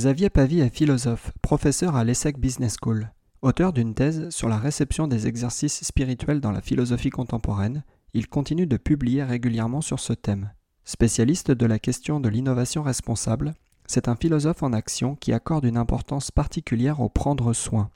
Xavier 0.00 0.30
Pavie 0.30 0.60
est 0.60 0.74
philosophe, 0.74 1.30
professeur 1.42 1.94
à 1.94 2.04
l'ESSEC 2.04 2.38
Business 2.38 2.78
School. 2.80 3.12
Auteur 3.42 3.74
d'une 3.74 3.92
thèse 3.92 4.30
sur 4.30 4.48
la 4.48 4.56
réception 4.56 5.06
des 5.06 5.26
exercices 5.26 5.84
spirituels 5.84 6.40
dans 6.40 6.52
la 6.52 6.62
philosophie 6.62 7.10
contemporaine, 7.10 7.84
il 8.14 8.26
continue 8.26 8.66
de 8.66 8.78
publier 8.78 9.22
régulièrement 9.24 9.82
sur 9.82 10.00
ce 10.00 10.14
thème. 10.14 10.52
Spécialiste 10.86 11.50
de 11.50 11.66
la 11.66 11.78
question 11.78 12.18
de 12.18 12.30
l'innovation 12.30 12.82
responsable, 12.82 13.52
c'est 13.86 14.08
un 14.08 14.16
philosophe 14.16 14.62
en 14.62 14.72
action 14.72 15.16
qui 15.16 15.34
accorde 15.34 15.66
une 15.66 15.76
importance 15.76 16.30
particulière 16.30 17.00
au 17.00 17.10
prendre 17.10 17.52
soin. 17.52 17.90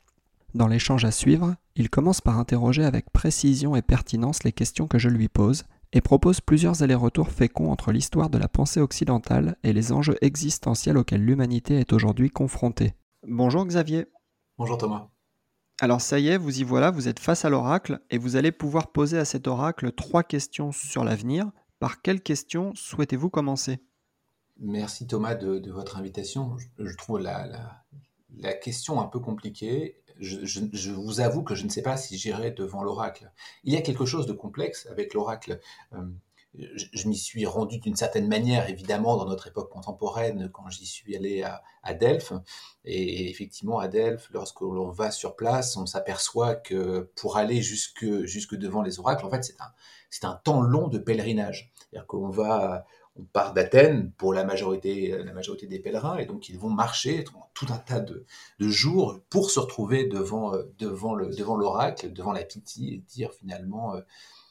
Dans 0.54 0.68
l'échange 0.68 1.06
à 1.06 1.10
suivre, 1.10 1.54
il 1.74 1.88
commence 1.88 2.20
par 2.20 2.38
interroger 2.38 2.84
avec 2.84 3.10
précision 3.14 3.76
et 3.76 3.82
pertinence 3.82 4.44
les 4.44 4.52
questions 4.52 4.88
que 4.88 4.98
je 4.98 5.08
lui 5.08 5.28
pose 5.28 5.64
et 5.94 6.00
propose 6.00 6.40
plusieurs 6.40 6.82
allers-retours 6.82 7.30
féconds 7.30 7.70
entre 7.70 7.92
l'histoire 7.92 8.28
de 8.28 8.36
la 8.36 8.48
pensée 8.48 8.80
occidentale 8.80 9.56
et 9.62 9.72
les 9.72 9.92
enjeux 9.92 10.16
existentiels 10.20 10.98
auxquels 10.98 11.24
l'humanité 11.24 11.78
est 11.78 11.92
aujourd'hui 11.92 12.30
confrontée. 12.30 12.94
Bonjour 13.26 13.64
Xavier. 13.64 14.06
Bonjour 14.58 14.76
Thomas. 14.76 15.08
Alors 15.80 16.00
ça 16.00 16.18
y 16.18 16.28
est, 16.28 16.36
vous 16.36 16.60
y 16.60 16.64
voilà, 16.64 16.90
vous 16.90 17.08
êtes 17.08 17.20
face 17.20 17.44
à 17.44 17.50
l'oracle 17.50 18.00
et 18.10 18.18
vous 18.18 18.36
allez 18.36 18.52
pouvoir 18.52 18.90
poser 18.90 19.18
à 19.18 19.24
cet 19.24 19.46
oracle 19.46 19.92
trois 19.92 20.24
questions 20.24 20.72
sur 20.72 21.04
l'avenir. 21.04 21.50
Par 21.78 22.02
quelles 22.02 22.22
questions 22.22 22.72
souhaitez-vous 22.74 23.30
commencer? 23.30 23.78
Merci 24.58 25.06
Thomas 25.06 25.34
de, 25.34 25.70
votre 25.70 25.96
invitation. 25.96 26.56
Je, 26.78 26.96
trouve 26.96 27.18
la, 27.18 27.46
la, 28.36 28.52
question 28.52 29.00
un 29.00 29.06
peu 29.06 29.20
compliquée 29.20 30.02
je, 30.18 30.90
vous 30.90 31.20
avoue 31.20 31.42
que 31.42 31.54
je 31.54 31.64
ne 31.64 31.68
sais 31.68 31.82
pas 31.82 31.96
si 31.96 32.16
j'irai 32.16 32.50
devant 32.50 32.82
l'oracle. 32.82 33.30
Il 33.64 33.72
y 33.72 33.76
a 33.76 33.82
quelque 33.82 34.04
chose 34.04 34.26
de 34.26 34.32
complexe 34.32 34.86
avec 34.90 35.14
l'oracle. 35.14 35.60
Euh, 35.92 36.02
je, 36.56 37.08
m'y 37.08 37.16
suis 37.16 37.46
rendu 37.46 37.78
d'une 37.78 37.96
certaine 37.96 38.28
manière, 38.28 38.68
évidemment, 38.68 39.16
dans 39.16 39.26
notre 39.26 39.48
époque 39.48 39.70
contemporaine, 39.70 40.50
quand 40.52 40.68
j'y 40.68 40.86
suis 40.86 41.16
allé 41.16 41.42
à, 41.42 41.94
Delphes. 41.94 42.32
Et, 42.84 43.28
effectivement, 43.28 43.78
à 43.80 43.88
Delphes, 43.88 44.28
lorsque 44.32 44.60
l'on 44.60 44.90
va 44.90 45.10
sur 45.10 45.34
place, 45.34 45.76
on 45.76 45.86
s'aperçoit 45.86 46.54
que 46.54 47.10
pour 47.16 47.36
aller 47.36 47.60
jusque, 47.60 48.06
jusque 48.24 48.54
devant 48.54 48.82
les 48.82 49.00
oracles, 49.00 49.26
en 49.26 49.30
fait, 49.30 49.42
c'est 49.42 49.60
un, 49.60 49.72
c'est 50.10 50.24
un 50.24 50.34
temps 50.44 50.60
long 50.60 50.86
de 50.86 50.98
pèlerinage. 50.98 51.72
C'est-à-dire 51.90 52.06
qu'on 52.06 52.28
va, 52.28 52.86
on 53.16 53.24
part 53.24 53.52
d'Athènes 53.52 54.10
pour 54.12 54.34
la 54.34 54.44
majorité, 54.44 55.16
la 55.24 55.32
majorité 55.32 55.66
des 55.66 55.78
pèlerins, 55.78 56.18
et 56.18 56.26
donc 56.26 56.48
ils 56.48 56.58
vont 56.58 56.70
marcher 56.70 57.24
tout 57.54 57.66
un 57.70 57.78
tas 57.78 58.00
de, 58.00 58.26
jours 58.58 59.20
pour 59.30 59.50
se 59.50 59.60
retrouver 59.60 60.06
devant, 60.06 60.54
euh, 60.54 60.64
devant, 60.78 61.14
le, 61.14 61.28
devant 61.34 61.56
l'oracle, 61.56 62.12
devant 62.12 62.32
la 62.32 62.42
pitié, 62.42 62.94
et 62.94 62.98
dire 62.98 63.32
finalement, 63.32 63.94
euh, 63.94 64.00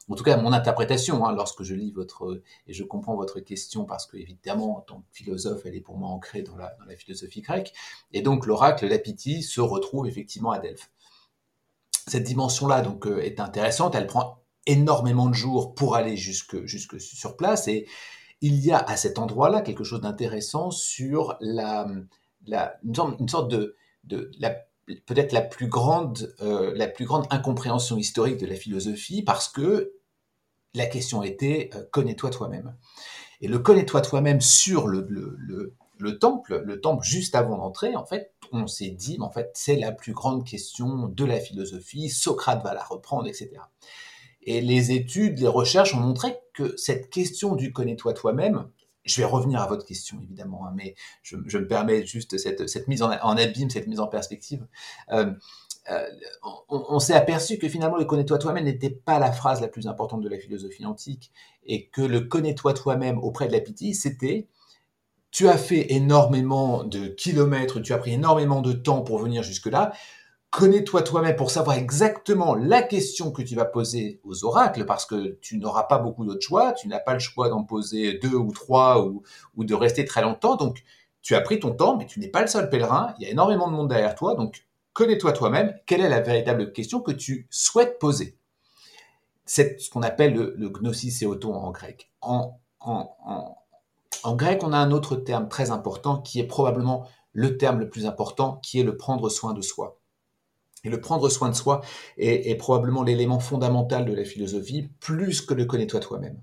en 0.08 0.14
tout 0.14 0.24
cas 0.24 0.36
mon 0.38 0.52
interprétation, 0.52 1.26
hein, 1.26 1.34
lorsque 1.34 1.62
je 1.62 1.74
lis 1.74 1.92
votre, 1.92 2.42
et 2.66 2.72
je 2.72 2.84
comprends 2.84 3.16
votre 3.16 3.40
question, 3.40 3.84
parce 3.84 4.06
que 4.06 4.16
évidemment, 4.16 4.78
en 4.78 4.80
tant 4.80 5.00
que 5.00 5.06
philosophe, 5.12 5.62
elle 5.66 5.74
est 5.74 5.80
pour 5.80 5.98
moi 5.98 6.08
ancrée 6.08 6.42
dans 6.42 6.56
la, 6.56 6.74
dans 6.78 6.86
la 6.86 6.96
philosophie 6.96 7.42
grecque, 7.42 7.74
et 8.12 8.22
donc 8.22 8.46
l'oracle, 8.46 8.86
la 8.86 8.98
pitié, 8.98 9.42
se 9.42 9.60
retrouve 9.60 10.06
effectivement 10.06 10.52
à 10.52 10.58
Delphes. 10.58 10.90
Cette 12.06 12.24
dimension-là 12.24 12.80
donc 12.80 13.06
euh, 13.06 13.22
est 13.22 13.40
intéressante, 13.40 13.94
elle 13.94 14.06
prend 14.06 14.42
énormément 14.66 15.28
de 15.28 15.34
jours 15.34 15.74
pour 15.74 15.96
aller 15.96 16.16
jusque, 16.16 16.64
jusque 16.64 16.98
sur 16.98 17.36
place, 17.36 17.68
et 17.68 17.86
il 18.44 18.62
y 18.62 18.72
a 18.72 18.78
à 18.78 18.98
cet 18.98 19.18
endroit-là 19.18 19.62
quelque 19.62 19.84
chose 19.84 20.02
d'intéressant 20.02 20.70
sur 20.70 21.38
la, 21.40 21.86
une, 22.46 23.26
sorte, 23.26 23.50
de, 23.50 23.74
peut-être 25.06 25.32
la 25.32 25.40
plus 25.40 25.66
grande, 25.66 26.34
euh, 26.42 26.74
la 26.76 26.86
plus 26.86 27.06
grande 27.06 27.26
incompréhension 27.30 27.96
historique 27.96 28.36
de 28.36 28.44
la 28.44 28.54
philosophie, 28.54 29.22
parce 29.22 29.48
que 29.48 29.94
la 30.74 30.84
question 30.84 31.22
était 31.22 31.70
euh, 31.74 31.84
connais-toi 31.90 32.28
toi-même. 32.28 32.76
Et 33.40 33.48
le 33.48 33.60
connais-toi 33.60 34.02
toi-même 34.02 34.42
sur 34.42 34.88
le, 34.88 35.06
le, 35.08 36.18
temple, 36.18 36.62
le 36.66 36.82
temple 36.82 37.02
juste 37.02 37.34
avant 37.34 37.56
d'entrer, 37.56 37.96
en 37.96 38.04
fait, 38.04 38.34
on 38.52 38.66
s'est 38.66 38.90
dit, 38.90 39.16
en 39.20 39.30
fait, 39.30 39.52
c'est 39.54 39.76
la 39.76 39.90
plus 39.90 40.12
grande 40.12 40.46
question 40.46 41.08
de 41.08 41.24
la 41.24 41.40
philosophie. 41.40 42.10
Socrate 42.10 42.62
va 42.62 42.74
la 42.74 42.84
reprendre, 42.84 43.26
etc. 43.26 43.52
Et 44.46 44.60
les 44.60 44.92
études, 44.92 45.38
les 45.38 45.48
recherches 45.48 45.94
ont 45.94 46.00
montré 46.00 46.36
que 46.52 46.76
cette 46.76 47.10
question 47.10 47.56
du 47.56 47.72
connais-toi 47.72 48.12
toi-même, 48.12 48.68
je 49.04 49.20
vais 49.20 49.26
revenir 49.26 49.60
à 49.60 49.66
votre 49.66 49.84
question 49.84 50.18
évidemment, 50.22 50.66
hein, 50.66 50.72
mais 50.74 50.94
je, 51.22 51.36
me 51.36 51.66
permets 51.66 52.06
juste 52.06 52.38
cette, 52.38 52.88
mise 52.88 53.02
en, 53.02 53.10
abîme, 53.10 53.70
cette 53.70 53.86
mise 53.86 54.00
en 54.00 54.06
perspective. 54.06 54.66
Euh, 55.12 55.32
euh, 55.90 56.08
on, 56.70 56.98
s'est 56.98 57.12
aperçu 57.12 57.58
que 57.58 57.68
finalement 57.68 57.98
le 57.98 58.06
connais-toi 58.06 58.38
toi-même 58.38 58.64
n'était 58.64 58.88
pas 58.88 59.18
la 59.18 59.30
phrase 59.30 59.60
la 59.60 59.68
plus 59.68 59.86
importante 59.86 60.22
de 60.22 60.30
la 60.30 60.38
philosophie 60.38 60.86
antique 60.86 61.30
et 61.66 61.88
que 61.88 62.00
le 62.00 62.22
connais-toi 62.22 62.72
toi-même 62.72 63.18
auprès 63.18 63.48
de 63.48 63.52
la 63.52 63.60
pitié, 63.60 63.92
c'était 63.92 64.48
tu 65.30 65.48
as 65.48 65.58
fait 65.58 65.92
énormément 65.92 66.84
de 66.84 67.08
kilomètres, 67.08 67.80
tu 67.80 67.92
as 67.92 67.98
pris 67.98 68.12
énormément 68.12 68.62
de 68.62 68.72
temps 68.72 69.02
pour 69.02 69.18
venir 69.18 69.42
jusque-là, 69.42 69.92
connais-toi 70.54 71.02
toi-même 71.02 71.34
pour 71.34 71.50
savoir 71.50 71.76
exactement 71.76 72.54
la 72.54 72.80
question 72.80 73.32
que 73.32 73.42
tu 73.42 73.56
vas 73.56 73.64
poser 73.64 74.20
aux 74.22 74.44
oracles, 74.44 74.86
parce 74.86 75.04
que 75.04 75.36
tu 75.40 75.58
n'auras 75.58 75.82
pas 75.82 75.98
beaucoup 75.98 76.24
d'autres 76.24 76.46
choix, 76.46 76.72
tu 76.72 76.86
n'as 76.86 77.00
pas 77.00 77.14
le 77.14 77.18
choix 77.18 77.48
d'en 77.48 77.64
poser 77.64 78.20
deux 78.20 78.36
ou 78.36 78.52
trois 78.52 79.04
ou, 79.04 79.24
de 79.56 79.74
rester 79.74 80.04
très 80.04 80.22
longtemps. 80.22 80.54
Donc, 80.54 80.84
tu 81.22 81.34
as 81.34 81.40
pris 81.40 81.58
ton 81.58 81.72
temps, 81.72 81.96
mais 81.96 82.06
tu 82.06 82.20
n'es 82.20 82.28
pas 82.28 82.40
le 82.40 82.46
seul 82.46 82.70
pèlerin, 82.70 83.14
il 83.18 83.24
y 83.24 83.26
a 83.26 83.30
énormément 83.30 83.68
de 83.68 83.72
monde 83.72 83.88
derrière 83.88 84.14
toi, 84.14 84.36
donc 84.36 84.64
connais-toi 84.92 85.32
toi-même, 85.32 85.74
quelle 85.86 86.00
est 86.00 86.08
la 86.08 86.20
véritable 86.20 86.72
question 86.72 87.00
que 87.00 87.10
tu 87.10 87.48
souhaites 87.50 87.98
poser? 87.98 88.38
C'est 89.46 89.80
ce 89.80 89.90
qu'on 89.90 90.04
appelle 90.04 90.34
le, 90.34 90.68
gnosis 90.68 91.24
en 91.24 91.70
grec. 91.72 92.12
En, 92.20 92.60
en 92.78 94.36
grec, 94.36 94.62
on 94.62 94.72
a 94.72 94.78
un 94.78 94.92
autre 94.92 95.16
terme 95.16 95.48
très 95.48 95.72
important 95.72 96.18
qui 96.18 96.38
est 96.38 96.46
probablement 96.46 97.08
le 97.32 97.58
terme 97.58 97.80
le 97.80 97.88
plus 97.90 98.06
important, 98.06 98.60
qui 98.62 98.78
est 98.78 98.84
le 98.84 98.96
prendre 98.96 99.28
soin 99.28 99.52
de 99.52 99.60
soi. 99.60 99.98
Et 100.84 100.90
le 100.90 101.00
prendre 101.00 101.28
soin 101.28 101.48
de 101.48 101.54
soi 101.54 101.80
est, 102.18 102.54
probablement 102.56 103.02
l'élément 103.02 103.40
fondamental 103.40 104.04
de 104.04 104.14
la 104.14 104.24
philosophie, 104.24 104.88
plus 105.00 105.40
que 105.40 105.54
le 105.54 105.64
connais-toi 105.64 106.00
toi-même. 106.00 106.40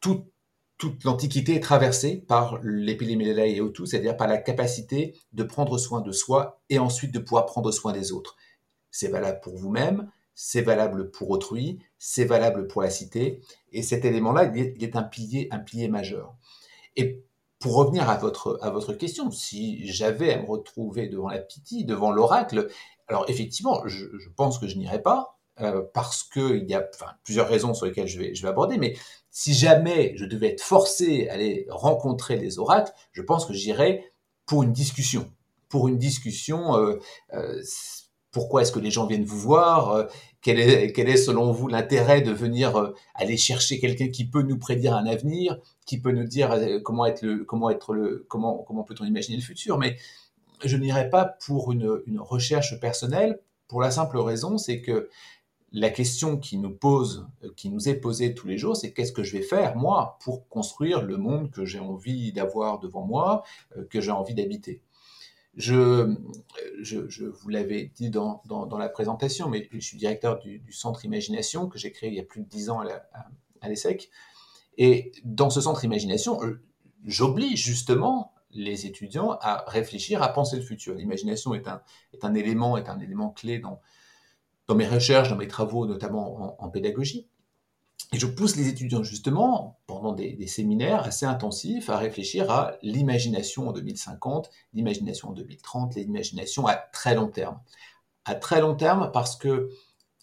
toute 0.00 1.04
l'Antiquité 1.04 1.56
est 1.56 1.60
traversée 1.60 2.16
par 2.16 2.58
l'épidémiologie 2.62 3.56
et 3.56 3.60
autout, 3.60 3.84
c'est-à-dire 3.84 4.16
par 4.16 4.28
la 4.28 4.38
capacité 4.38 5.14
de 5.34 5.42
prendre 5.42 5.76
soin 5.76 6.00
de 6.00 6.10
soi 6.10 6.62
et 6.70 6.78
ensuite 6.78 7.12
de 7.12 7.18
pouvoir 7.18 7.44
prendre 7.44 7.70
soin 7.70 7.92
des 7.92 8.12
autres. 8.12 8.36
C'est 8.90 9.08
valable 9.08 9.40
pour 9.42 9.56
vous-même, 9.56 10.10
c'est 10.34 10.62
valable 10.62 11.10
pour 11.10 11.28
autrui, 11.28 11.80
c'est 11.98 12.24
valable 12.24 12.66
pour 12.66 12.80
la 12.80 12.88
cité, 12.88 13.42
et 13.72 13.82
cet 13.82 14.06
élément-là, 14.06 14.50
est 14.54 14.96
un 14.96 15.02
pilier, 15.02 15.48
un 15.50 15.58
pilier 15.58 15.88
majeur. 15.88 16.34
Et 16.96 17.22
pour 17.58 17.74
revenir 17.74 18.08
à 18.08 18.16
votre, 18.16 18.58
à 18.62 18.70
votre 18.70 18.94
question, 18.94 19.30
si 19.30 19.86
j'avais 19.86 20.32
à 20.32 20.40
me 20.40 20.46
retrouver 20.46 21.08
devant 21.08 21.28
la 21.28 21.38
pitié, 21.38 21.84
devant 21.84 22.10
l'oracle, 22.10 22.68
alors 23.10 23.24
effectivement, 23.28 23.82
je, 23.86 24.06
pense 24.36 24.58
que 24.58 24.68
je 24.68 24.76
n'irai 24.76 25.02
pas, 25.02 25.36
euh, 25.60 25.82
parce 25.92 26.22
qu'il 26.22 26.64
y 26.68 26.74
a 26.74 26.88
plusieurs 27.24 27.48
raisons 27.48 27.74
sur 27.74 27.86
lesquelles 27.86 28.06
je 28.06 28.20
vais, 28.20 28.48
aborder, 28.48 28.78
mais 28.78 28.96
si 29.30 29.52
jamais 29.52 30.12
je 30.16 30.24
devais 30.24 30.48
être 30.50 30.62
forcé 30.62 31.28
à 31.28 31.34
aller 31.34 31.66
rencontrer 31.68 32.36
les 32.36 32.60
oracles, 32.60 32.92
je 33.12 33.22
pense 33.22 33.46
que 33.46 33.52
j'irais 33.52 34.12
pour 34.46 34.62
une 34.62 34.72
discussion. 34.72 35.28
Pour 35.68 35.88
une 35.88 35.98
discussion, 35.98 36.76
euh, 36.76 36.98
euh, 37.34 37.60
pourquoi 38.30 38.62
est-ce 38.62 38.70
que 38.70 38.78
les 38.78 38.92
gens 38.92 39.06
viennent 39.06 39.24
vous 39.24 39.40
voir 39.40 40.06
quel 40.40 40.60
est, 40.60 40.92
quel 40.92 41.08
est 41.08 41.16
selon 41.16 41.50
vous 41.50 41.66
l'intérêt 41.66 42.22
de 42.22 42.30
venir 42.30 42.92
aller 43.16 43.36
chercher 43.36 43.80
quelqu'un 43.80 44.08
qui 44.08 44.24
peut 44.24 44.42
nous 44.42 44.56
prédire 44.56 44.94
un 44.94 45.04
avenir, 45.06 45.58
qui 45.84 46.00
peut 46.00 46.12
nous 46.12 46.24
dire 46.24 46.56
comment 46.84 47.06
être 47.06 47.22
le, 47.22 47.44
comment 47.44 47.70
être 47.70 47.92
le, 47.92 48.24
comment, 48.28 48.62
comment 48.62 48.84
peut-on 48.84 49.04
imaginer 49.04 49.36
le 49.36 49.42
futur. 49.42 49.78
Mais 49.78 49.96
je 50.64 50.76
n'irai 50.76 51.10
pas 51.10 51.24
pour 51.24 51.72
une, 51.72 52.02
recherche 52.18 52.78
personnelle, 52.80 53.40
pour 53.68 53.80
la 53.80 53.90
simple 53.90 54.18
raison, 54.18 54.58
c'est 54.58 54.80
que 54.80 55.08
la 55.72 55.90
question 55.90 56.36
qui 56.36 56.58
nous 56.58 56.70
pose, 56.70 57.28
qui 57.56 57.70
nous 57.70 57.88
est 57.88 57.94
posée 57.94 58.34
tous 58.34 58.48
les 58.48 58.58
jours, 58.58 58.76
c'est 58.76 58.92
qu'est-ce 58.92 59.12
que 59.12 59.22
je 59.22 59.36
vais 59.36 59.42
faire, 59.42 59.76
moi, 59.76 60.18
pour 60.24 60.48
construire 60.48 61.02
le 61.02 61.16
monde 61.16 61.50
que 61.50 61.64
j'ai 61.64 61.78
envie 61.78 62.32
d'avoir 62.32 62.80
devant 62.80 63.06
moi, 63.06 63.44
euh, 63.76 63.84
que 63.88 64.00
j'ai 64.00 64.10
envie 64.10 64.34
d'habiter. 64.34 64.82
Je, 65.56 66.16
je, 66.80 67.24
vous 67.24 67.48
l'avais 67.48 67.90
dit 67.94 68.10
dans, 68.10 68.42
la 68.78 68.88
présentation, 68.88 69.48
mais 69.48 69.68
je 69.72 69.80
suis 69.80 69.96
directeur 69.96 70.38
du, 70.38 70.62
centre 70.70 71.04
Imagination 71.04 71.68
que 71.68 71.78
j'ai 71.78 71.92
créé 71.92 72.08
il 72.08 72.14
y 72.14 72.20
a 72.20 72.24
plus 72.24 72.40
de 72.40 72.46
dix 72.46 72.70
ans 72.70 72.80
à 73.60 73.68
l'ESSEC. 73.68 74.10
Et 74.78 75.12
dans 75.24 75.50
ce 75.50 75.60
centre 75.60 75.84
Imagination, 75.84 76.40
j'oblige 77.04 77.64
justement 77.64 78.32
les 78.52 78.86
étudiants 78.86 79.38
à 79.40 79.64
réfléchir, 79.66 80.22
à 80.22 80.32
penser 80.32 80.56
le 80.56 80.62
futur. 80.62 80.94
L'imagination 80.94 81.54
est 81.54 81.68
un, 81.68 81.82
est 82.12 82.24
un 82.24 82.34
élément, 82.34 82.76
est 82.76 82.88
un 82.88 82.98
élément 82.98 83.30
clé 83.30 83.58
dans, 83.58 83.80
dans 84.66 84.74
mes 84.74 84.88
recherches, 84.88 85.30
dans 85.30 85.36
mes 85.36 85.48
travaux, 85.48 85.86
notamment 85.86 86.62
en, 86.62 86.68
pédagogie. 86.68 87.28
Et 88.12 88.18
je 88.18 88.26
pousse 88.26 88.56
les 88.56 88.68
étudiants 88.68 89.02
justement, 89.02 89.78
pendant 89.86 90.12
des, 90.12 90.32
des, 90.32 90.46
séminaires 90.46 91.04
assez 91.04 91.26
intensifs, 91.26 91.90
à 91.90 91.98
réfléchir 91.98 92.50
à 92.50 92.76
l'imagination 92.82 93.68
en 93.68 93.72
2050, 93.72 94.50
l'imagination 94.74 95.28
en 95.28 95.32
2030, 95.32 95.94
l'imagination 95.94 96.66
à 96.66 96.74
très 96.74 97.14
long 97.14 97.28
terme. 97.28 97.60
À 98.24 98.34
très 98.34 98.60
long 98.60 98.74
terme 98.74 99.10
parce 99.12 99.36
que 99.36 99.70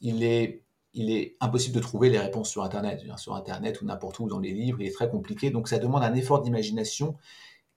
il 0.02 0.24
est 0.24 0.64
il 0.98 1.12
est 1.12 1.38
impossible 1.40 1.76
de 1.76 1.80
trouver 1.80 2.10
les 2.10 2.18
réponses 2.18 2.50
sur 2.50 2.64
Internet. 2.64 3.04
Sur 3.18 3.36
Internet 3.36 3.82
ou 3.82 3.86
n'importe 3.86 4.20
où 4.20 4.28
dans 4.28 4.40
les 4.40 4.52
livres, 4.52 4.82
il 4.82 4.88
est 4.88 4.92
très 4.92 5.10
compliqué. 5.10 5.52
Donc 5.52 5.68
ça 5.68 5.78
demande 5.78 6.04
un 6.04 6.14
effort 6.16 6.42
d'imagination 6.42 7.16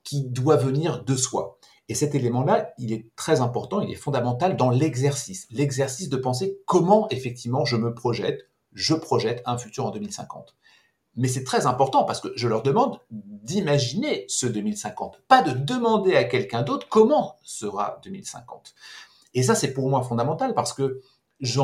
qui 0.05 0.23
doit 0.25 0.57
venir 0.57 1.05
de 1.05 1.17
soi. 1.17 1.59
Et 1.89 1.95
cet 1.95 2.15
élément-là, 2.15 2.73
il 2.79 2.93
est 2.93 3.07
très 3.17 3.41
important, 3.41 3.81
il 3.81 3.91
est 3.91 3.97
fondamental 3.97 4.57
dans 4.57 4.71
l'exercice. 4.71 5.49
L'exercice 5.51 6.09
de 6.09 6.17
penser 6.17 6.61
comment 6.65 7.09
effectivement 7.11 7.65
je 7.65 7.77
me 7.77 7.95
projette, 7.95 8.49
je 8.73 8.95
projette 8.95 9.43
un 9.45 9.59
futur 9.59 9.87
en 9.87 9.91
2050. 9.91 10.55
Mais 11.17 11.27
c'est 11.27 11.43
très 11.43 11.67
important 11.67 12.05
parce 12.05 12.21
que 12.21 12.29
je 12.37 12.47
leur 12.47 12.63
demande 12.63 13.01
d'imaginer 13.11 14.25
ce 14.29 14.47
2050, 14.47 15.23
pas 15.27 15.43
de 15.43 15.51
demander 15.51 16.15
à 16.15 16.25
quelqu'un 16.25 16.63
d'autre 16.63 16.87
comment 16.89 17.37
sera 17.43 18.01
2050. 18.05 18.75
Et 19.35 19.43
ça, 19.43 19.55
c'est 19.55 19.73
pour 19.73 19.89
moi 19.89 20.03
fondamental 20.03 20.55
parce 20.55 20.73
que 20.73 21.01
je 21.41 21.61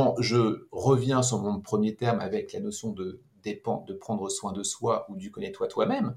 reviens 0.72 1.22
sur 1.22 1.38
mon 1.38 1.60
premier 1.60 1.94
terme 1.94 2.20
avec 2.20 2.52
la 2.52 2.60
notion 2.60 2.90
de, 2.90 3.22
de 3.44 3.94
prendre 3.94 4.28
soin 4.28 4.52
de 4.52 4.62
soi 4.62 5.06
ou 5.08 5.16
du 5.16 5.30
connais-toi 5.30 5.68
toi-même. 5.68 6.16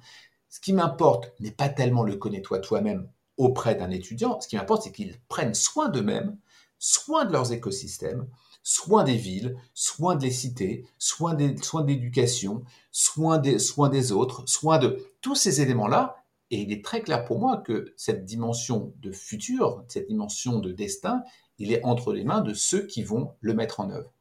Ce 0.50 0.60
qui 0.60 0.74
m'importe 0.74 1.34
n'est 1.40 1.52
pas 1.52 1.70
tellement 1.70 2.04
le 2.04 2.16
connais-toi 2.16 2.60
toi-même 2.60 3.10
auprès 3.38 3.76
d'un 3.76 3.92
étudiant. 3.92 4.40
Ce 4.42 4.48
qui 4.48 4.56
m'importe, 4.56 4.84
c'est 4.84 4.92
qu'ils 4.92 5.20
prennent 5.30 5.54
soin 5.54 5.90
d'eux-mêmes, 5.90 6.38
soin 6.80 7.26
de 7.26 7.32
leurs 7.32 7.54
écosystèmes, 7.54 8.28
soin 8.64 9.04
des 9.04 9.16
villes, 9.16 9.56
soin 9.74 10.16
des 10.16 10.32
cités, 10.32 10.86
soin 10.98 11.34
des, 11.34 11.56
soin 11.58 11.82
de 11.84 11.88
l'éducation, 11.88 12.64
soin 12.92 13.38
des, 13.38 13.60
soin 13.60 13.90
des 13.90 14.12
autres, 14.12 14.44
soin 14.48 14.78
de 14.78 15.06
tous 15.22 15.36
ces 15.36 15.62
éléments-là. 15.62 16.24
Et 16.52 16.62
il 16.62 16.72
est 16.72 16.84
très 16.84 17.02
clair 17.02 17.26
pour 17.26 17.40
moi 17.40 17.58
que 17.58 17.94
cette 17.96 18.26
dimension 18.26 18.94
de 18.98 19.12
futur, 19.12 19.84
cette 19.88 20.08
dimension 20.08 20.60
de 20.60 20.72
destin, 20.72 21.24
il 21.60 21.72
est 21.72 21.84
entre 21.84 22.12
les 22.12 22.24
mains 22.24 22.42
de 22.42 22.54
ceux 22.54 22.86
qui 22.86 23.04
vont 23.04 23.34
le 23.40 23.54
mettre 23.54 23.80
en 23.80 23.92
œuvre. 23.92 24.12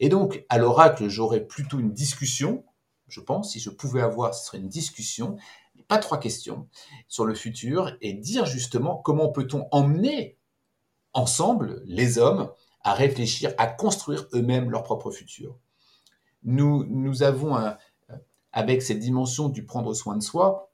Et 0.00 0.08
donc, 0.08 0.44
à 0.48 0.58
l'oracle, 0.58 1.08
j'aurais 1.08 1.44
plutôt 1.44 1.78
une 1.78 1.92
discussion, 1.92 2.64
je 3.08 3.20
pense, 3.20 3.52
si 3.52 3.60
je 3.60 3.70
pouvais 3.70 4.00
avoir, 4.00 4.34
ce 4.34 4.46
serait 4.46 4.58
une 4.58 4.68
discussion, 4.68 5.36
pas 5.88 5.98
trois 5.98 6.18
questions, 6.18 6.68
sur 7.08 7.24
le 7.24 7.34
futur, 7.34 7.96
et 8.00 8.12
dire 8.12 8.46
justement 8.46 8.96
comment 8.96 9.28
peut-on 9.28 9.66
emmener 9.72 10.38
ensemble 11.14 11.82
les 11.86 12.18
hommes 12.18 12.50
à 12.82 12.94
réfléchir, 12.94 13.52
à 13.58 13.66
construire 13.66 14.26
eux-mêmes 14.34 14.70
leur 14.70 14.82
propre 14.82 15.10
futur. 15.10 15.58
Nous, 16.44 17.22
avons, 17.22 17.58
avec 18.52 18.82
cette 18.82 19.00
dimension 19.00 19.48
du 19.48 19.64
prendre 19.64 19.92
soin 19.94 20.16
de 20.16 20.22
soi, 20.22 20.70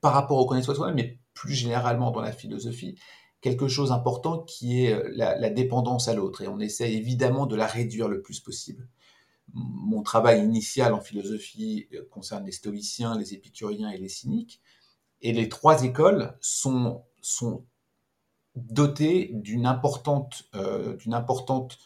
par 0.00 0.12
rapport 0.12 0.38
au 0.38 0.46
connaître 0.46 0.74
soi-même, 0.74 0.96
mais 0.96 1.18
plus 1.32 1.54
généralement 1.54 2.10
dans 2.10 2.20
la 2.20 2.32
philosophie, 2.32 2.98
quelque 3.40 3.68
chose 3.68 3.88
d'important 3.88 4.38
qui 4.40 4.84
est 4.84 5.02
la, 5.14 5.50
dépendance 5.50 6.08
à 6.08 6.14
l'autre. 6.14 6.42
Et 6.42 6.48
on 6.48 6.60
essaie 6.60 6.92
évidemment 6.92 7.46
de 7.46 7.56
la 7.56 7.66
réduire 7.66 8.08
le 8.08 8.20
plus 8.20 8.40
possible. 8.40 8.88
Mon 9.52 10.02
travail 10.02 10.42
initial 10.42 10.94
en 10.94 11.00
philosophie 11.00 11.88
euh, 11.94 12.06
concerne 12.10 12.44
les 12.46 12.52
stoïciens, 12.52 13.16
les 13.18 13.34
épicuriens 13.34 13.90
et 13.90 13.98
les 13.98 14.08
cyniques. 14.08 14.60
Et 15.20 15.32
les 15.32 15.48
trois 15.48 15.84
écoles 15.84 16.36
sont, 16.40 17.04
sont 17.20 17.64
dotées 18.56 19.30
d'une 19.32 19.66
importante, 19.66 20.48
euh, 20.54 20.96
importante 21.12 21.78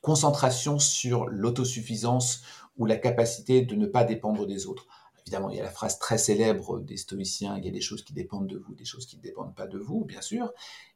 concentration 0.00 0.78
sur 0.78 1.26
l'autosuffisance 1.26 2.42
ou 2.76 2.86
la 2.86 2.96
capacité 2.96 3.62
de 3.62 3.74
ne 3.74 3.86
pas 3.86 4.04
dépendre 4.04 4.46
des 4.46 4.66
autres. 4.66 4.86
Évidemment, 5.22 5.50
il 5.50 5.56
y 5.56 5.60
a 5.60 5.64
la 5.64 5.70
phrase 5.70 5.98
très 5.98 6.18
célèbre 6.18 6.80
des 6.80 6.96
stoïciens, 6.96 7.58
il 7.58 7.64
y 7.64 7.68
a 7.68 7.72
des 7.72 7.80
choses 7.80 8.02
qui 8.02 8.14
dépendent 8.14 8.46
de 8.46 8.56
vous, 8.56 8.74
des 8.74 8.84
choses 8.84 9.06
qui 9.06 9.16
ne 9.16 9.22
dépendent 9.22 9.54
pas 9.54 9.66
de 9.66 9.78
vous, 9.78 10.04
bien 10.04 10.22
sûr. 10.22 10.52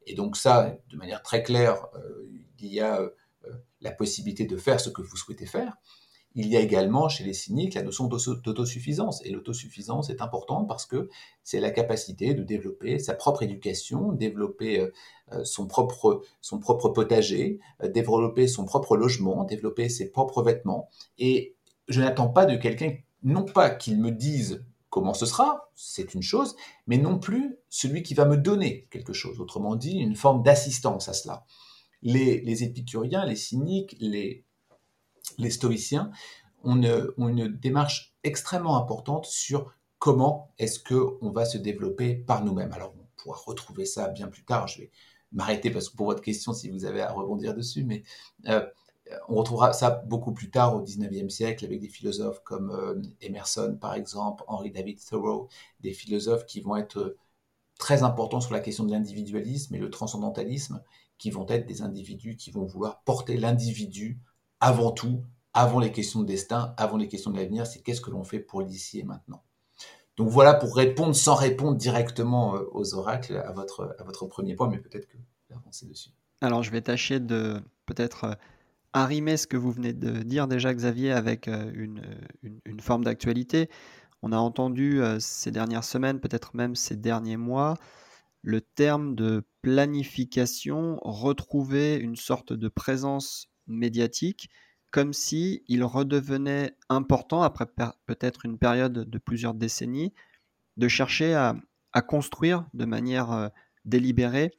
Et 0.07 0.15
donc 0.15 0.35
ça, 0.35 0.75
de 0.89 0.97
manière 0.97 1.21
très 1.21 1.43
claire, 1.43 1.85
euh, 1.95 2.27
il 2.59 2.73
y 2.73 2.79
a 2.79 3.01
euh, 3.01 3.09
la 3.81 3.91
possibilité 3.91 4.45
de 4.45 4.57
faire 4.57 4.79
ce 4.79 4.89
que 4.89 5.01
vous 5.01 5.17
souhaitez 5.17 5.45
faire. 5.45 5.75
Il 6.37 6.47
y 6.47 6.57
a 6.57 6.59
également 6.59 7.07
chez 7.07 7.23
les 7.23 7.33
cyniques 7.33 7.75
la 7.75 7.81
notion 7.81 8.07
d'autosuffisance. 8.07 9.25
Et 9.25 9.29
l'autosuffisance 9.29 10.09
est 10.09 10.21
importante 10.21 10.67
parce 10.67 10.85
que 10.85 11.09
c'est 11.43 11.61
la 11.61 11.71
capacité 11.71 12.33
de 12.33 12.43
développer 12.43 12.99
sa 12.99 13.13
propre 13.13 13.43
éducation, 13.43 14.11
développer 14.11 14.81
euh, 15.31 15.65
propre, 15.69 16.21
son 16.41 16.59
propre 16.59 16.89
potager, 16.89 17.59
développer 17.81 18.47
son 18.47 18.65
propre 18.65 18.97
logement, 18.97 19.45
développer 19.45 19.87
ses 19.87 20.11
propres 20.11 20.43
vêtements. 20.43 20.89
Et 21.17 21.55
je 21.87 22.01
n'attends 22.01 22.29
pas 22.29 22.45
de 22.45 22.57
quelqu'un 22.57 22.95
non 23.23 23.43
pas 23.43 23.69
qu'il 23.69 23.99
me 23.99 24.11
dise 24.11 24.65
comment 24.89 25.13
ce 25.13 25.25
sera, 25.25 25.69
c'est 25.73 26.13
une 26.13 26.21
chose, 26.21 26.55
mais 26.87 26.97
non 26.97 27.19
plus 27.19 27.57
celui 27.69 28.01
qui 28.03 28.13
va 28.13 28.23
me 28.23 28.37
donner 28.37 28.87
quelque 28.91 29.11
chose. 29.11 29.41
Autrement 29.41 29.75
dit, 29.75 29.97
une 29.97 30.15
forme 30.15 30.41
d'assistance 30.41 31.09
à 31.09 31.13
cela. 31.13 31.45
Les, 32.05 32.63
épicuriens, 32.63 33.25
les 33.25 33.35
cyniques, 33.35 33.97
les, 33.99 34.45
stoïciens 35.49 36.11
ont 36.63 36.81
une, 37.17 37.47
démarche 37.47 38.15
extrêmement 38.23 38.77
importante 38.77 39.25
sur 39.25 39.73
comment 39.99 40.53
est-ce 40.59 40.79
qu'on 40.79 41.31
va 41.31 41.45
se 41.45 41.57
développer 41.57 42.15
par 42.15 42.45
nous-mêmes. 42.45 42.71
Alors, 42.73 42.93
on 42.95 43.07
pourra 43.17 43.39
retrouver 43.45 43.85
ça 43.85 44.07
bien 44.07 44.27
plus 44.27 44.45
tard. 44.45 44.67
Je 44.67 44.81
vais 44.81 44.91
m'arrêter 45.31 45.71
parce 45.71 45.89
que 45.89 45.97
pour 45.97 46.05
votre 46.05 46.21
question, 46.21 46.53
si 46.53 46.69
vous 46.69 46.85
avez 46.85 47.01
à 47.01 47.11
rebondir 47.11 47.55
dessus, 47.55 47.83
mais 47.83 48.03
euh, 48.47 48.65
on 49.27 49.35
retrouvera 49.35 49.73
ça 49.73 49.89
beaucoup 49.89 50.31
plus 50.31 50.49
tard 50.49 50.75
au 50.75 50.83
19e 50.83 51.29
siècle 51.29 51.65
avec 51.65 51.79
des 51.79 51.87
philosophes 51.87 52.41
comme 52.43 52.71
euh, 52.71 53.01
Emerson, 53.21 53.77
par 53.79 53.93
exemple, 53.95 54.43
Henry 54.47 54.71
David 54.71 54.99
Thoreau, 55.03 55.49
des 55.81 55.93
philosophes 55.93 56.45
qui 56.45 56.61
vont 56.61 56.75
être 56.75 56.97
euh, 56.97 57.17
très 57.77 58.03
importants 58.03 58.41
sur 58.41 58.53
la 58.53 58.59
question 58.59 58.83
de 58.83 58.91
l'individualisme 58.91 59.75
et 59.75 59.79
le 59.79 59.89
transcendantalisme, 59.89 60.81
qui 61.17 61.31
vont 61.31 61.45
être 61.49 61.65
des 61.65 61.81
individus 61.81 62.35
qui 62.35 62.51
vont 62.51 62.65
vouloir 62.65 63.01
porter 63.03 63.37
l'individu 63.37 64.19
avant 64.59 64.91
tout, 64.91 65.23
avant 65.53 65.79
les 65.79 65.91
questions 65.91 66.21
de 66.21 66.27
destin, 66.27 66.73
avant 66.77 66.97
les 66.97 67.07
questions 67.07 67.31
de 67.31 67.37
l'avenir, 67.37 67.65
c'est 67.65 67.81
qu'est-ce 67.81 68.01
que 68.01 68.11
l'on 68.11 68.23
fait 68.23 68.39
pour 68.39 68.61
l'ici 68.61 68.99
et 68.99 69.03
maintenant. 69.03 69.43
Donc 70.17 70.29
voilà 70.29 70.53
pour 70.53 70.75
répondre 70.75 71.15
sans 71.15 71.35
répondre 71.35 71.77
directement 71.77 72.55
euh, 72.55 72.63
aux 72.71 72.95
oracles 72.95 73.37
à 73.37 73.51
votre, 73.51 73.95
à 73.99 74.03
votre 74.03 74.25
premier 74.25 74.55
point, 74.55 74.69
mais 74.69 74.79
peut-être 74.79 75.07
que 75.07 75.17
avancer 75.53 75.85
dessus. 75.85 76.09
Alors 76.41 76.63
je 76.63 76.71
vais 76.71 76.81
tâcher 76.81 77.19
de 77.19 77.61
peut-être 77.85 78.37
arrimer 78.95 79.35
ce 79.35 79.45
que 79.45 79.57
vous 79.57 79.71
venez 79.71 79.93
de 79.93 80.23
dire 80.23 80.47
déjà, 80.47 80.73
Xavier, 80.73 81.11
avec 81.11 81.47
euh, 81.47 81.69
une, 81.75 82.01
une, 82.63 82.79
forme 82.79 83.03
d'actualité. 83.03 83.69
On 84.21 84.31
a 84.31 84.37
entendu 84.37 85.01
euh, 85.01 85.19
ces 85.19 85.51
dernières 85.51 85.83
semaines, 85.83 86.19
peut-être 86.19 86.55
même 86.55 86.75
ces 86.75 86.95
derniers 86.95 87.37
mois, 87.37 87.75
le 88.45 88.61
terme 88.61 89.15
de 89.15 89.43
planification 89.63 90.99
retrouver 91.01 91.95
une 91.95 92.15
sorte 92.15 92.53
de 92.53 92.67
présence 92.67 93.47
médiatique, 93.65 94.51
comme 94.91 95.13
si 95.13 95.63
il 95.67 95.83
redevenait 95.83 96.77
important, 96.87 97.41
après 97.41 97.65
peut-être 98.05 98.45
une 98.45 98.59
période 98.59 98.93
de 98.93 99.17
plusieurs 99.17 99.55
décennies, 99.55 100.13
de 100.77 100.87
chercher 100.87 101.33
à, 101.33 101.55
à 101.91 102.03
construire 102.03 102.67
de 102.75 102.85
manière 102.85 103.31
euh, 103.31 103.47
délibérée 103.83 104.51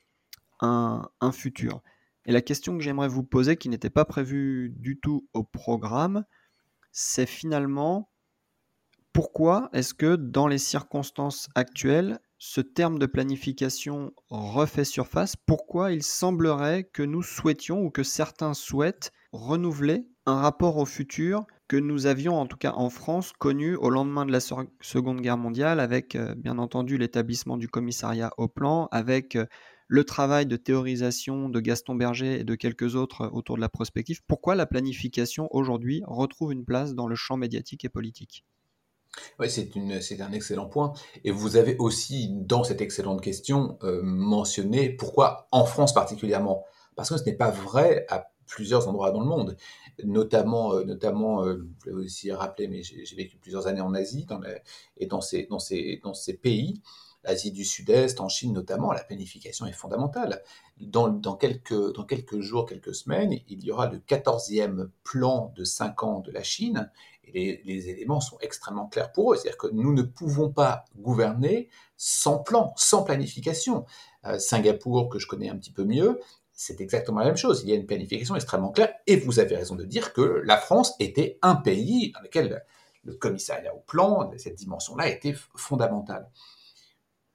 un, 0.58 1.08
un 1.20 1.30
futur. 1.30 1.80
Et 2.24 2.32
la 2.32 2.42
question 2.42 2.76
que 2.76 2.82
j'aimerais 2.82 3.06
vous 3.06 3.22
poser, 3.22 3.56
qui 3.56 3.68
n'était 3.68 3.88
pas 3.88 4.04
prévue 4.04 4.70
du 4.70 4.98
tout 4.98 5.28
au 5.32 5.44
programme, 5.44 6.24
c'est 6.90 7.26
finalement 7.26 8.10
pourquoi 9.12 9.70
est-ce 9.72 9.94
que 9.94 10.16
dans 10.16 10.48
les 10.48 10.58
circonstances 10.58 11.48
actuelles, 11.54 12.18
ce 12.38 12.60
terme 12.60 12.98
de 12.98 13.06
planification 13.06 14.12
refait 14.28 14.84
surface 14.84 15.36
Pourquoi 15.36 15.92
il 15.92 16.02
semblerait 16.02 16.84
que 16.84 17.02
nous 17.02 17.22
souhaitions 17.22 17.82
ou 17.82 17.90
que 17.90 18.02
certains 18.02 18.54
souhaitent 18.54 19.12
renouveler 19.32 20.06
un 20.26 20.40
rapport 20.40 20.76
au 20.76 20.84
futur 20.84 21.46
que 21.68 21.76
nous 21.76 22.06
avions, 22.06 22.38
en 22.38 22.46
tout 22.46 22.56
cas 22.56 22.72
en 22.72 22.90
France, 22.90 23.32
connu 23.32 23.74
au 23.74 23.90
lendemain 23.90 24.26
de 24.26 24.32
la 24.32 24.40
Seconde 24.40 25.20
Guerre 25.20 25.38
mondiale, 25.38 25.80
avec 25.80 26.14
euh, 26.14 26.34
bien 26.36 26.58
entendu 26.58 26.96
l'établissement 26.98 27.56
du 27.56 27.68
commissariat 27.68 28.30
au 28.36 28.48
plan, 28.48 28.88
avec 28.92 29.34
euh, 29.34 29.46
le 29.88 30.04
travail 30.04 30.46
de 30.46 30.56
théorisation 30.56 31.48
de 31.48 31.60
Gaston 31.60 31.94
Berger 31.94 32.40
et 32.40 32.44
de 32.44 32.54
quelques 32.54 32.96
autres 32.96 33.30
autour 33.32 33.56
de 33.56 33.60
la 33.60 33.68
prospective, 33.68 34.20
pourquoi 34.26 34.54
la 34.54 34.66
planification 34.66 35.48
aujourd'hui 35.52 36.02
retrouve 36.06 36.52
une 36.52 36.64
place 36.64 36.94
dans 36.94 37.06
le 37.06 37.16
champ 37.16 37.36
médiatique 37.36 37.84
et 37.84 37.88
politique? 37.88 38.44
Oui, 39.38 39.50
c'est, 39.50 40.20
un 40.20 40.32
excellent 40.32 40.66
point. 40.66 40.92
Et 41.24 41.30
vous 41.30 41.56
avez 41.56 41.76
aussi, 41.78 42.28
dans 42.32 42.64
cette 42.64 42.80
excellente 42.80 43.20
question, 43.20 43.78
euh, 43.82 44.00
mentionné 44.02 44.90
pourquoi 44.90 45.48
en 45.52 45.64
France 45.64 45.94
particulièrement. 45.94 46.64
Parce 46.94 47.10
que 47.10 47.16
ce 47.16 47.24
n'est 47.24 47.36
pas 47.36 47.50
vrai 47.50 48.06
à 48.08 48.30
plusieurs 48.46 48.88
endroits 48.88 49.10
dans 49.10 49.20
le 49.20 49.26
monde, 49.26 49.56
notamment, 50.04 50.74
euh, 50.74 50.84
notamment 50.84 51.44
euh, 51.44 51.56
vous 51.56 51.90
l'avez 51.90 52.04
aussi 52.04 52.30
rappelé, 52.32 52.68
mais 52.68 52.82
j'ai 52.82 53.16
vécu 53.16 53.38
plusieurs 53.38 53.66
années 53.66 53.80
en 53.80 53.94
Asie 53.94 54.24
dans 54.24 54.40
et 54.96 55.06
dans 55.06 55.20
ces, 55.20 55.46
dans, 55.46 55.58
ces, 55.58 56.00
dans 56.02 56.14
ces 56.14 56.34
pays, 56.34 56.80
Asie 57.26 57.50
du 57.50 57.64
Sud-Est, 57.64 58.20
en 58.20 58.28
Chine 58.28 58.52
notamment, 58.52 58.92
la 58.92 59.02
planification 59.02 59.66
est 59.66 59.72
fondamentale. 59.72 60.42
Dans, 60.80 61.08
dans, 61.08 61.36
quelques, 61.36 61.94
dans 61.94 62.04
quelques 62.04 62.40
jours, 62.40 62.66
quelques 62.66 62.94
semaines, 62.94 63.32
il 63.48 63.64
y 63.64 63.70
aura 63.70 63.88
le 63.90 63.98
14e 63.98 64.88
plan 65.02 65.52
de 65.56 65.64
5 65.64 66.02
ans 66.04 66.20
de 66.20 66.30
la 66.30 66.42
Chine, 66.42 66.90
les, 67.32 67.88
éléments 67.88 68.20
sont 68.20 68.38
extrêmement 68.40 68.86
clairs 68.86 69.12
pour 69.12 69.32
eux. 69.32 69.36
C'est-à-dire 69.36 69.58
que 69.58 69.68
nous 69.68 69.92
ne 69.92 70.02
pouvons 70.02 70.50
pas 70.50 70.84
gouverner 70.96 71.68
sans 71.96 72.38
plan, 72.38 72.72
sans 72.76 73.02
planification. 73.02 73.84
Euh, 74.24 74.38
Singapour, 74.38 75.08
que 75.08 75.18
je 75.18 75.26
connais 75.26 75.48
un 75.48 75.56
petit 75.56 75.72
peu 75.72 75.84
mieux, 75.84 76.20
c'est 76.52 76.80
exactement 76.80 77.20
la 77.20 77.26
même 77.26 77.36
chose. 77.36 77.62
Il 77.62 77.70
y 77.70 77.72
a 77.72 77.76
une 77.76 77.86
planification 77.86 78.34
extrêmement 78.34 78.70
claire. 78.70 78.92
Et 79.06 79.16
vous 79.16 79.38
avez 79.38 79.56
raison 79.56 79.74
de 79.74 79.84
dire 79.84 80.12
que 80.12 80.42
la 80.44 80.56
France 80.56 80.94
était 81.00 81.38
un 81.42 81.56
pays 81.56 82.12
dans 82.12 82.20
lequel 82.20 82.64
le 83.04 83.14
commissariat 83.14 83.74
au 83.74 83.80
plan, 83.80 84.30
cette 84.36 84.56
dimension-là, 84.56 85.08
était 85.08 85.34
fondamentale. 85.54 86.28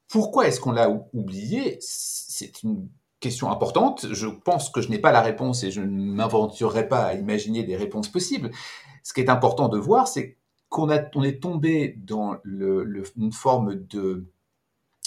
Pourquoi 0.08 0.48
est-ce 0.48 0.60
qu'on 0.60 0.74
l'a 0.74 0.90
oublié? 1.14 1.78
C'est 1.80 2.64
une 2.64 2.90
question 3.22 3.50
importante. 3.50 4.08
Je 4.12 4.28
pense 4.28 4.70
que 4.70 4.82
je 4.82 4.90
n'ai 4.90 5.00
pas 5.00 5.14
la 5.14 5.22
réponse 5.22 5.64
et 5.64 5.72
je 5.72 5.80
ne 5.80 6.14
m'aventurerai 6.14 6.90
pas 6.90 7.06
à 7.06 7.14
imaginer 7.14 7.64
des 7.64 7.78
réponses 7.78 8.10
possibles. 8.10 8.52
Ce 9.04 9.14
qui 9.14 9.22
est 9.22 9.30
important 9.30 9.68
de 9.68 9.78
voir, 9.78 10.08
c'est 10.08 10.38
qu'on 10.70 10.90
on 11.16 11.24
est 11.24 11.42
tombé 11.42 11.96
dans 12.00 12.38
une 12.46 13.32
forme 13.32 13.76
de 13.76 14.32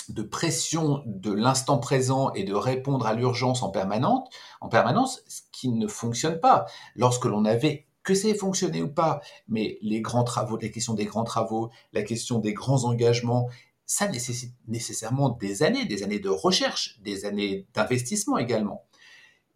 de 0.08 0.22
pression 0.22 1.02
de 1.06 1.32
l'instant 1.32 1.78
présent 1.78 2.32
et 2.34 2.44
de 2.44 2.54
répondre 2.54 3.06
à 3.06 3.14
l'urgence 3.14 3.62
en 3.62 3.70
permanence, 3.70 4.28
en 4.60 4.68
permanence, 4.68 5.22
ce 5.28 5.40
qui 5.52 5.70
ne 5.70 5.86
fonctionne 5.86 6.40
pas. 6.40 6.66
Lorsque 6.94 7.24
l'on 7.24 7.44
avait 7.44 7.86
que 8.02 8.12
ait 8.12 8.34
fonctionné 8.34 8.82
ou 8.82 8.88
pas, 8.88 9.20
mais 9.48 9.78
les 9.80 10.02
grands 10.02 10.24
travaux, 10.24 10.58
la 10.60 10.68
question 10.68 10.94
des 10.94 11.06
grands 11.06 11.24
travaux, 11.24 11.70
la 11.92 12.02
question 12.02 12.38
des 12.38 12.52
grands 12.52 12.84
engagements, 12.84 13.48
ça 13.86 14.08
nécessite 14.08 14.54
nécessairement 14.68 15.30
des 15.30 15.62
années, 15.62 15.86
des 15.86 16.02
années 16.02 16.18
de 16.18 16.28
recherche, 16.28 17.00
des 17.00 17.24
années 17.24 17.66
d'investissement 17.74 18.36
également. 18.36 18.84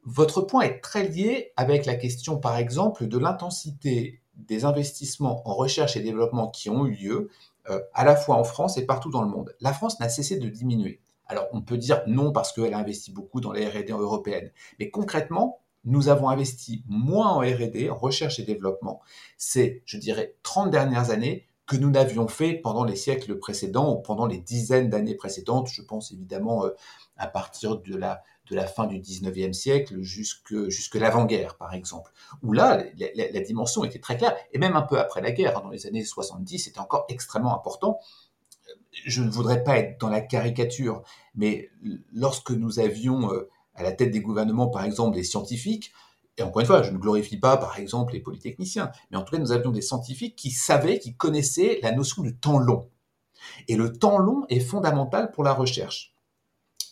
Votre 0.05 0.41
point 0.41 0.63
est 0.63 0.81
très 0.81 1.07
lié 1.07 1.53
avec 1.57 1.85
la 1.85 1.95
question, 1.95 2.39
par 2.39 2.57
exemple, 2.57 3.07
de 3.07 3.19
l'intensité 3.19 4.23
des 4.39 4.65
investissements 4.65 5.49
en 5.49 5.55
recherche 5.55 5.97
et 5.97 6.01
développement 6.01 6.49
qui 6.49 6.71
ont 6.71 6.87
eu 6.87 6.95
lieu 6.95 7.31
euh, 7.69 7.81
à 7.93 8.05
la 8.05 8.17
fois 8.17 8.37
en 8.37 8.45
France 8.45 8.79
et 8.79 8.87
partout 8.87 9.11
dans 9.11 9.23
le 9.23 9.29
monde. 9.29 9.55
La 9.61 9.73
France 9.73 10.01
n'a 10.01 10.09
cessé 10.09 10.39
de 10.39 10.49
diminuer. 10.49 11.01
Alors 11.27 11.47
on 11.53 11.61
peut 11.61 11.77
dire 11.77 12.03
non 12.07 12.33
parce 12.33 12.53
qu'elle 12.53 12.73
a 12.73 12.79
investi 12.79 13.13
beaucoup 13.13 13.41
dans 13.41 13.53
les 13.53 13.67
R&D 13.69 13.93
européennes, 13.93 14.51
mais 14.79 14.91
concrètement, 14.91 15.61
nous 15.85 16.09
avons 16.09 16.29
investi 16.29 16.83
moins 16.87 17.29
en 17.29 17.41
R&D, 17.41 17.91
en 17.91 17.97
recherche 17.97 18.39
et 18.39 18.43
développement, 18.43 19.01
c'est, 19.37 19.83
je 19.85 19.97
dirais, 19.97 20.35
30 20.43 20.71
dernières 20.71 21.11
années 21.11 21.47
que 21.67 21.77
nous 21.77 21.91
n'avions 21.91 22.29
fait 22.29 22.55
pendant 22.55 22.85
les 22.85 22.97
siècles 22.97 23.39
précédents 23.39 23.95
ou 23.95 24.01
pendant 24.01 24.27
les 24.27 24.39
dizaines 24.39 24.89
d'années 24.89 25.15
précédentes. 25.15 25.69
Je 25.71 25.83
pense 25.83 26.13
évidemment 26.13 26.65
euh, 26.65 26.71
à 27.17 27.27
partir 27.27 27.79
de 27.79 27.95
la, 27.95 28.23
de 28.51 28.57
la 28.57 28.67
fin 28.67 28.87
du 28.87 28.99
19e 28.99 29.53
siècle 29.53 30.01
jusque, 30.01 30.69
jusque 30.69 30.95
l'avant-guerre, 30.95 31.57
par 31.57 31.75
exemple, 31.75 32.13
où 32.43 32.53
là, 32.53 32.83
la, 33.15 33.41
dimension 33.41 33.85
était 33.85 33.99
très 33.99 34.17
claire, 34.17 34.37
et 34.53 34.59
même 34.59 34.77
un 34.77 34.83
peu 34.83 34.99
après 34.99 35.21
la 35.21 35.33
guerre, 35.33 35.63
dans 35.63 35.71
les 35.71 35.87
années 35.87 36.05
70, 36.05 36.59
c'était 36.59 36.79
encore 36.79 37.07
extrêmement 37.09 37.55
important. 37.55 37.99
Je 39.05 39.23
ne 39.23 39.31
voudrais 39.31 39.63
pas 39.63 39.79
être 39.79 40.01
dans 40.01 40.09
la 40.09 40.21
caricature, 40.21 41.03
mais 41.35 41.71
lorsque 42.13 42.51
nous 42.51 42.81
avions 42.81 43.33
euh, 43.33 43.49
à 43.75 43.83
la 43.83 43.93
tête 43.93 44.11
des 44.11 44.21
gouvernements, 44.21 44.69
par 44.69 44.85
exemple, 44.85 45.17
des 45.17 45.25
scientifiques, 45.25 45.93
et 46.39 46.43
encore 46.43 46.61
une 46.61 46.67
fois, 46.67 46.83
je 46.83 46.93
ne 46.93 46.99
glorifie 46.99 47.37
pas, 47.37 47.57
par 47.57 47.79
exemple, 47.79 48.13
les 48.13 48.21
polytechniciens, 48.21 48.93
mais 49.11 49.17
en 49.17 49.23
tout 49.23 49.35
cas, 49.35 49.41
nous 49.41 49.53
avions 49.53 49.73
des 49.73 49.83
scientifiques 49.83 50.37
qui 50.37 50.51
savaient, 50.53 51.01
qui 51.01 51.17
connaissaient 51.17 51.81
la 51.83 51.91
notion 51.93 52.23
du 52.23 52.37
temps 52.37 52.59
long. 52.59 52.89
Et 53.67 53.77
le 53.77 53.93
temps 53.93 54.19
long 54.19 54.45
est 54.49 54.61
fondamental 54.61 55.33
pour 55.33 55.43
la 55.43 55.53
recherche. 55.53 56.15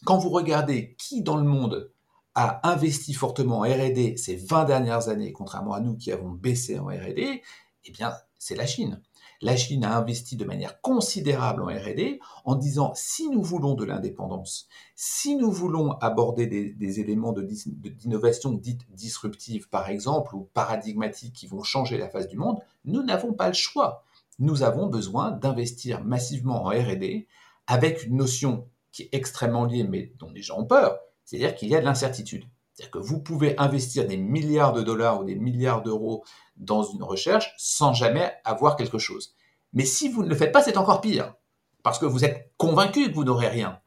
Quand 0.06 0.18
vous 0.18 0.30
regardez 0.30 0.94
qui 0.98 1.22
dans 1.22 1.36
le 1.36 1.42
monde 1.42 1.90
a 2.36 2.60
investi 2.62 3.12
fortement 3.12 3.58
en 3.58 3.62
R&D 3.62 4.16
ces 4.16 4.36
20 4.36 4.64
dernières 4.64 5.08
années, 5.08 5.32
contrairement 5.32 5.72
à 5.72 5.80
nous 5.80 5.96
qui 5.96 6.12
avons 6.12 6.30
baissé 6.30 6.78
en 6.78 6.86
R&D, 6.86 7.42
eh 7.86 7.90
bien, 7.90 8.12
c'est 8.38 8.54
la 8.54 8.66
Chine. 8.66 9.02
La 9.42 9.56
Chine 9.56 9.84
a 9.84 9.98
investi 9.98 10.36
de 10.36 10.44
manière 10.44 10.80
considérable 10.80 11.64
en 11.64 11.66
R&D 11.66 12.20
en 12.44 12.54
disant 12.54 12.92
si 12.94 13.28
nous 13.30 13.42
voulons 13.42 13.74
de 13.74 13.84
l'indépendance, 13.84 14.68
si 14.94 15.34
nous 15.34 15.50
voulons 15.50 15.90
aborder 15.94 16.46
des, 16.46 17.00
éléments 17.00 17.34
d'innovation 17.34 18.52
dite 18.52 18.82
disruptive 18.92 19.68
par 19.68 19.88
exemple 19.88 20.36
ou 20.36 20.48
paradigmatiques 20.54 21.34
qui 21.34 21.48
vont 21.48 21.64
changer 21.64 21.98
la 21.98 22.08
face 22.08 22.28
du 22.28 22.36
monde, 22.36 22.60
nous 22.84 23.02
n'avons 23.02 23.32
pas 23.32 23.48
le 23.48 23.54
choix. 23.54 24.04
Nous 24.38 24.62
avons 24.62 24.86
besoin 24.86 25.32
d'investir 25.32 26.04
massivement 26.04 26.62
en 26.62 26.68
R&D 26.68 27.26
avec 27.66 28.04
une 28.04 28.18
notion 28.18 28.68
qui 28.96 29.02
est 29.02 29.10
extrêmement 29.12 29.66
lié, 29.66 29.84
mais 29.84 30.10
dont 30.18 30.30
les 30.30 30.40
gens 30.40 30.58
ont 30.58 30.64
peur, 30.64 30.98
c'est-à-dire 31.26 31.54
qu'il 31.54 31.68
y 31.68 31.76
a 31.76 31.80
de 31.80 31.84
l'incertitude. 31.84 32.44
C'est-à-dire 32.72 32.92
que 32.92 32.98
vous 32.98 33.20
pouvez 33.20 33.54
investir 33.58 34.06
des 34.06 34.16
milliards 34.16 34.72
de 34.72 34.82
dollars 34.82 35.20
ou 35.20 35.24
des 35.24 35.34
milliards 35.34 35.82
d'euros 35.82 36.24
dans 36.56 36.82
une 36.82 37.02
recherche 37.02 37.52
sans 37.58 37.92
jamais 37.92 38.32
avoir 38.46 38.74
quelque 38.74 38.96
chose. 38.96 39.34
Mais 39.74 39.84
si 39.84 40.08
vous 40.08 40.22
ne 40.22 40.30
le 40.30 40.34
faites 40.34 40.50
pas, 40.50 40.62
c'est 40.62 40.78
encore 40.78 41.02
pire, 41.02 41.34
parce 41.82 41.98
que 41.98 42.06
vous 42.06 42.24
êtes 42.24 42.54
convaincu 42.56 43.10
que 43.10 43.14
vous 43.14 43.24
n'aurez 43.24 43.48
rien. 43.48 43.80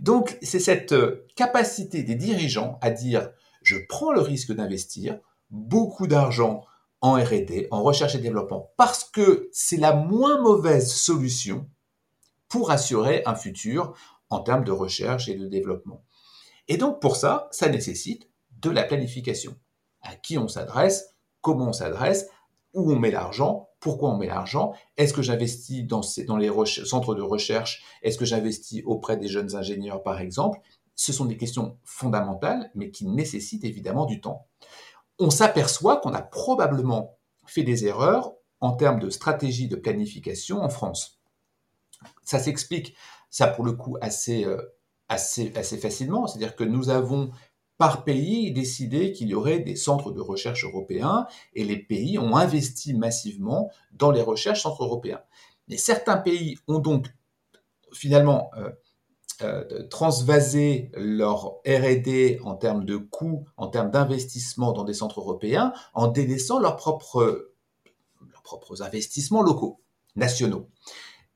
Donc, 0.00 0.36
c'est 0.42 0.60
cette 0.60 0.92
euh, 0.92 1.26
capacité 1.34 2.02
des 2.02 2.14
dirigeants 2.14 2.78
à 2.82 2.90
dire, 2.90 3.30
je 3.62 3.78
prends 3.88 4.12
le 4.12 4.20
risque 4.20 4.52
d'investir 4.52 5.18
beaucoup 5.48 6.06
d'argent 6.06 6.66
en 7.00 7.14
RD, 7.14 7.68
en 7.70 7.82
recherche 7.82 8.16
et 8.16 8.18
développement, 8.18 8.70
parce 8.76 9.04
que 9.04 9.48
c'est 9.50 9.78
la 9.78 9.94
moins 9.94 10.42
mauvaise 10.42 10.92
solution 10.92 11.66
pour 12.52 12.70
assurer 12.70 13.22
un 13.24 13.34
futur 13.34 13.94
en 14.32 14.40
termes 14.40 14.64
de 14.64 14.72
recherche 14.72 15.28
et 15.28 15.34
de 15.34 15.46
développement. 15.46 16.04
Et 16.68 16.76
donc 16.76 17.00
pour 17.00 17.16
ça, 17.16 17.48
ça 17.50 17.68
nécessite 17.68 18.28
de 18.60 18.70
la 18.70 18.84
planification. 18.84 19.56
À 20.00 20.14
qui 20.16 20.38
on 20.38 20.48
s'adresse, 20.48 21.14
comment 21.40 21.68
on 21.68 21.72
s'adresse, 21.72 22.28
où 22.74 22.90
on 22.90 22.98
met 22.98 23.10
l'argent, 23.10 23.68
pourquoi 23.80 24.10
on 24.10 24.16
met 24.16 24.26
l'argent, 24.26 24.72
est-ce 24.96 25.12
que 25.12 25.22
j'investis 25.22 25.84
dans, 25.84 26.02
les 26.36 26.50
centres 26.84 27.14
de 27.14 27.22
recherche, 27.22 27.84
est-ce 28.02 28.16
que 28.16 28.24
j'investis 28.24 28.82
auprès 28.86 29.16
des 29.16 29.28
jeunes 29.28 29.54
ingénieurs 29.56 30.02
par 30.02 30.20
exemple? 30.20 30.60
Ce 30.94 31.12
sont 31.12 31.24
des 31.24 31.36
questions 31.36 31.78
fondamentales, 31.84 32.70
mais 32.74 32.90
qui 32.90 33.06
nécessitent 33.06 33.64
évidemment 33.64 34.06
du 34.06 34.20
temps. 34.20 34.46
On 35.18 35.30
s'aperçoit 35.30 35.98
qu'on 35.98 36.14
a 36.14 36.22
probablement 36.22 37.18
fait 37.46 37.64
des 37.64 37.86
erreurs 37.86 38.32
en 38.60 38.72
termes 38.72 39.00
de 39.00 39.10
stratégie 39.10 39.68
de 39.68 39.76
planification 39.76 40.62
en 40.62 40.68
France. 40.68 41.20
Ça 42.24 42.38
s'explique 42.38 42.94
ça 43.32 43.48
pour 43.48 43.64
le 43.64 43.72
coup 43.72 43.96
assez, 44.00 44.44
euh, 44.44 44.62
assez, 45.08 45.52
assez 45.56 45.78
facilement. 45.78 46.28
C'est-à-dire 46.28 46.54
que 46.54 46.62
nous 46.62 46.90
avons 46.90 47.32
par 47.78 48.04
pays 48.04 48.52
décidé 48.52 49.12
qu'il 49.12 49.28
y 49.28 49.34
aurait 49.34 49.58
des 49.58 49.74
centres 49.74 50.12
de 50.12 50.20
recherche 50.20 50.64
européens 50.64 51.26
et 51.54 51.64
les 51.64 51.78
pays 51.78 52.18
ont 52.18 52.36
investi 52.36 52.94
massivement 52.94 53.72
dans 53.92 54.12
les 54.12 54.20
recherches 54.20 54.62
centres 54.62 54.84
européens. 54.84 55.22
Mais 55.66 55.78
certains 55.78 56.18
pays 56.18 56.58
ont 56.68 56.78
donc 56.78 57.08
finalement 57.92 58.50
euh, 58.56 58.70
euh, 59.40 59.88
transvasé 59.88 60.90
leur 60.94 61.60
R&D 61.66 62.38
en 62.44 62.54
termes 62.54 62.84
de 62.84 62.96
coûts, 62.98 63.46
en 63.56 63.68
termes 63.68 63.90
d'investissement 63.90 64.72
dans 64.72 64.84
des 64.84 64.94
centres 64.94 65.20
européens, 65.20 65.72
en 65.94 66.06
délaissant 66.06 66.60
leurs 66.60 66.76
propres, 66.76 67.50
leurs 68.30 68.42
propres 68.42 68.82
investissements 68.82 69.42
locaux, 69.42 69.80
nationaux. 70.16 70.68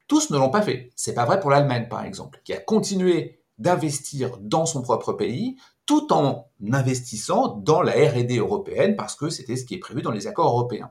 Tous 0.09 0.31
ne 0.31 0.39
l'ont 0.39 0.51
pas 0.51 0.63
fait. 0.63 0.91
C'est 0.95 1.15
pas 1.15 1.25
vrai 1.25 1.41
pour 1.41 1.51
l'Allemagne, 1.51 1.89
par 1.89 2.05
exemple, 2.05 2.41
qui 2.45 2.53
a 2.53 2.59
continué 2.59 3.41
d'investir 3.59 4.39
dans 4.41 4.67
son 4.67 4.83
propre 4.83 5.13
pays 5.13 5.57
tout 5.87 6.13
en 6.13 6.49
investissant 6.73 7.57
dans 7.57 7.81
la 7.81 7.93
R&D 7.93 8.39
européenne 8.39 8.97
parce 8.97 9.15
que 9.15 9.31
c'était 9.31 9.57
ce 9.57 9.65
qui 9.65 9.75
est 9.75 9.79
prévu 9.79 10.03
dans 10.03 10.11
les 10.11 10.27
accords 10.27 10.49
européens. 10.49 10.91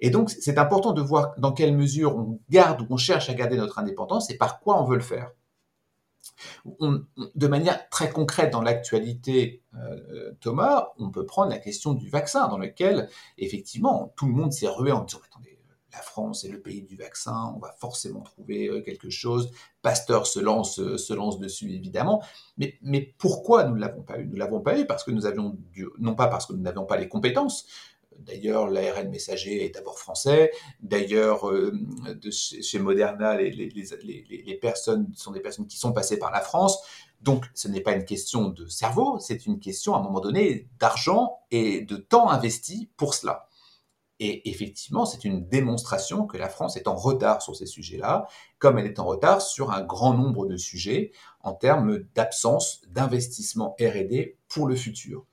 Et 0.00 0.10
donc, 0.10 0.30
c'est 0.30 0.58
important 0.58 0.92
de 0.92 1.00
voir 1.00 1.34
dans 1.38 1.52
quelle 1.52 1.76
mesure 1.76 2.16
on 2.16 2.40
garde 2.50 2.80
ou 2.80 2.86
on 2.90 2.96
cherche 2.96 3.30
à 3.30 3.34
garder 3.34 3.56
notre 3.56 3.78
indépendance 3.78 4.30
et 4.30 4.36
par 4.36 4.58
quoi 4.58 4.82
on 4.82 4.84
veut 4.84 4.96
le 4.96 5.02
faire. 5.02 5.30
de 6.76 7.46
manière 7.46 7.88
très 7.88 8.10
concrète 8.10 8.52
dans 8.52 8.62
l'actualité, 8.62 9.62
euh, 9.74 10.32
Thomas, 10.40 10.88
on 10.98 11.10
peut 11.10 11.24
prendre 11.24 11.50
la 11.50 11.58
question 11.58 11.94
du 11.94 12.08
vaccin, 12.08 12.48
dans 12.48 12.58
lequel, 12.58 13.08
effectivement, 13.38 14.12
tout 14.16 14.26
le 14.26 14.32
monde 14.32 14.52
s'est 14.52 14.68
rué 14.68 14.90
en 14.90 15.02
disant, 15.04 15.20
attendez, 15.24 15.51
la 15.92 16.00
France 16.00 16.44
est 16.44 16.48
le 16.48 16.60
pays 16.60 16.82
du 16.82 16.96
vaccin, 16.96 17.52
on 17.54 17.58
va 17.58 17.72
forcément 17.78 18.22
trouver 18.22 18.68
euh, 18.68 18.80
quelque 18.80 19.10
chose. 19.10 19.50
Pasteur 19.82 20.26
se 20.26 20.40
lance, 20.40 20.78
euh, 20.80 20.96
se 20.96 21.12
lance 21.12 21.38
dessus, 21.38 21.70
évidemment. 21.72 22.22
Mais, 22.56 23.14
pourquoi 23.18 23.64
nous 23.64 23.74
ne 23.74 23.80
l'avons 23.80 24.02
pas 24.02 24.18
eu? 24.18 24.26
Nous 24.26 24.34
ne 24.34 24.38
l'avons 24.38 24.60
pas 24.60 24.78
eu 24.78 24.86
parce 24.86 25.04
que 25.04 25.10
nous 25.10 25.26
avions, 25.26 25.56
non 25.98 26.14
pas 26.14 26.28
parce 26.28 26.46
que 26.46 26.52
nous 26.54 26.62
n'avions 26.62 26.84
pas 26.84 26.96
les 26.96 27.08
compétences, 27.08 27.66
D'ailleurs, 28.18 28.68
l'ARN 28.68 29.08
messager 29.08 29.64
est 29.64 29.74
d'abord 29.74 29.98
français. 29.98 30.52
D'ailleurs, 30.80 31.48
euh, 31.48 31.72
chez 32.30 32.78
Moderna, 32.78 33.36
les, 33.36 33.50
les, 33.50 34.54
personnes 34.60 35.10
sont 35.16 35.32
des 35.32 35.40
personnes 35.40 35.66
qui 35.66 35.78
sont 35.78 35.92
passées 35.92 36.18
par 36.18 36.30
la 36.30 36.40
France. 36.40 36.78
Donc, 37.22 37.46
ce 37.54 37.68
n'est 37.68 37.80
pas 37.80 37.94
une 37.94 38.04
question 38.04 38.48
de 38.48 38.66
cerveau, 38.66 39.18
c'est 39.18 39.46
une 39.46 39.60
question, 39.60 39.94
à 39.94 39.98
un 39.98 40.02
moment 40.02 40.20
donné, 40.20 40.68
d'argent 40.78 41.38
et 41.50 41.80
de 41.80 41.96
temps 41.96 42.28
investi 42.30 42.90
pour 42.96 43.14
cela. 43.14 43.48
Et 44.20 44.48
effectivement, 44.50 45.04
c'est 45.04 45.24
une 45.24 45.48
démonstration 45.48 46.26
que 46.26 46.36
la 46.36 46.48
France 46.48 46.76
est 46.76 46.86
en 46.86 46.94
retard 46.94 47.42
sur 47.42 47.56
ces 47.56 47.66
sujets-là, 47.66 48.28
comme 48.58 48.78
elle 48.78 48.86
est 48.86 49.00
en 49.00 49.04
retard 49.04 49.42
sur 49.42 49.72
un 49.72 49.82
grand 49.82 50.14
nombre 50.14 50.46
de 50.46 50.56
sujets 50.56 51.12
en 51.40 51.54
termes 51.54 51.98
d'absence 52.14 52.82
d'investissement 52.88 53.74
RD 53.80 54.34
pour 54.48 54.68
le 54.68 54.76
futur. 54.76 55.26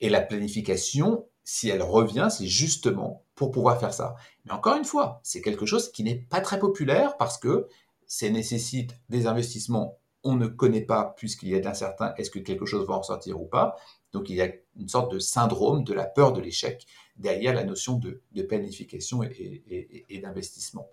Et 0.00 0.10
la 0.10 0.20
planification, 0.20 1.26
si 1.44 1.68
elle 1.68 1.82
revient, 1.82 2.28
c'est 2.30 2.46
justement 2.46 3.24
pour 3.34 3.50
pouvoir 3.50 3.80
faire 3.80 3.94
ça. 3.94 4.16
Mais 4.44 4.52
encore 4.52 4.76
une 4.76 4.84
fois, 4.84 5.20
c'est 5.22 5.40
quelque 5.40 5.66
chose 5.66 5.90
qui 5.90 6.04
n'est 6.04 6.14
pas 6.16 6.40
très 6.40 6.58
populaire 6.58 7.16
parce 7.16 7.38
que 7.38 7.68
ça 8.06 8.28
nécessite 8.28 8.94
des 9.08 9.26
investissements. 9.26 9.98
On 10.22 10.34
ne 10.36 10.46
connaît 10.46 10.84
pas, 10.84 11.14
puisqu'il 11.16 11.48
y 11.48 11.54
a 11.54 11.60
d'incertains, 11.60 12.14
est-ce 12.16 12.30
que 12.30 12.38
quelque 12.38 12.66
chose 12.66 12.86
va 12.86 12.94
en 12.94 13.02
sortir 13.02 13.40
ou 13.40 13.46
pas. 13.46 13.76
Donc 14.14 14.30
il 14.30 14.36
y 14.36 14.42
a 14.42 14.48
une 14.76 14.88
sorte 14.88 15.12
de 15.12 15.18
syndrome 15.18 15.82
de 15.82 15.92
la 15.92 16.04
peur 16.06 16.32
de 16.32 16.40
l'échec 16.40 16.86
derrière 17.16 17.52
la 17.52 17.64
notion 17.64 17.98
de, 17.98 18.22
planification 18.48 19.24
et, 19.24 20.20
d'investissement. 20.22 20.88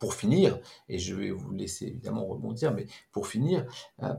Pour 0.00 0.14
finir, 0.14 0.58
et 0.88 0.98
je 0.98 1.14
vais 1.14 1.30
vous 1.30 1.52
laisser 1.52 1.86
évidemment 1.86 2.26
rebondir, 2.26 2.74
mais 2.74 2.86
pour 3.12 3.28
finir, 3.28 3.64
euh, 4.02 4.12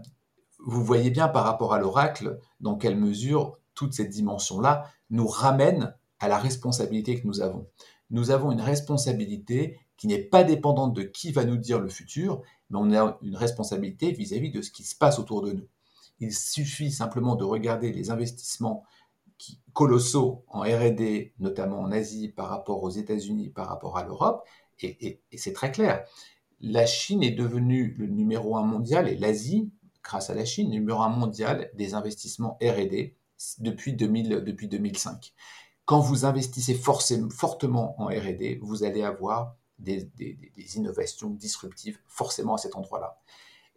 vous 0.60 0.84
voyez 0.84 1.10
bien 1.10 1.28
par 1.28 1.44
rapport 1.44 1.74
à 1.74 1.80
l'oracle 1.80 2.40
dans 2.62 2.76
quelle 2.76 2.96
mesure 2.96 3.58
toute 3.74 3.94
cette 3.94 4.10
dimension-là 4.10 4.90
nous 5.10 5.28
ramène 5.28 5.94
à 6.20 6.30
la 6.30 6.38
responsabilité 6.40 7.20
que 7.20 7.28
nous 7.28 7.42
avons. 7.42 7.68
Nous 8.12 8.32
avons 8.32 8.54
une 8.54 8.62
responsabilité 8.62 9.78
qui 9.98 10.08
n'est 10.08 10.24
pas 10.24 10.46
dépendante 10.46 10.94
de 10.94 11.04
qui 11.04 11.34
va 11.34 11.44
nous 11.44 11.58
dire 11.58 11.82
le 11.82 11.90
futur, 11.90 12.42
mais 12.70 12.78
on 12.80 12.94
a 12.94 13.18
une 13.22 13.36
responsabilité 13.36 14.14
vis-à-vis 14.14 14.52
-vis 14.52 14.54
de 14.54 14.62
ce 14.62 14.72
qui 14.72 14.84
se 14.84 14.96
passe 14.96 15.20
autour 15.20 15.42
de 15.42 15.52
nous. 15.52 15.68
Il 16.24 16.34
suffit 16.34 16.92
simplement 16.92 17.36
de 17.36 17.44
regarder 17.44 17.92
les 17.92 18.10
investissements 18.10 18.86
colossaux 19.74 20.46
en 20.48 20.62
RD, 20.62 21.34
notamment 21.40 21.82
en 21.82 21.92
Asie, 21.92 22.30
par 22.30 22.48
rapport 22.48 22.82
aux 22.82 22.90
États-Unis, 22.90 23.50
par 23.50 23.68
rapport 23.68 23.98
à 23.98 24.06
l'Europe, 24.06 24.48
et, 24.82 25.22
c'est 25.36 25.54
très 25.54 25.72
clair. 25.72 26.06
La 26.62 26.86
Chine 26.86 27.24
est 27.24 27.32
devenue 27.32 27.94
le 27.98 28.08
numéro 28.08 28.56
un 28.56 28.64
mondial, 28.64 29.10
et 29.10 29.18
l'Asie, 29.18 29.70
grâce 30.02 30.30
à 30.30 30.34
la 30.34 30.46
Chine, 30.46 30.70
numéro 30.70 31.02
un 31.02 31.10
mondial 31.10 31.70
des 31.74 31.94
investissements 31.94 32.58
RD 32.62 33.14
depuis, 33.60 33.94
2000, 33.94 34.44
depuis 34.46 34.70
2005. 34.70 35.34
Quand 35.84 36.00
vous 36.00 36.24
investissez 36.24 36.74
fortement 36.74 38.02
en 38.02 38.06
RD, 38.06 38.60
vous 38.62 38.86
allez 38.86 39.04
avoir 39.04 39.58
des 39.78 40.08
innovations 40.76 41.30
disruptives 41.32 42.00
forcément 42.08 42.54
à 42.54 42.58
cet 42.58 42.78
endroit-là. 42.78 43.18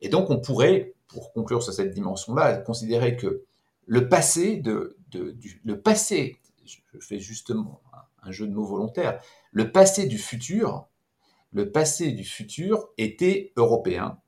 Et 0.00 0.08
donc 0.08 0.30
on 0.30 0.38
pourrait, 0.38 0.94
pour 1.08 1.32
conclure 1.32 1.62
sur 1.62 1.72
cette 1.72 1.92
dimension-là, 1.92 2.58
considérer 2.58 3.16
que 3.16 3.44
le 3.86 4.08
passé 4.08 4.56
de, 4.56 4.96
du, 5.10 5.60
le 5.64 5.80
passé, 5.80 6.38
je 6.64 6.78
fais 7.00 7.18
justement 7.18 7.80
un 8.22 8.32
jeu 8.32 8.46
de 8.46 8.52
mots 8.52 8.66
volontaire, 8.66 9.20
le 9.52 9.70
passé 9.70 10.06
du 10.06 10.18
futur, 10.18 10.88
le 11.52 11.70
passé 11.70 12.12
du 12.12 12.24
futur 12.24 12.88
était 12.98 13.52
européen, 13.56 14.18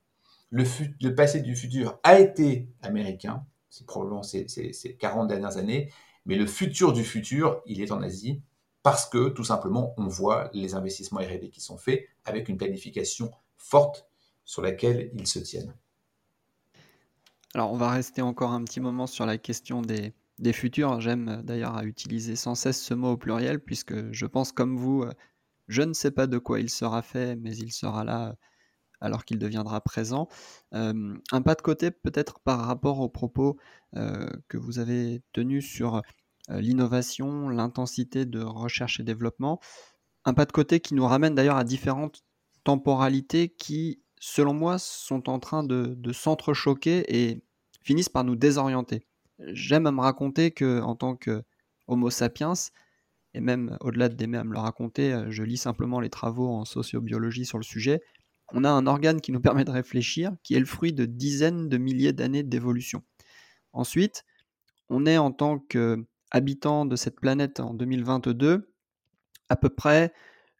le, 0.51 1.15
passé 1.15 1.41
du 1.41 1.57
futur 1.57 1.99
a 2.03 2.19
été 2.19 2.69
américain, 2.83 3.45
c'est 3.69 3.87
probablement 3.87 4.23
ces, 4.23 4.47
40 4.99 5.29
dernières 5.29 5.59
années, 5.59 5.93
mais 6.25 6.37
le 6.37 6.47
futur 6.47 6.93
du 6.93 7.05
futur, 7.05 7.63
il 7.67 7.83
est 7.83 7.93
en 7.93 8.03
Asie, 8.03 8.43
parce 8.83 9.07
que 9.07 9.29
tout 9.29 9.45
simplement, 9.45 9.93
on 9.99 10.07
voit 10.07 10.51
les 10.55 10.75
investissements 10.75 11.21
R&D 11.21 11.51
qui 11.51 11.61
sont 11.61 11.77
faits 11.77 12.07
avec 12.25 12.49
une 12.49 12.57
planification 12.57 13.31
forte 13.57 14.09
sur 14.49 14.62
laquelle 14.62 15.11
ils 15.12 15.26
se 15.26 15.38
tiennent. 15.38 15.75
Alors, 17.52 17.71
on 17.71 17.76
va 17.76 17.90
rester 17.90 18.23
encore 18.23 18.52
un 18.52 18.64
petit 18.64 18.81
moment 18.81 19.07
sur 19.07 19.26
la 19.26 19.37
question 19.37 19.82
des, 19.82 20.15
futurs. 20.54 21.02
J'aime 21.02 21.43
d'ailleurs 21.45 21.76
à 21.76 21.84
utiliser 21.84 22.34
sans 22.34 22.54
cesse 22.54 22.82
ce 22.82 22.95
mot 22.95 23.13
au 23.13 23.17
pluriel, 23.19 23.61
puisque 23.61 24.11
je 24.11 24.25
pense 24.25 24.52
comme 24.52 24.78
vous, 24.78 25.02
euh, 25.02 25.13
je 25.67 25.82
ne 25.82 25.93
sais 25.93 26.11
pas 26.11 26.26
de 26.26 26.39
quoi 26.39 26.61
il 26.61 26.71
sera 26.71 27.02
fait, 27.02 27.37
mais 27.37 27.54
il 27.56 27.73
sera 27.73 28.04
là 28.04 28.30
euh, 28.30 28.32
alors 29.02 29.26
qu'il 29.26 29.39
deviendra 29.39 29.82
présent. 29.82 30.28
Euh, 30.73 31.15
un 31.30 31.43
pas 31.43 31.54
de 31.54 31.61
côté 31.61 31.91
peut-être 31.91 32.41
par 32.41 32.61
rapport 32.61 33.00
aux 33.00 33.11
propos 33.11 33.58
que 33.95 34.56
vous 34.56 34.78
avez 34.78 35.23
tenus 35.32 35.67
sur 35.67 36.02
l'innovation, 36.50 37.49
l'intensité 37.49 38.26
de 38.26 38.41
recherche 38.41 39.00
et 39.00 39.02
développement. 39.02 39.61
Un 40.25 40.34
pas 40.34 40.45
de 40.47 40.52
côté 40.52 40.80
qui 40.80 40.95
nous 40.95 41.06
ramène 41.06 41.34
d'ailleurs 41.34 41.56
à 41.56 41.65
différentes 41.65 42.23
temporalités 42.65 43.49
qui 43.49 44.02
selon 44.21 44.54
moi, 44.54 44.78
sont 44.78 45.28
en 45.28 45.39
train 45.39 45.63
de, 45.63 46.13
s'entrechoquer 46.13 47.04
et 47.09 47.43
finissent 47.83 48.09
par 48.09 48.25
nous 48.25 48.37
désorienter. 48.37 49.02
J'aime 49.39 49.87
à 49.87 49.93
me 49.93 50.00
raconter 50.00 50.50
que, 50.50 50.81
en 50.81 50.97
tant 50.97 51.17
que 51.17 51.43
Homo 51.87 52.11
sapiens, 52.11 52.54
et 53.35 53.41
même 53.41 53.76
au-delà 53.81 54.09
d'aimer 54.09 54.39
à 54.39 54.45
me 54.45 54.52
le 54.52 54.59
raconter, 54.59 55.13
euh, 55.13 55.31
je 55.31 55.43
lis 55.43 55.59
simplement 55.59 56.00
les 56.00 56.11
travaux 56.11 56.49
en 56.49 56.65
sociobiologie 56.65 57.45
sur 57.45 57.59
le 57.59 57.65
sujet. 57.65 58.00
On 58.52 58.65
a 58.65 58.71
un 58.71 58.87
organe 58.87 59.21
qui 59.21 59.33
nous 59.33 59.41
permet 59.41 59.65
de 59.65 59.71
réfléchir, 59.71 60.33
qui 60.43 60.54
est 60.54 60.59
le 60.59 60.67
fruit 60.67 60.93
de 60.93 61.04
dizaines 61.04 61.69
de 61.69 61.76
milliers 61.76 62.13
d'années 62.13 62.43
d'évolution. 62.43 63.02
Ensuite, 63.73 64.25
on 64.89 65.04
est 65.07 65.19
en 65.19 65.31
tant 65.31 65.59
qu'habitant 65.59 66.87
de 66.87 66.97
cette 66.97 67.21
planète 67.21 67.61
en 67.61 67.75
2022, 67.75 68.73
à 69.50 69.57
peu 69.57 69.69
près 69.69 70.13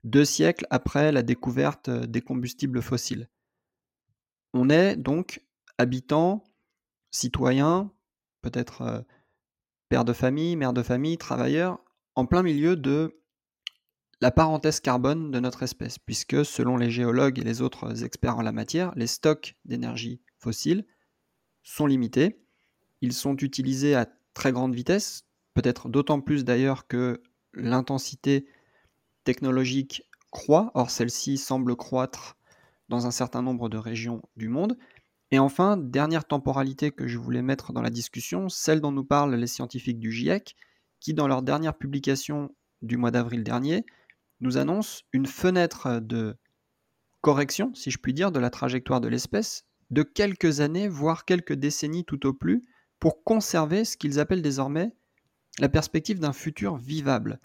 deux 0.05 0.25
siècles 0.25 0.67
après 0.71 1.13
la 1.13 1.23
découverte 1.23 1.91
des 1.91 2.21
combustibles 2.21 2.83
fossiles. 2.83 3.29
On 4.61 4.71
est 4.71 4.97
donc 4.97 5.45
habitant, 5.79 6.43
citoyen, 7.13 7.93
peut-être 8.43 8.83
euh, 8.83 9.01
père 9.89 10.05
de 10.05 10.13
famille, 10.13 10.57
mère 10.57 10.73
de 10.73 10.83
famille, 10.83 11.17
travailleur, 11.17 11.79
en 12.17 12.27
plein 12.27 12.43
milieu 12.43 12.75
de 12.75 13.21
la 14.21 14.33
parenthèse 14.33 14.81
carbone 14.81 15.31
de 15.31 15.39
notre 15.39 15.63
espèce, 15.63 16.01
puisque 16.01 16.45
selon 16.45 16.77
les 16.77 16.91
géologues 16.91 17.39
et 17.39 17.45
les 17.45 17.63
autres 17.63 18.03
experts 18.03 18.37
en 18.37 18.43
la 18.43 18.51
matière, 18.51 18.93
les 18.97 19.07
stocks 19.07 19.55
d'énergie 19.65 20.23
fossile 20.39 20.85
sont 21.63 21.87
limités. 21.87 22.43
Ils 23.01 23.13
sont 23.13 23.37
utilisés 23.37 23.95
à 23.95 24.09
très 24.35 24.51
grande 24.51 24.75
vitesse, 24.75 25.23
peut-être 25.55 25.89
d'autant 25.89 26.21
plus 26.21 26.45
d'ailleurs 26.45 26.89
que 26.89 27.23
l'intensité 27.55 28.49
technologique 29.23 30.03
croît, 30.33 30.73
or 30.75 30.91
celle-ci 30.91 31.39
semble 31.39 31.77
croître 31.77 32.38
dans 32.89 33.07
un 33.07 33.11
certain 33.11 33.43
nombre 33.43 33.69
de 33.69 33.77
régions 33.77 34.23
du 34.37 34.49
monde. 34.49 34.77
Et 35.31 35.39
enfin, 35.39 35.77
dernière 35.77 36.25
temporalité 36.25 36.91
que 36.91 37.07
je 37.07 37.19
voulais 37.19 37.43
mettre 37.43 37.73
dans 37.73 37.83
la 37.83 37.91
discussion, 37.91 38.49
celle 38.49 38.81
dont 38.81 38.93
nous 38.93 39.05
parlent 39.05 39.35
les 39.35 39.47
scientifiques 39.47 39.99
du 39.99 40.11
GIEC, 40.11 40.57
qui 41.01 41.15
dans 41.15 41.29
leur 41.29 41.43
dernière 41.43 41.77
publication 41.77 42.55
du 42.83 42.97
mois 42.97 43.11
d'avril 43.11 43.45
dernier, 43.45 43.85
nous 44.41 44.57
annoncent 44.57 45.03
une 45.13 45.27
fenêtre 45.27 46.01
de 46.01 46.37
correction, 47.21 47.75
si 47.75 47.91
je 47.91 47.99
puis 47.99 48.15
dire, 48.15 48.33
de 48.33 48.39
la 48.39 48.51
trajectoire 48.51 49.01
de 49.01 49.09
l'espèce, 49.09 49.67
de 49.91 50.03
quelques 50.03 50.61
années, 50.61 50.89
voire 50.89 51.25
quelques 51.25 51.55
décennies 51.55 52.05
tout 52.05 52.27
au 52.27 52.33
plus, 52.33 52.63
pour 52.99 53.23
conserver 53.23 53.85
ce 53.85 53.97
qu'ils 53.97 54.21
appellent 54.21 54.43
désormais 54.43 54.93
la 55.59 55.69
perspective 55.69 56.21
d'un 56.21 56.33
futur 56.33 56.77
vivable. 56.77 57.41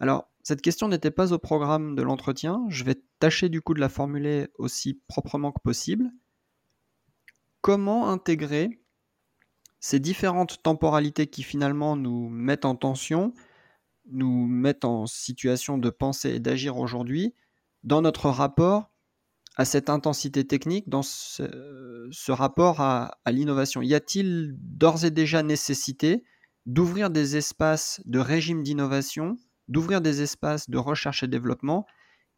Alors, 0.00 0.30
cette 0.42 0.62
question 0.62 0.88
n'était 0.88 1.10
pas 1.10 1.32
au 1.32 1.38
programme 1.38 1.94
de 1.94 2.02
l'entretien. 2.02 2.64
Je 2.68 2.84
vais 2.84 3.00
tâcher 3.18 3.48
du 3.48 3.60
coup 3.60 3.74
de 3.74 3.80
la 3.80 3.88
formuler 3.88 4.48
aussi 4.58 5.00
proprement 5.08 5.52
que 5.52 5.60
possible. 5.60 6.10
Comment 7.60 8.08
intégrer 8.08 8.80
ces 9.80 10.00
différentes 10.00 10.62
temporalités 10.62 11.26
qui 11.26 11.42
finalement 11.42 11.96
nous 11.96 12.28
mettent 12.28 12.64
en 12.64 12.74
tension, 12.74 13.32
nous 14.10 14.46
mettent 14.46 14.84
en 14.84 15.06
situation 15.06 15.78
de 15.78 15.90
penser 15.90 16.30
et 16.30 16.40
d'agir 16.40 16.78
aujourd'hui 16.78 17.34
dans 17.84 18.02
notre 18.02 18.28
rapport 18.28 18.90
à 19.56 19.64
cette 19.64 19.90
intensité 19.90 20.46
technique, 20.46 20.88
dans 20.88 21.02
ce, 21.02 22.30
rapport 22.30 22.80
à 22.80 23.18
l'innovation? 23.26 23.82
Y 23.82 23.94
a-t-il 23.94 24.54
d'ores 24.58 25.04
et 25.04 25.10
déjà 25.10 25.42
nécessité 25.42 26.24
d'ouvrir 26.66 27.10
des 27.10 27.36
espaces 27.36 28.00
de 28.04 28.18
régime 28.18 28.62
d'innovation 28.62 29.36
d'ouvrir 29.68 30.00
des 30.00 30.22
espaces 30.22 30.68
de 30.68 30.78
recherche 30.78 31.22
et 31.22 31.28
développement 31.28 31.86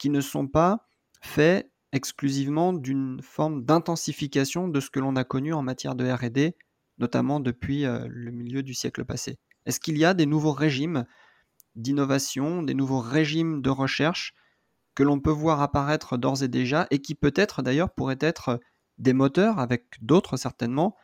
qui 0.00 0.10
ne 0.10 0.22
sont 0.22 0.48
pas 0.48 0.88
faits 1.20 1.70
exclusivement 1.92 2.72
d'une 2.72 3.20
forme 3.22 3.64
d'intensification 3.64 4.66
de 4.66 4.80
ce 4.80 4.88
que 4.88 4.98
l'on 4.98 5.14
a 5.14 5.24
connu 5.24 5.52
en 5.52 5.62
matière 5.62 5.94
de 5.94 6.10
RD, 6.10 6.54
notamment 6.98 7.38
depuis 7.38 7.84
euh, 7.84 8.06
le 8.08 8.30
milieu 8.30 8.62
du 8.62 8.72
siècle 8.72 9.04
passé. 9.04 9.38
Est-ce 9.66 9.78
qu'il 9.78 9.98
y 9.98 10.04
a 10.06 10.14
des 10.14 10.24
nouveaux 10.24 10.52
régimes 10.52 11.04
d'innovation, 11.74 12.62
des 12.62 12.72
nouveaux 12.72 13.00
régimes 13.00 13.60
de 13.60 13.68
recherche 13.68 14.34
que 14.94 15.02
l'on 15.02 15.20
peut 15.20 15.30
voir 15.30 15.60
apparaître 15.60 16.16
d'ores 16.16 16.42
et 16.42 16.48
déjà 16.48 16.86
et 16.90 17.00
qui 17.00 17.14
peut-être 17.14 17.62
d'ailleurs 17.62 17.92
pourraient 17.92 18.18
être 18.20 18.58
des 18.96 19.12
moteurs, 19.12 19.58
avec 19.58 19.84
d'autres 20.00 20.38
certainement, 20.38 20.96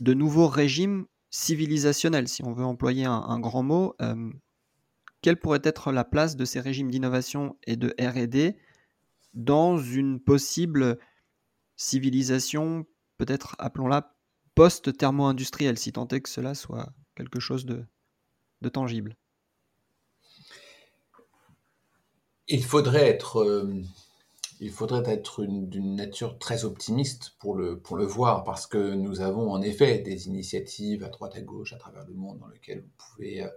de 0.00 0.14
nouveaux 0.14 0.48
régimes 0.48 1.04
civilisationnels, 1.30 2.28
si 2.28 2.42
on 2.44 2.52
veut 2.52 2.64
employer 2.64 3.04
un, 3.04 3.38
grand 3.40 3.62
mot, 3.62 3.94
euh, 4.00 4.30
quelle 5.26 5.40
pourrait 5.40 5.62
être 5.64 5.90
la 5.90 6.04
place 6.04 6.36
de 6.36 6.44
ces 6.44 6.60
régimes 6.60 6.88
d'innovation 6.88 7.56
et 7.66 7.74
de 7.74 7.96
RD 8.00 8.54
dans 9.34 9.76
une 9.76 10.20
possible 10.20 11.00
civilisation, 11.74 12.86
peut-être 13.18 13.56
appelons-la 13.58 14.14
post-thermo-industrielle, 14.54 15.78
si 15.78 15.90
tant 15.90 16.06
est 16.06 16.20
que 16.20 16.28
cela 16.28 16.54
soit 16.54 16.92
quelque 17.16 17.40
chose 17.40 17.66
de, 17.66 17.84
tangible? 18.68 19.16
Il 22.46 22.62
faudrait 22.62 23.08
être, 23.08 23.38
euh, 23.38 23.82
il 24.60 24.70
faudrait 24.70 25.12
être 25.12 25.44
d'une 25.44 25.96
nature 25.96 26.38
très 26.38 26.64
optimiste 26.64 27.34
pour 27.40 27.56
le, 27.56 27.80
pour 27.80 27.96
le 27.96 28.06
voir, 28.06 28.44
parce 28.44 28.68
que 28.68 28.94
nous 28.94 29.20
avons 29.20 29.50
en 29.50 29.60
effet 29.60 29.98
des 29.98 30.28
initiatives 30.28 31.02
à 31.02 31.08
droite 31.08 31.34
à 31.34 31.40
gauche 31.40 31.72
à 31.72 31.78
travers 31.78 32.06
le 32.06 32.14
monde 32.14 32.38
dans 32.38 32.46
lesquelles 32.46 32.82
vous 32.82 32.92
pouvez 32.96 33.42
euh, 33.42 33.48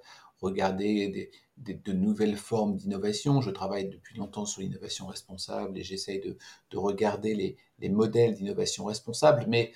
regarder 0.41 1.31
des, 1.57 1.73
de 1.73 1.93
nouvelles 1.93 2.37
formes 2.37 2.75
d'innovation. 2.75 3.41
Je 3.41 3.51
travaille 3.51 3.89
depuis 3.89 4.17
longtemps 4.17 4.45
sur 4.45 4.61
l'innovation 4.61 5.07
responsable 5.07 5.77
et 5.77 5.83
j'essaye 5.83 6.19
de, 6.19 6.37
de, 6.71 6.77
regarder 6.77 7.35
les, 7.35 7.57
les 7.79 7.89
modèles 7.89 8.35
d'innovation 8.35 8.85
responsable. 8.85 9.45
Mais 9.47 9.73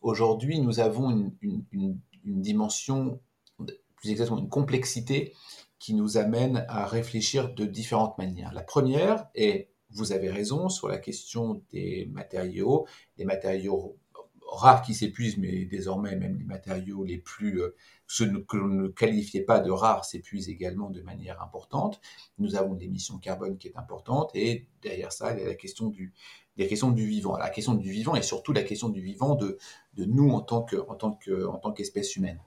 aujourd'hui, 0.00 0.60
nous 0.60 0.80
avons 0.80 1.32
une, 1.40 1.98
dimension, 2.24 3.20
plus 3.96 4.10
exactement 4.10 4.38
une 4.38 4.48
complexité 4.48 5.32
qui 5.78 5.94
nous 5.94 6.16
amène 6.16 6.64
à 6.68 6.86
réfléchir 6.86 7.52
de 7.52 7.64
différentes 7.64 8.16
manières. 8.18 8.52
La 8.52 8.62
première 8.62 9.26
est, 9.34 9.70
vous 9.90 10.12
avez 10.12 10.30
raison, 10.30 10.68
sur 10.68 10.88
la 10.88 10.98
question 10.98 11.62
des 11.72 12.08
matériaux, 12.12 12.86
des 13.16 13.24
matériaux 13.24 13.96
rares 14.56 14.82
qui 14.82 14.94
s'épuisent, 14.94 15.38
mais 15.38 15.64
désormais 15.64 16.16
même 16.16 16.36
les 16.38 16.44
matériaux 16.44 17.04
les 17.04 17.18
plus, 17.18 17.60
euh, 17.60 17.74
ceux 18.06 18.42
que 18.44 18.56
l'on 18.56 18.68
ne 18.68 18.88
qualifiait 18.88 19.42
pas 19.42 19.60
de 19.60 19.70
rares 19.70 20.04
s'épuisent 20.04 20.48
également 20.48 20.90
de 20.90 21.00
manière 21.02 21.42
importante. 21.42 22.00
Nous 22.38 22.54
avons 22.56 22.74
l'émission 22.74 23.18
carbone 23.18 23.58
qui 23.58 23.68
est 23.68 23.76
importante 23.76 24.30
et 24.34 24.68
derrière 24.82 25.12
ça, 25.12 25.32
il 25.32 25.40
y 25.40 25.44
a 25.44 25.48
la 25.48 25.54
question 25.54 25.88
du, 25.88 26.12
du 26.56 27.06
vivant. 27.06 27.36
La 27.36 27.50
question 27.50 27.74
du 27.74 27.90
vivant 27.90 28.14
et 28.14 28.22
surtout 28.22 28.52
la 28.52 28.62
question 28.62 28.88
du 28.88 29.00
vivant 29.00 29.34
de, 29.34 29.58
de 29.94 30.04
nous 30.04 30.30
en 30.30 30.40
tant 30.40 30.62
que, 30.62 30.76
en 30.76 30.94
tant 30.94 31.12
que, 31.12 31.46
en 31.46 31.58
tant 31.58 31.72
qu'espèce 31.72 32.16
humaine. 32.16 32.40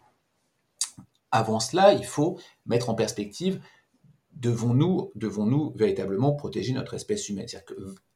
Avant 1.31 1.59
cela, 1.59 1.93
il 1.93 2.05
faut 2.05 2.39
mettre 2.65 2.89
en 2.89 2.95
perspective 2.95 3.61
devons-nous 4.35 5.11
devons-nous 5.15 5.71
véritablement 5.75 6.33
protéger 6.33 6.73
notre 6.73 6.93
espèce 6.93 7.29
humaine? 7.29 7.47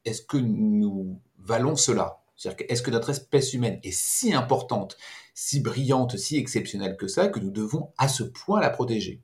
Est-ce 0.04 0.22
que 0.22 0.36
nous 0.36 1.20
valons 1.38 1.76
cela? 1.76 2.19
Est-ce 2.44 2.82
que 2.82 2.90
notre 2.90 3.10
espèce 3.10 3.52
humaine 3.52 3.80
est 3.82 3.96
si 3.96 4.32
importante, 4.32 4.96
si 5.34 5.60
brillante, 5.60 6.16
si 6.16 6.36
exceptionnelle 6.36 6.96
que 6.96 7.08
ça, 7.08 7.28
que 7.28 7.40
nous 7.40 7.50
devons 7.50 7.92
à 7.98 8.08
ce 8.08 8.22
point 8.22 8.60
la 8.60 8.70
protéger? 8.70 9.22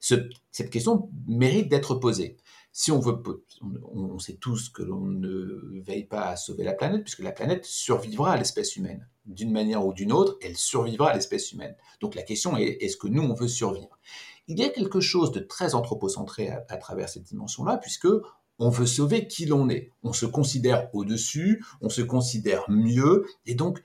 Cette 0.00 0.70
question 0.70 1.10
mérite 1.26 1.68
d'être 1.68 1.94
posée. 1.96 2.36
Si 2.72 2.92
on 2.92 3.00
veut, 3.00 3.22
on, 3.62 4.18
sait 4.18 4.36
tous 4.36 4.68
que 4.68 4.82
l'on 4.82 5.00
ne 5.00 5.80
veille 5.80 6.04
pas 6.04 6.28
à 6.28 6.36
sauver 6.36 6.62
la 6.62 6.74
planète, 6.74 7.02
puisque 7.02 7.22
la 7.22 7.32
planète 7.32 7.64
survivra 7.64 8.32
à 8.32 8.36
l'espèce 8.36 8.76
humaine. 8.76 9.08
D'une 9.24 9.50
manière 9.50 9.84
ou 9.86 9.94
d'une 9.94 10.12
autre, 10.12 10.36
elle 10.42 10.56
survivra 10.56 11.10
à 11.10 11.14
l'espèce 11.14 11.52
humaine. 11.52 11.74
Donc 12.00 12.14
la 12.14 12.22
question 12.22 12.56
est, 12.56 12.82
est-ce 12.82 12.98
que 12.98 13.08
nous, 13.08 13.22
on 13.22 13.32
veut 13.32 13.48
survivre? 13.48 13.98
Il 14.46 14.58
y 14.58 14.62
a 14.62 14.68
quelque 14.68 15.00
chose 15.00 15.32
de 15.32 15.40
très 15.40 15.74
anthropocentré 15.74 16.50
à 16.50 16.76
travers 16.76 17.08
cette 17.08 17.24
dimension-là, 17.24 17.78
puisque 17.78 18.08
on 18.58 18.70
veut 18.70 18.86
sauver 18.86 19.28
qui 19.28 19.46
l'on 19.46 19.68
est. 19.68 19.92
On 20.02 20.12
se 20.12 20.26
considère 20.26 20.88
au-dessus, 20.94 21.64
on 21.80 21.88
se 21.88 22.02
considère 22.02 22.64
mieux, 22.68 23.26
et 23.44 23.54
donc, 23.54 23.82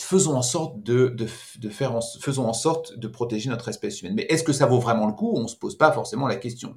faisons 0.00 0.34
en 0.34 0.42
sorte 0.42 0.82
de, 0.82 1.26
faire 1.70 1.98
faisons 2.20 2.46
en 2.46 2.52
sorte 2.52 2.98
de 2.98 3.08
protéger 3.08 3.50
notre 3.50 3.68
espèce 3.68 4.00
humaine. 4.02 4.14
Mais 4.14 4.26
est-ce 4.28 4.42
que 4.42 4.52
ça 4.52 4.66
vaut 4.66 4.80
vraiment 4.80 5.06
le 5.06 5.12
coup? 5.12 5.32
On 5.34 5.42
ne 5.42 5.48
se 5.48 5.56
pose 5.56 5.76
pas 5.76 5.92
forcément 5.92 6.26
la 6.26 6.36
question. 6.36 6.74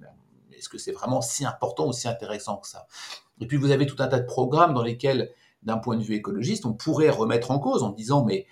Est-ce 0.51 0.69
que 0.69 0.77
c'est 0.77 0.91
vraiment 0.91 1.21
si 1.21 1.45
important 1.45 1.87
ou 1.87 1.93
si 1.93 2.07
intéressant 2.07 2.57
que 2.57 2.67
ça? 2.67 2.87
Et 3.41 3.47
puis 3.47 3.57
vous 3.57 3.71
avez 3.71 3.85
tout 3.85 3.97
un 3.99 4.07
tas 4.07 4.19
de 4.19 4.25
programmes 4.25 4.73
dans 4.73 4.83
lesquels, 4.83 5.31
d'un 5.63 5.77
point 5.77 5.97
de 5.97 6.03
vue 6.03 6.15
écologiste, 6.15 6.65
on 6.65 6.73
pourrait 6.73 7.09
remettre 7.09 7.51
en 7.51 7.59
cause 7.59 7.83
en 7.83 7.89
disant 7.89 8.23
mais 8.23 8.47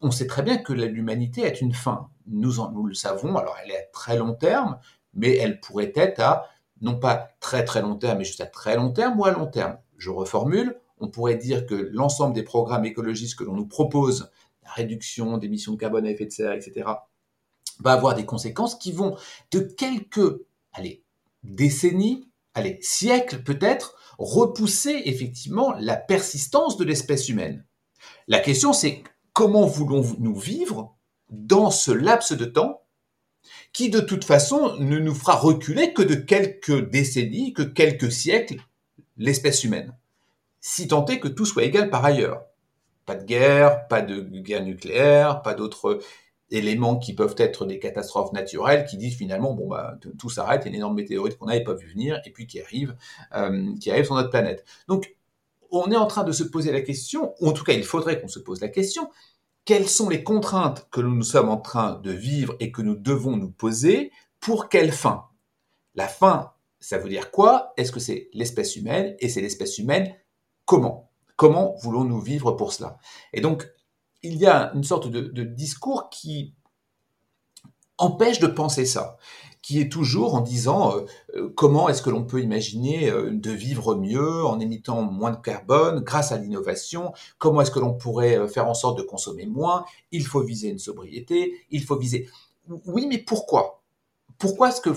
on 0.00 0.10
sait 0.10 0.26
très 0.26 0.42
bien 0.42 0.58
que 0.58 0.72
l'humanité 0.72 1.42
est 1.42 1.60
une 1.60 1.72
fin. 1.72 2.08
Nous, 2.26 2.54
nous 2.72 2.86
le 2.86 2.94
savons, 2.94 3.36
alors 3.36 3.56
elle 3.62 3.70
est 3.70 3.78
à 3.78 3.86
très 3.92 4.18
long 4.18 4.34
terme, 4.34 4.78
mais 5.14 5.36
elle 5.36 5.60
pourrait 5.60 5.92
être 5.94 6.20
à 6.20 6.46
non 6.80 6.98
pas 6.98 7.30
très 7.40 7.64
très 7.64 7.82
long 7.82 7.96
terme, 7.96 8.18
mais 8.18 8.24
juste 8.24 8.40
à 8.40 8.46
très 8.46 8.76
long 8.76 8.90
terme 8.90 9.18
ou 9.18 9.24
à 9.24 9.30
long 9.30 9.46
terme. 9.46 9.78
Je 9.96 10.10
reformule, 10.10 10.78
on 10.98 11.08
pourrait 11.08 11.36
dire 11.36 11.66
que 11.66 11.74
l'ensemble 11.92 12.34
des 12.34 12.42
programmes 12.42 12.84
écologistes 12.84 13.36
que 13.36 13.44
l'on 13.44 13.54
nous 13.54 13.66
propose, 13.66 14.30
la 14.62 14.72
réduction 14.72 15.38
d'émissions 15.38 15.72
de 15.72 15.78
carbone 15.78 16.06
à 16.06 16.10
effet 16.10 16.26
de 16.26 16.30
serre, 16.30 16.52
etc., 16.52 16.86
va 17.80 17.92
avoir 17.92 18.14
des 18.14 18.24
conséquences 18.24 18.76
qui 18.76 18.92
vont 18.92 19.16
de 19.50 19.60
quelques 19.60 20.40
décennies, 21.42 22.28
allez, 22.54 22.78
siècles 22.82 23.42
peut-être, 23.42 23.96
repousser 24.18 25.02
effectivement 25.06 25.74
la 25.78 25.96
persistance 25.96 26.76
de 26.76 26.84
l'espèce 26.84 27.28
humaine. 27.28 27.64
La 28.28 28.38
question 28.38 28.72
c'est 28.72 29.02
comment 29.32 29.66
voulons-nous 29.66 30.38
vivre 30.38 30.96
dans 31.30 31.70
ce 31.70 31.90
laps 31.90 32.32
de 32.32 32.44
temps 32.44 32.83
qui 33.72 33.90
de 33.90 34.00
toute 34.00 34.24
façon 34.24 34.76
ne 34.78 34.98
nous 34.98 35.14
fera 35.14 35.36
reculer 35.36 35.92
que 35.92 36.02
de 36.02 36.14
quelques 36.14 36.90
décennies, 36.90 37.52
que 37.52 37.62
quelques 37.62 38.12
siècles, 38.12 38.56
l'espèce 39.16 39.64
humaine. 39.64 39.96
Si 40.60 40.88
tant 40.88 41.04
est 41.06 41.20
que 41.20 41.28
tout 41.28 41.46
soit 41.46 41.64
égal 41.64 41.90
par 41.90 42.04
ailleurs. 42.04 42.44
Pas 43.06 43.16
de 43.16 43.24
guerre, 43.24 43.86
pas 43.88 44.00
de 44.00 44.20
guerre 44.20 44.64
nucléaire, 44.64 45.42
pas 45.42 45.54
d'autres 45.54 46.00
éléments 46.50 46.98
qui 46.98 47.14
peuvent 47.14 47.34
être 47.38 47.66
des 47.66 47.78
catastrophes 47.78 48.32
naturelles 48.32 48.86
qui 48.86 48.96
disent 48.96 49.16
finalement 49.16 49.54
bon 49.54 49.68
bah 49.68 49.98
tout 50.18 50.30
s'arrête, 50.30 50.62
il 50.62 50.66
y 50.66 50.68
a 50.68 50.70
une 50.70 50.76
énorme 50.76 50.94
météorite 50.94 51.36
qu'on 51.36 51.46
n'avait 51.46 51.64
pas 51.64 51.74
vu 51.74 51.88
venir 51.88 52.20
et 52.24 52.30
puis 52.30 52.46
qui 52.46 52.60
arrive, 52.60 52.96
euh, 53.34 53.74
qui 53.80 53.90
arrive 53.90 54.04
sur 54.04 54.14
notre 54.14 54.30
planète. 54.30 54.64
Donc 54.88 55.16
on 55.70 55.90
est 55.90 55.96
en 55.96 56.06
train 56.06 56.24
de 56.24 56.32
se 56.32 56.44
poser 56.44 56.72
la 56.72 56.80
question, 56.80 57.34
ou 57.40 57.48
en 57.48 57.52
tout 57.52 57.64
cas 57.64 57.72
il 57.72 57.84
faudrait 57.84 58.20
qu'on 58.20 58.28
se 58.28 58.38
pose 58.38 58.60
la 58.60 58.68
question, 58.68 59.10
quelles 59.64 59.88
sont 59.88 60.08
les 60.08 60.22
contraintes 60.22 60.88
que 60.90 61.00
nous 61.00 61.22
sommes 61.22 61.48
en 61.48 61.56
train 61.56 61.94
de 62.00 62.10
vivre 62.10 62.54
et 62.60 62.70
que 62.70 62.82
nous 62.82 62.96
devons 62.96 63.36
nous 63.36 63.50
poser 63.50 64.12
pour 64.40 64.68
quelle 64.68 64.92
fin? 64.92 65.24
La 65.94 66.08
fin, 66.08 66.52
ça 66.80 66.98
veut 66.98 67.08
dire 67.08 67.30
quoi? 67.30 67.72
Est-ce 67.76 67.92
que 67.92 68.00
c'est 68.00 68.28
l'espèce 68.32 68.76
humaine? 68.76 69.16
Et 69.20 69.28
c'est 69.28 69.40
l'espèce 69.40 69.78
humaine 69.78 70.14
comment? 70.64 71.10
Comment 71.36 71.74
voulons-nous 71.82 72.20
vivre 72.20 72.52
pour 72.52 72.72
cela? 72.72 72.98
Et 73.32 73.40
donc, 73.40 73.68
il 74.22 74.36
y 74.36 74.46
a 74.46 74.72
une 74.74 74.84
sorte 74.84 75.08
de, 75.08 75.20
de 75.20 75.44
discours 75.44 76.08
qui 76.10 76.54
empêche 77.98 78.40
de 78.40 78.46
penser 78.46 78.86
ça 78.86 79.16
qui 79.64 79.80
est 79.80 79.90
toujours 79.90 80.34
en 80.34 80.42
disant 80.42 80.94
euh, 80.94 81.04
euh, 81.36 81.52
comment 81.56 81.88
est-ce 81.88 82.02
que 82.02 82.10
l'on 82.10 82.22
peut 82.22 82.42
imaginer 82.42 83.08
euh, 83.08 83.30
de 83.32 83.50
vivre 83.50 83.94
mieux 83.94 84.44
en 84.44 84.60
émettant 84.60 85.00
moins 85.00 85.30
de 85.30 85.40
carbone 85.40 86.00
grâce 86.00 86.32
à 86.32 86.36
l'innovation, 86.36 87.14
comment 87.38 87.62
est-ce 87.62 87.70
que 87.70 87.80
l'on 87.80 87.94
pourrait 87.94 88.46
faire 88.46 88.68
en 88.68 88.74
sorte 88.74 88.98
de 88.98 89.02
consommer 89.02 89.46
moins, 89.46 89.86
il 90.12 90.26
faut 90.26 90.42
viser 90.42 90.68
une 90.68 90.78
sobriété, 90.78 91.54
il 91.70 91.82
faut 91.82 91.96
viser... 91.96 92.28
Oui, 92.86 93.06
mais 93.06 93.16
pourquoi? 93.16 93.82
Pourquoi 94.38 94.68
est-ce 94.68 94.82
que 94.82 94.90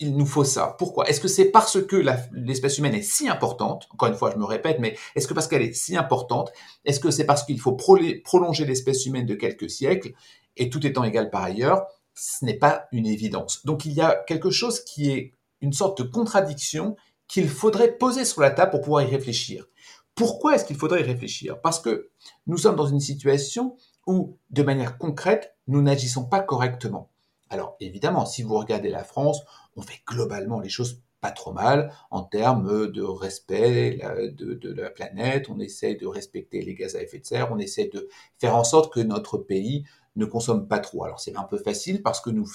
il 0.00 0.16
nous 0.16 0.26
faut 0.26 0.44
ça? 0.44 0.74
Pourquoi? 0.78 1.08
Est-ce 1.08 1.20
que 1.20 1.28
c'est 1.28 1.50
parce 1.50 1.80
que 1.82 1.96
l'espèce 2.32 2.76
humaine 2.76 2.94
est 2.94 3.02
si 3.02 3.28
importante 3.28 3.86
Encore 3.92 4.08
une 4.08 4.14
fois, 4.14 4.30
je 4.30 4.38
me 4.38 4.44
répète, 4.44 4.80
mais 4.80 4.96
est-ce 5.14 5.28
que 5.28 5.34
parce 5.34 5.48
qu'elle 5.48 5.62
est 5.62 5.74
si 5.74 5.96
importante 5.96 6.52
Est-ce 6.84 7.00
que 7.00 7.10
c'est 7.10 7.26
parce 7.26 7.44
qu'il 7.44 7.60
faut 7.60 7.72
prolonger 7.72 8.66
l'espèce 8.66 9.04
humaine 9.06 9.26
de 9.26 9.34
quelques 9.34 9.70
siècles 9.70 10.12
Et 10.56 10.68
tout 10.70 10.86
étant 10.86 11.04
égal 11.04 11.30
par 11.30 11.42
ailleurs, 11.42 11.86
ce 12.14 12.44
n'est 12.44 12.58
pas 12.58 12.86
une 12.92 13.06
évidence. 13.06 13.64
Donc 13.64 13.84
il 13.84 13.92
y 13.92 14.00
a 14.00 14.14
quelque 14.26 14.50
chose 14.50 14.84
qui 14.84 15.10
est 15.10 15.34
une 15.60 15.72
sorte 15.72 16.02
de 16.02 16.08
contradiction 16.08 16.96
qu'il 17.28 17.48
faudrait 17.48 17.96
poser 17.96 18.24
sur 18.24 18.40
la 18.42 18.50
table 18.50 18.72
pour 18.72 18.80
pouvoir 18.80 19.02
y 19.02 19.06
réfléchir. 19.06 19.66
Pourquoi 20.14 20.54
est-ce 20.54 20.64
qu'il 20.64 20.76
faudrait 20.76 21.00
y 21.00 21.04
réfléchir? 21.04 21.60
Parce 21.60 21.80
que 21.80 22.10
nous 22.46 22.58
sommes 22.58 22.76
dans 22.76 22.86
une 22.86 23.00
situation 23.00 23.76
où, 24.06 24.36
de 24.50 24.62
manière 24.62 24.98
concrète, 24.98 25.56
nous 25.66 25.82
n'agissons 25.82 26.24
pas 26.24 26.40
correctement. 26.40 27.10
Alors 27.48 27.76
évidemment, 27.80 28.26
si 28.26 28.42
vous 28.42 28.56
regardez 28.56 28.90
la 28.90 29.04
France, 29.04 29.40
on 29.76 29.82
fait 29.82 30.00
globalement 30.06 30.60
les 30.60 30.68
choses 30.68 31.00
pas 31.20 31.30
trop 31.30 31.52
mal 31.52 31.92
en 32.10 32.22
termes 32.22 32.90
de 32.90 33.02
respect 33.02 33.98
de, 34.32 34.72
la 34.72 34.90
planète, 34.90 35.48
on 35.50 35.58
essaie 35.60 35.94
de 35.94 36.06
respecter 36.06 36.62
les 36.62 36.74
gaz 36.74 36.96
à 36.96 37.02
effet 37.02 37.18
de 37.18 37.26
serre, 37.26 37.52
on 37.52 37.58
essaie 37.58 37.90
de 37.92 38.08
faire 38.38 38.56
en 38.56 38.64
sorte 38.64 38.92
que 38.92 39.00
notre 39.00 39.36
pays 39.38 39.84
ne 40.16 40.24
consomment 40.24 40.66
pas 40.66 40.78
trop. 40.78 41.04
Alors 41.04 41.20
c'est 41.20 41.36
un 41.36 41.44
peu 41.44 41.58
facile 41.58 42.02
parce 42.02 42.20
que 42.20 42.30
nous 42.30 42.46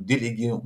déléguons, 0.00 0.62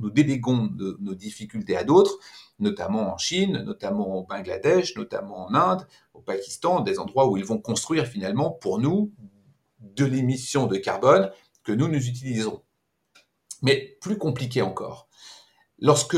nos 0.99 1.15
difficultés 1.15 1.77
à 1.77 1.83
d'autres, 1.83 2.17
notamment 2.59 3.13
en 3.13 3.17
Chine, 3.17 3.63
notamment 3.63 4.17
au 4.17 4.23
Bangladesh, 4.23 4.95
notamment 4.95 5.47
en 5.47 5.53
Inde, 5.53 5.87
au 6.13 6.21
Pakistan, 6.21 6.81
des 6.81 6.99
endroits 6.99 7.29
où 7.29 7.37
ils 7.37 7.45
vont 7.45 7.59
construire 7.59 8.05
finalement 8.05 8.51
pour 8.51 8.79
nous 8.79 9.11
de 9.79 10.05
l'émission 10.05 10.65
de 10.65 10.77
carbone 10.77 11.31
que 11.63 11.71
nous 11.71 11.87
nous 11.87 12.07
utilisons. 12.07 12.61
Mais 13.61 13.97
plus 14.01 14.17
compliqué 14.17 14.61
encore. 14.61 15.07
Lorsque 15.79 16.17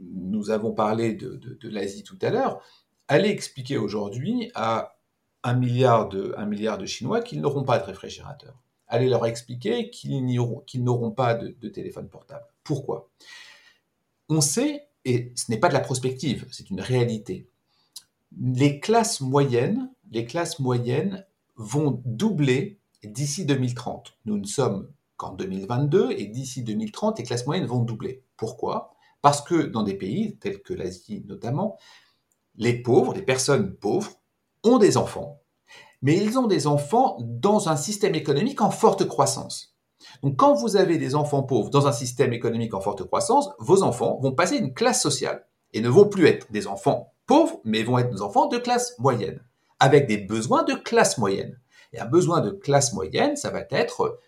nous 0.00 0.50
avons 0.50 0.72
parlé 0.72 1.14
de, 1.14 1.40
l'Asie 1.68 2.02
tout 2.02 2.18
à 2.22 2.30
l'heure, 2.30 2.62
allez 3.08 3.30
expliquer 3.30 3.78
aujourd'hui 3.78 4.50
à 4.54 4.98
un 5.42 5.54
milliard 5.54 6.08
de 6.08 6.86
Chinois 6.86 7.20
qu'ils 7.20 7.40
n'auront 7.40 7.64
pas 7.64 7.78
de 7.78 7.84
réfrigérateur 7.84 8.54
allez 8.88 9.08
leur 9.08 9.26
expliquer 9.26 9.90
qu'ils 9.90 10.24
n'auront 10.82 11.10
pas 11.10 11.34
de, 11.34 11.68
téléphone 11.68 12.08
portable. 12.08 12.46
Pourquoi? 12.64 13.08
On 14.28 14.40
sait, 14.40 14.88
et 15.04 15.32
ce 15.36 15.50
n'est 15.50 15.58
pas 15.58 15.68
de 15.68 15.74
la 15.74 15.80
prospective, 15.80 16.46
c'est 16.50 16.70
une 16.70 16.80
réalité, 16.80 17.48
les 18.40 18.80
classes 18.80 19.20
moyennes, 19.20 19.90
les 20.10 20.24
classes 20.26 20.58
moyennes 20.58 21.24
vont 21.56 22.02
doubler 22.04 22.78
d'ici 23.02 23.46
2030. 23.46 24.18
Nous 24.26 24.38
ne 24.38 24.44
sommes 24.44 24.90
qu'en 25.16 25.32
2022 25.32 26.12
et 26.12 26.26
d'ici 26.26 26.62
2030, 26.62 27.18
les 27.18 27.24
classes 27.24 27.46
moyennes 27.46 27.66
vont 27.66 27.82
doubler. 27.82 28.22
Pourquoi? 28.36 28.94
Parce 29.22 29.42
que 29.42 29.62
dans 29.62 29.82
des 29.82 29.94
pays 29.94 30.36
tels 30.36 30.62
que 30.62 30.74
l'Asie 30.74 31.24
notamment, 31.26 31.78
les 32.56 32.74
pauvres, 32.82 33.14
les 33.14 33.22
personnes 33.22 33.74
pauvres, 33.74 34.20
ont 34.62 34.78
des 34.78 34.96
enfants, 34.96 35.40
mais 36.02 36.16
ils 36.16 36.38
ont 36.38 36.46
des 36.46 36.66
enfants 36.66 37.16
dans 37.20 37.68
un 37.68 37.76
système 37.76 38.14
économique 38.14 38.60
en 38.60 38.70
forte 38.70 39.06
croissance. 39.06 39.74
Donc 40.22 40.36
quand 40.36 40.54
vous 40.54 40.76
avez 40.76 40.98
des 40.98 41.14
enfants 41.14 41.42
pauvres 41.42 41.70
dans 41.70 41.86
un 41.86 41.92
système 41.92 42.32
économique 42.32 42.74
en 42.74 42.80
forte 42.80 43.04
croissance, 43.04 43.50
vos 43.58 43.82
enfants 43.82 44.18
vont 44.22 44.32
passer 44.32 44.56
une 44.56 44.74
classe 44.74 45.02
sociale 45.02 45.46
et 45.72 45.80
ne 45.80 45.88
vont 45.88 46.08
plus 46.08 46.26
être 46.26 46.50
des 46.50 46.66
enfants 46.66 47.12
pauvres, 47.26 47.60
mais 47.64 47.82
vont 47.82 47.98
être 47.98 48.10
des 48.10 48.22
enfants 48.22 48.46
de 48.46 48.58
classe 48.58 48.98
moyenne, 48.98 49.40
avec 49.80 50.06
des 50.06 50.16
besoins 50.16 50.64
de 50.64 50.74
classe 50.74 51.18
moyenne. 51.18 51.58
Et 51.92 52.00
un 52.00 52.06
besoin 52.06 52.40
de 52.40 52.50
classe 52.50 52.92
moyenne, 52.92 53.36
ça 53.36 53.50
va 53.50 53.62
être, 53.70 54.18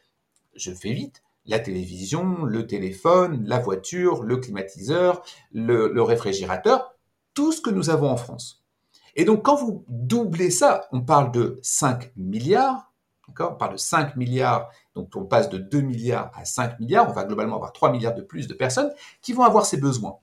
je 0.54 0.72
fais 0.72 0.92
vite, 0.92 1.22
la 1.46 1.58
télévision, 1.58 2.44
le 2.44 2.66
téléphone, 2.66 3.44
la 3.46 3.58
voiture, 3.58 4.22
le 4.22 4.36
climatiseur, 4.36 5.22
le, 5.52 6.02
réfrigérateur, 6.02 6.94
tout 7.34 7.52
ce 7.52 7.60
que 7.60 7.70
nous 7.70 7.90
avons 7.90 8.08
en 8.08 8.16
France. 8.16 8.59
Et 9.16 9.24
donc, 9.24 9.44
quand 9.44 9.56
vous 9.56 9.84
doublez 9.88 10.50
ça, 10.50 10.86
on 10.92 11.00
parle 11.00 11.32
de 11.32 11.58
5 11.62 12.12
milliards, 12.16 12.92
d'accord? 13.28 13.52
On 13.52 13.56
parle 13.56 13.72
de 13.72 13.78
5 13.78 14.16
milliards, 14.16 14.68
donc 14.94 15.14
on 15.16 15.24
passe 15.24 15.48
de 15.48 15.58
2 15.58 15.80
milliards 15.80 16.30
à 16.34 16.44
5 16.44 16.80
milliards, 16.80 17.08
on 17.08 17.12
va 17.12 17.24
globalement 17.24 17.56
avoir 17.56 17.72
3 17.72 17.90
milliards 17.92 18.14
de 18.14 18.22
plus 18.22 18.46
de 18.46 18.54
personnes 18.54 18.92
qui 19.22 19.32
vont 19.32 19.44
avoir 19.44 19.66
ces 19.66 19.76
besoins. 19.76 20.18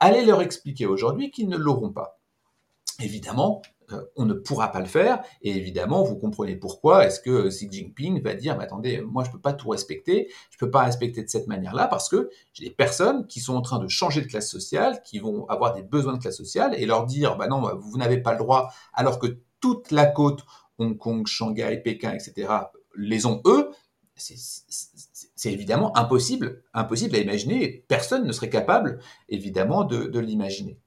Allez 0.00 0.24
leur 0.24 0.40
expliquer 0.40 0.86
aujourd'hui 0.86 1.30
qu'ils 1.30 1.48
ne 1.48 1.56
l'auront 1.56 1.92
pas. 1.92 2.18
Évidemment, 3.00 3.62
on 4.16 4.24
ne 4.24 4.34
pourra 4.34 4.72
pas 4.72 4.80
le 4.80 4.86
faire. 4.86 5.22
Et 5.42 5.56
évidemment, 5.56 6.02
vous 6.02 6.16
comprenez 6.16 6.56
pourquoi 6.56 7.06
est-ce 7.06 7.20
que 7.20 7.48
Xi 7.48 7.68
Jinping 7.70 8.22
va 8.22 8.34
dire, 8.34 8.56
mais 8.56 8.64
attendez, 8.64 9.00
moi 9.00 9.24
je 9.24 9.28
ne 9.30 9.34
peux 9.34 9.40
pas 9.40 9.52
tout 9.52 9.68
respecter, 9.68 10.28
je 10.50 10.56
ne 10.56 10.66
peux 10.66 10.70
pas 10.70 10.84
respecter 10.84 11.22
de 11.22 11.28
cette 11.28 11.46
manière-là 11.46 11.86
parce 11.88 12.08
que 12.08 12.30
j'ai 12.52 12.64
des 12.64 12.74
personnes 12.74 13.26
qui 13.26 13.40
sont 13.40 13.54
en 13.54 13.62
train 13.62 13.78
de 13.78 13.88
changer 13.88 14.20
de 14.20 14.26
classe 14.26 14.50
sociale, 14.50 15.02
qui 15.02 15.18
vont 15.18 15.46
avoir 15.48 15.74
des 15.74 15.82
besoins 15.82 16.14
de 16.14 16.18
classe 16.18 16.36
sociale 16.36 16.74
et 16.76 16.86
leur 16.86 17.06
dire, 17.06 17.36
bah 17.36 17.48
non, 17.48 17.62
vous 17.78 17.98
n'avez 17.98 18.18
pas 18.18 18.32
le 18.32 18.38
droit, 18.38 18.72
alors 18.92 19.18
que 19.18 19.38
toute 19.60 19.90
la 19.90 20.06
côte, 20.06 20.44
Hong 20.78 20.96
Kong, 20.96 21.26
Shanghai, 21.26 21.80
Pékin, 21.82 22.12
etc., 22.12 22.48
les 22.96 23.26
ont 23.26 23.42
eux, 23.46 23.70
c'est 24.16 25.52
évidemment 25.52 25.96
impossible, 25.96 26.62
impossible 26.74 27.16
à 27.16 27.20
imaginer. 27.20 27.84
Personne 27.88 28.26
ne 28.26 28.32
serait 28.32 28.50
capable, 28.50 29.00
évidemment, 29.28 29.84
de 29.84 30.18
l'imaginer. 30.18 30.78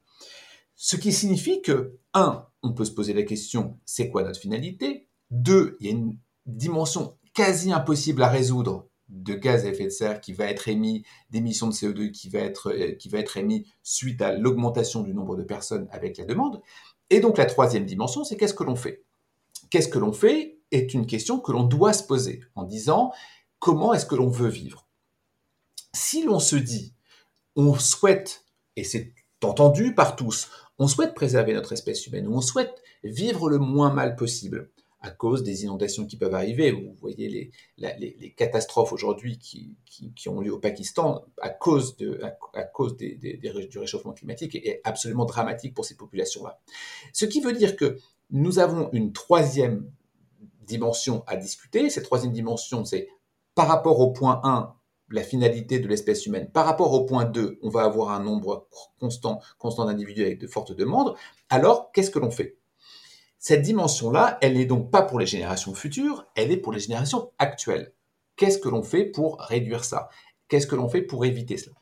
Ce 0.75 0.95
qui 0.95 1.13
signifie 1.13 1.61
que, 1.61 1.97
un, 2.13 2.45
on 2.63 2.73
peut 2.73 2.85
se 2.85 2.91
poser 2.91 3.13
la 3.13 3.23
question, 3.23 3.77
c'est 3.85 4.09
quoi 4.09 4.23
notre 4.23 4.39
finalité? 4.39 5.07
Deux, 5.29 5.77
il 5.79 5.85
y 5.85 5.89
a 5.89 5.91
une 5.91 6.17
dimension 6.45 7.17
quasi 7.33 7.71
impossible 7.71 8.23
à 8.23 8.29
résoudre 8.29 8.87
de 9.09 9.33
gaz 9.33 9.65
à 9.65 9.69
effet 9.69 9.85
de 9.85 9.89
serre 9.89 10.21
qui 10.21 10.33
va 10.33 10.45
être 10.45 10.67
émis, 10.67 11.03
d'émissions 11.29 11.67
de 11.67 11.73
CO2 11.73 12.11
qui 12.11 12.29
va 12.29 12.39
être, 12.39 12.71
euh, 12.71 12.93
qui 12.93 13.09
va 13.09 13.19
être 13.19 13.37
émis 13.37 13.67
suite 13.83 14.21
à 14.21 14.31
l'augmentation 14.31 15.01
du 15.01 15.13
nombre 15.13 15.35
de 15.35 15.43
personnes 15.43 15.87
avec 15.91 16.17
la 16.17 16.25
demande. 16.25 16.61
Et 17.09 17.19
donc 17.19 17.37
la 17.37 17.45
troisième 17.45 17.85
dimension, 17.85 18.23
c'est 18.23 18.37
qu'est-ce 18.37 18.53
que 18.53 18.63
l'on 18.63 18.75
fait? 18.75 19.03
Qu'est-ce 19.69 19.89
que 19.89 19.99
l'on 19.99 20.13
fait? 20.13 20.57
Est 20.71 20.95
une 20.95 21.05
question 21.05 21.39
que 21.39 21.51
l'on 21.51 21.63
doit 21.63 21.93
se 21.93 22.01
poser 22.01 22.41
en 22.55 22.63
disant 22.63 23.11
comment 23.59 23.93
est-ce 23.93 24.07
que 24.07 24.15
l'on 24.15 24.29
veut 24.29 24.49
vivre? 24.49 24.87
Si 25.93 26.23
l'on 26.23 26.39
se 26.39 26.55
dit, 26.55 26.95
on 27.55 27.75
souhaite, 27.75 28.45
et 28.75 28.83
c'est 28.83 29.13
entendu 29.43 29.93
par 29.93 30.15
tous, 30.15 30.49
on 30.79 30.87
souhaite 30.87 31.13
préserver 31.13 31.53
notre 31.53 31.73
espèce 31.73 32.07
humaine, 32.07 32.27
ou 32.27 32.35
on 32.35 32.41
souhaite 32.41 32.81
vivre 33.03 33.49
le 33.49 33.59
moins 33.59 33.93
mal 33.93 34.15
possible 34.15 34.69
à 35.03 35.11
cause 35.11 35.43
des 35.43 35.63
inondations 35.63 36.05
qui 36.05 36.15
peuvent 36.15 36.33
arriver. 36.33 36.71
Vous 36.71 36.95
voyez 36.99 37.51
les, 37.77 38.33
catastrophes 38.37 38.93
aujourd'hui 38.93 39.37
qui, 39.37 39.75
ont 40.27 40.39
lieu 40.39 40.53
au 40.53 40.59
Pakistan 40.59 41.25
à 41.41 41.49
cause, 41.49 41.97
du 41.97 42.17
réchauffement 43.75 44.13
climatique 44.13 44.55
est 44.55 44.79
absolument 44.85 45.25
dramatique 45.25 45.73
pour 45.73 45.83
ces 45.85 45.95
populations-là. 45.95 46.59
Ce 47.11 47.25
qui 47.25 47.41
veut 47.41 47.53
dire 47.53 47.75
que 47.75 47.97
nous 48.31 48.59
avons 48.59 48.89
une 48.93 49.11
troisième 49.11 49.91
dimension 50.61 51.23
à 51.27 51.35
discuter. 51.35 51.89
Cette 51.89 52.05
troisième 52.05 52.31
dimension, 52.31 52.85
c'est 52.85 53.09
par 53.55 53.67
rapport 53.67 53.99
au 53.99 54.11
point 54.11 54.39
1, 54.43 54.73
la 55.13 55.23
finalité 55.23 55.79
de 55.79 55.87
l'espèce 55.87 56.25
humaine. 56.25 56.49
Par 56.51 56.65
rapport 56.65 56.91
au 56.91 57.05
point 57.05 57.25
2, 57.25 57.59
on 57.61 57.69
va 57.69 57.83
avoir 57.83 58.11
un 58.11 58.21
nombre 58.21 58.67
constant, 58.99 59.39
constant 59.57 59.85
d'individus 59.85 60.23
avec 60.23 60.39
de 60.39 60.47
fortes 60.47 60.75
demandes. 60.75 61.15
Alors, 61.49 61.91
qu'est-ce 61.91 62.09
que 62.09 62.19
l'on 62.19 62.31
fait? 62.31 62.57
Cette 63.37 63.61
dimension-là, 63.61 64.37
elle 64.41 64.53
n'est 64.53 64.65
donc 64.65 64.89
pas 64.89 65.03
pour 65.03 65.19
les 65.19 65.25
générations 65.25 65.73
futures, 65.73 66.25
elle 66.35 66.51
est 66.51 66.57
pour 66.57 66.73
les 66.73 66.79
générations 66.79 67.31
actuelles. 67.37 67.93
Qu'est-ce 68.35 68.57
que 68.57 68.69
l'on 68.69 68.83
fait 68.83 69.05
pour 69.05 69.39
réduire 69.39 69.83
ça? 69.83 70.09
Qu'est-ce 70.47 70.67
que 70.67 70.75
l'on 70.75 70.89
fait 70.89 71.01
pour 71.01 71.25
éviter 71.25 71.57
cela? 71.57 71.75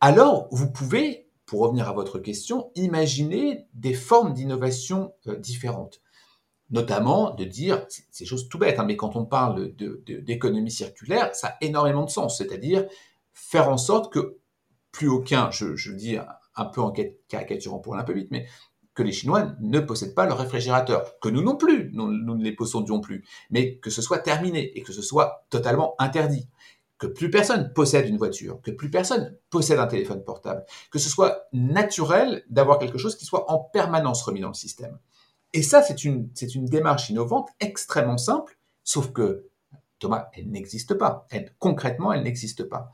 Alors, 0.00 0.48
vous 0.50 0.70
pouvez, 0.70 1.28
pour 1.46 1.60
revenir 1.60 1.88
à 1.88 1.92
votre 1.92 2.18
question, 2.18 2.72
imaginer 2.74 3.66
des 3.74 3.94
formes 3.94 4.32
d'innovation 4.32 5.12
euh, 5.28 5.36
différentes 5.36 6.00
notamment 6.70 7.34
de 7.34 7.44
dire, 7.44 7.86
c'est 8.10 8.24
chose 8.24 8.48
tout 8.48 8.58
bête, 8.58 8.78
hein, 8.78 8.84
mais 8.84 8.96
quand 8.96 9.16
on 9.16 9.24
parle 9.24 9.74
d'économie 10.06 10.70
circulaire, 10.70 11.34
ça 11.34 11.48
a 11.48 11.56
énormément 11.60 12.04
de 12.04 12.10
sens, 12.10 12.38
c'est-à-dire 12.38 12.86
faire 13.32 13.68
en 13.68 13.78
sorte 13.78 14.12
que 14.12 14.38
plus 14.92 15.08
aucun, 15.08 15.50
je, 15.50 15.76
je 15.76 15.92
dis 15.92 16.16
un 16.56 16.64
peu 16.64 16.80
en 16.80 16.92
caricaturant 17.28 17.78
pour 17.78 17.94
aller 17.94 18.02
un 18.02 18.06
peu 18.06 18.14
vite, 18.14 18.30
mais 18.30 18.46
que 18.98 19.04
les 19.04 19.12
Chinois 19.12 19.52
ne 19.60 19.78
possèdent 19.78 20.16
pas 20.16 20.26
leur 20.26 20.38
réfrigérateur, 20.38 21.20
que 21.20 21.28
nous 21.28 21.42
non 21.42 21.56
plus, 21.56 21.90
nous, 21.92 22.10
nous 22.10 22.36
ne 22.36 22.42
les 22.42 22.50
possédions 22.50 23.00
plus, 23.00 23.24
mais 23.48 23.76
que 23.76 23.90
ce 23.90 24.02
soit 24.02 24.18
terminé 24.18 24.76
et 24.76 24.82
que 24.82 24.92
ce 24.92 25.02
soit 25.02 25.46
totalement 25.50 25.94
interdit. 26.00 26.48
Que 26.98 27.06
plus 27.06 27.30
personne 27.30 27.72
possède 27.72 28.08
une 28.08 28.16
voiture, 28.16 28.60
que 28.60 28.72
plus 28.72 28.90
personne 28.90 29.36
possède 29.50 29.78
un 29.78 29.86
téléphone 29.86 30.24
portable, 30.24 30.64
que 30.90 30.98
ce 30.98 31.08
soit 31.08 31.46
naturel 31.52 32.42
d'avoir 32.50 32.80
quelque 32.80 32.98
chose 32.98 33.14
qui 33.16 33.24
soit 33.24 33.48
en 33.52 33.60
permanence 33.60 34.20
remis 34.22 34.40
dans 34.40 34.48
le 34.48 34.54
système. 34.54 34.98
Et 35.52 35.62
ça, 35.62 35.82
c'est 35.82 36.04
une, 36.04 36.30
démarche 36.66 37.10
innovante 37.10 37.48
extrêmement 37.60 38.18
simple, 38.18 38.58
sauf 38.84 39.12
que, 39.12 39.48
Thomas, 39.98 40.28
elle 40.34 40.50
n'existe 40.50 40.94
pas. 40.94 41.26
concrètement, 41.58 42.12
elle 42.12 42.22
n'existe 42.22 42.64
pas. 42.64 42.92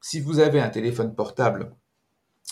Si 0.00 0.20
vous 0.20 0.38
avez 0.38 0.60
un 0.60 0.70
téléphone 0.70 1.14
portable 1.14 1.76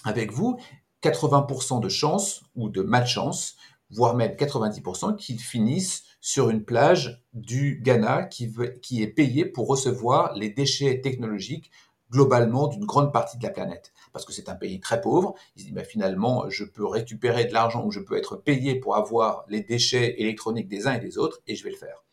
avec 0.05 0.33
vous, 0.33 0.61
80% 1.03 1.81
de 1.81 1.89
chance 1.89 2.43
ou 2.55 2.69
de 2.69 2.83
malchance, 2.83 3.57
voire 3.91 4.15
même 4.15 4.33
90%, 4.33 5.17
qu'il 5.17 5.41
finisse 5.41 6.05
sur 6.21 6.51
une 6.51 6.65
plage 6.65 7.25
du 7.33 7.81
Ghana 7.83 8.25
qui, 8.25 8.55
qui 8.83 9.03
est 9.03 9.09
payé 9.09 9.47
pour 9.47 9.67
recevoir 9.67 10.35
les 10.35 10.51
déchets 10.51 11.01
technologiques 11.01 11.71
globalement 12.11 12.69
d'une 12.69 12.85
grande 12.85 13.13
partie 13.13 13.39
de 13.39 13.43
la 13.43 13.51
planète. 13.51 13.93
Parce 14.13 14.25
que 14.25 14.33
c'est 14.33 14.49
un 14.49 14.55
pays 14.55 14.81
très 14.81 15.01
pauvre. 15.01 15.35
Il 15.57 15.63
se 15.63 15.67
dit, 15.67 15.73
bah, 15.73 15.85
finalement, 15.85 16.49
je 16.49 16.65
peux 16.65 16.87
récupérer 16.87 17.45
de 17.45 17.53
l'argent 17.53 17.85
ou 17.85 17.91
je 17.91 18.01
peux 18.01 18.17
être 18.17 18.37
payé 18.37 18.77
pour 18.77 18.97
avoir 18.97 19.45
les 19.49 19.61
déchets 19.61 20.21
électroniques 20.21 20.69
des 20.69 20.87
uns 20.87 20.95
et 20.95 21.01
des 21.01 21.19
autres, 21.19 21.41
et 21.47 21.55
je 21.55 21.65
vais 21.65 21.71
le 21.71 21.77
faire. 21.77 22.05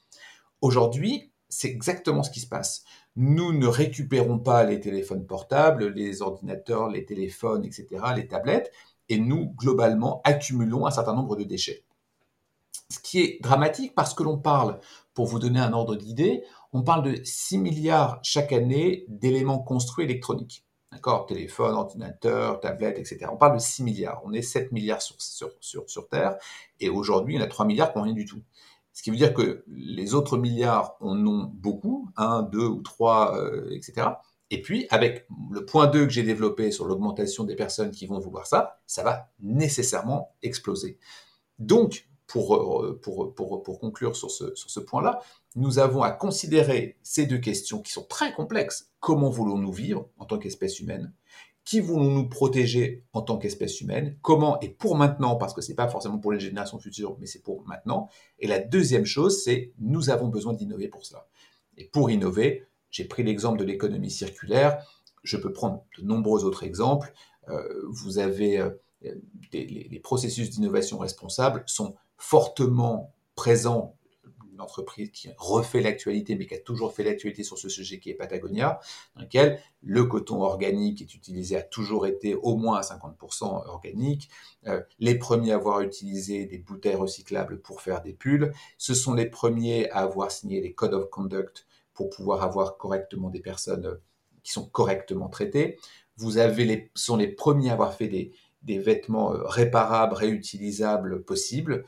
Aujourd'hui, 0.62 1.32
c'est 1.50 1.70
exactement 1.70 2.24
ce 2.24 2.32
qui 2.32 2.40
se 2.40 2.48
passe. 2.48 2.84
Nous 3.16 3.54
ne 3.54 3.68
récupérons 3.68 4.40
pas 4.40 4.64
les 4.64 4.80
téléphones 4.80 5.26
portables, 5.26 5.88
les 5.88 6.22
ordinateurs, 6.22 6.90
les 6.90 7.06
téléphones, 7.06 7.64
etc., 7.64 7.88
les 8.16 8.28
tablettes, 8.28 8.72
et 9.10 9.20
nous, 9.20 9.54
globalement, 9.56 10.22
accumulons 10.24 10.86
un 10.86 10.92
certain 10.92 11.14
nombre 11.14 11.36
de 11.36 11.44
déchets. 11.44 11.86
Ce 12.90 13.00
qui 13.00 13.20
est 13.22 13.40
dramatique 13.42 13.96
parce 13.96 14.14
que 14.14 14.24
l'on 14.24 14.38
parle, 14.38 14.80
pour 15.14 15.26
vous 15.26 15.40
donner 15.40 15.60
un 15.60 15.74
ordre 15.74 15.96
d'idée, 15.96 16.44
on 16.74 16.84
parle 16.84 17.04
de 17.04 17.24
6 17.24 17.58
milliards 17.58 18.20
chaque 18.22 18.52
année 18.52 19.06
d'éléments 19.08 19.60
construits 19.60 20.06
électroniques. 20.06 20.64
D'accord 20.96 21.26
Téléphone, 21.26 21.76
ordinateur, 21.76 22.62
tablette, 22.62 22.98
etc. 22.98 23.28
On 23.30 23.36
parle 23.36 23.56
de 23.56 23.62
6 23.62 23.84
milliards. 23.84 24.22
On 24.24 24.32
est 24.32 24.42
7 24.42 24.72
milliards 24.72 25.02
sur, 25.02 25.18
sur, 25.20 25.52
sur, 25.60 26.08
Terre. 26.08 26.38
Et 26.80 26.88
aujourd'hui, 26.88 27.38
on 27.38 27.42
a 27.42 27.48
3 27.48 27.66
milliards 27.66 27.92
pour 27.92 28.04
rien 28.04 28.14
du 28.14 28.24
tout. 28.24 28.42
Ce 28.94 29.04
qui 29.04 29.10
veut 29.10 29.18
dire 29.18 29.34
que 29.34 29.66
les 29.68 30.14
autres 30.14 30.38
milliards 30.38 30.96
en 31.02 31.18
ont 31.28 31.52
beaucoup, 31.54 32.08
1, 32.16 32.44
2 32.44 32.66
ou 32.66 32.82
3, 32.82 33.38
euh, 33.38 33.70
etc. 33.72 34.08
Et 34.52 34.62
puis, 34.62 34.88
avec 34.90 35.28
le 35.52 35.66
point 35.66 35.88
2 35.88 36.06
que 36.06 36.14
j'ai 36.14 36.24
développé 36.24 36.72
sur 36.72 36.86
l'augmentation 36.86 37.44
des 37.44 37.58
personnes 37.58 37.92
qui 37.92 38.06
vont 38.06 38.20
vouloir 38.20 38.48
ça, 38.48 38.80
ça 38.86 39.04
va 39.04 39.34
nécessairement 39.42 40.34
exploser. 40.44 40.98
Donc, 41.60 42.08
pour, 42.28 42.56
euh, 42.56 43.00
pour, 43.02 43.34
pour, 43.34 43.64
pour 43.64 43.80
conclure 43.80 44.16
sur 44.16 44.32
ce, 44.32 44.56
sur 44.56 44.70
ce 44.70 44.80
point-là, 44.80 45.22
nous 45.56 45.80
avons 45.80 46.02
à 46.02 46.12
considérer 46.12 46.98
ces 47.04 47.26
deux 47.26 47.38
questions 47.38 47.82
qui 47.82 47.92
sont 47.92 48.04
très 48.04 48.34
complexes. 48.34 48.90
Comment 49.00 49.30
voulons-nous 49.30 49.72
vivre 49.72 50.10
en 50.18 50.26
tant 50.26 50.38
qu'espèce 50.38 50.80
humaine? 50.80 51.14
Qui 51.64 51.80
voulons-nous 51.80 52.30
protéger 52.30 53.04
en 53.14 53.22
tant 53.22 53.38
qu'espèce 53.38 53.82
humaine? 53.82 54.18
Comment 54.22 54.60
et 54.60 54.70
pour 54.70 54.96
maintenant, 54.96 55.36
parce 55.36 55.54
que 55.54 55.62
ce 55.62 55.70
n'est 55.70 55.76
pas 55.76 55.88
forcément 55.88 56.20
pour 56.20 56.32
les 56.32 56.40
générations 56.40 56.78
futures, 56.78 57.18
mais 57.20 57.26
c'est 57.26 57.42
pour 57.42 57.66
maintenant. 57.66 58.10
Et 58.40 58.48
la 58.48 58.60
deuxième 58.60 59.06
chose, 59.06 59.44
c'est 59.44 59.72
nous 59.80 60.10
avons 60.10 60.28
besoin 60.28 60.54
d'innover 60.54 60.88
pour 60.88 61.06
cela. 61.06 61.28
Et 61.78 61.86
pour 61.86 62.12
innover, 62.12 62.68
j'ai 62.92 63.06
pris 63.06 63.24
l'exemple 63.24 63.58
de 63.58 63.64
l'économie 63.64 64.12
circulaire, 64.12 64.86
je 65.24 65.38
peux 65.38 65.52
prendre 65.52 65.84
de 65.98 66.04
nombreux 66.04 66.46
autres 66.46 66.64
exemples. 66.64 67.14
Euh, 67.50 67.68
vous 67.90 68.20
avez 68.20 68.60
euh, 68.60 68.70
les, 69.52 70.00
processus 70.04 70.50
d'innovation 70.50 70.98
responsable 70.98 71.64
sont 71.66 71.96
fortement 72.17 73.13
présents 73.36 73.95
une 74.56 74.62
entreprise 74.62 75.12
qui 75.12 75.30
refait 75.38 75.82
l'actualité, 75.82 76.36
mais 76.36 76.45
qui 76.47 76.56
a 76.56 76.60
toujours 76.60 76.93
fait 76.93 77.04
l'actualité 77.04 77.43
sur 77.43 77.58
ce 77.58 77.67
sujet 77.67 77.99
qui 77.99 78.10
est 78.10 78.13
Patagonia, 78.13 78.80
dans 79.15 79.21
lequel 79.23 79.60
le 79.82 80.06
coton 80.06 80.41
organique 80.41 81.01
est 81.01 81.13
utilisé, 81.13 81.58
a 81.58 81.62
toujours 81.62 82.08
été 82.08 82.36
au 82.36 82.56
moins 82.56 82.78
à 82.78 82.82
50% 82.82 83.67
organique. 83.67 84.30
Euh, 84.67 84.82
les 84.99 85.15
premiers 85.15 85.51
à 85.51 85.56
avoir 85.56 85.82
utilisé 85.82 86.45
des 86.45 86.58
bouteilles 86.58 86.95
recyclables 86.95 87.62
pour 87.62 87.82
faire 87.82 88.01
des 88.01 88.13
pulls. 88.13 88.54
Ce 88.78 88.93
sont 88.93 89.13
les 89.13 89.25
premiers 89.25 89.89
à 89.91 89.97
avoir 89.99 90.32
signé 90.32 90.62
les 90.62 90.73
Code 90.73 90.93
of 90.93 91.10
Conduct 91.10 91.67
pour 91.93 92.10
pouvoir 92.10 92.41
avoir 92.41 92.78
correctement 92.78 93.30
des 93.30 93.41
personnes 93.41 93.99
qui 94.43 94.54
sont 94.54 94.65
correctement 94.65 95.28
traitées. 95.28 95.78
Vous 96.17 96.38
avez 96.38 96.63
les, 96.63 96.91
sont 96.95 97.17
les 97.17 97.28
premiers 97.28 97.71
à 97.71 97.73
avoir 97.73 97.93
fait 97.93 98.08
des, 98.08 98.32
des 98.65 98.80
vêtements 98.80 99.34
euh, 99.34 99.43
réparables, 99.45 100.13
réutilisables 100.13 101.23
possibles. 101.23 101.86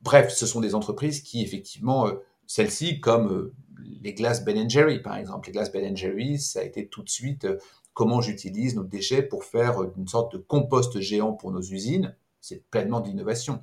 Bref, 0.00 0.32
ce 0.32 0.46
sont 0.46 0.60
des 0.60 0.74
entreprises 0.74 1.22
qui, 1.22 1.42
effectivement, 1.42 2.08
euh, 2.08 2.14
celles-ci, 2.46 3.00
comme 3.00 3.30
euh, 3.30 3.54
les 4.02 4.14
glaces 4.14 4.44
Ben 4.44 4.68
Jerry, 4.68 5.00
par 5.00 5.16
exemple. 5.16 5.48
Les 5.48 5.52
glaces 5.52 5.70
Ben 5.70 5.96
Jerry, 5.96 6.38
ça 6.38 6.60
a 6.60 6.62
été 6.64 6.88
tout 6.88 7.02
de 7.02 7.10
suite 7.10 7.46
comment 7.92 8.20
j'utilise 8.20 8.74
nos 8.74 8.84
déchets 8.84 9.22
pour 9.22 9.44
faire 9.44 9.82
une 9.96 10.08
sorte 10.08 10.32
de 10.32 10.38
compost 10.38 11.00
géant 11.00 11.32
pour 11.32 11.52
nos 11.52 11.60
usines. 11.60 12.16
C'est 12.40 12.64
pleinement 12.70 13.00
de 13.00 13.08
l'innovation 13.08 13.62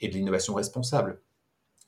et 0.00 0.08
de 0.08 0.14
l'innovation 0.14 0.54
responsable. 0.54 1.22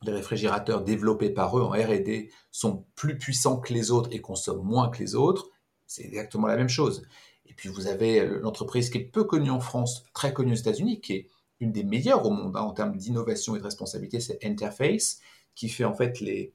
Les 0.05 0.12
réfrigérateurs 0.12 0.83
développés 0.83 1.31
par 1.31 1.57
eux 1.59 1.62
en 1.62 1.70
R&D 1.70 2.31
sont 2.50 2.85
plus 2.94 3.18
puissants 3.18 3.59
que 3.59 3.72
les 3.72 3.90
autres 3.90 4.09
et 4.12 4.20
consomment 4.20 4.64
moins 4.64 4.88
que 4.88 4.98
les 4.98 5.14
autres. 5.14 5.50
C'est 5.87 6.05
exactement 6.05 6.46
la 6.46 6.57
même 6.57 6.68
chose. 6.68 7.02
Et 7.46 7.55
puis 7.55 7.68
vous 7.68 7.87
avez 7.87 8.20
euh, 8.20 8.38
l'entreprise 8.40 8.90
qui 8.90 8.98
est 8.98 9.05
peu 9.05 9.24
connue 9.24 9.50
en 9.50 9.61
France, 9.61 10.05
très 10.14 10.33
connue 10.33 10.52
aux 10.52 10.57
États-Unis, 10.57 11.00
qui 11.00 11.12
est 11.14 11.28
une 11.61 11.72
des 11.72 11.85
meilleures 11.85 12.26
au 12.26 12.31
monde 12.31 12.57
hein, 12.57 12.62
en 12.62 12.72
termes 12.72 12.96
d'innovation 12.96 13.55
et 13.57 13.59
de 13.59 13.64
responsabilité, 13.64 14.20
c'est 14.20 14.44
Interface, 14.44 15.20
qui 15.55 15.68
fait 15.68 15.85
en 15.85 15.94
fait 15.94 16.20
les, 16.20 16.55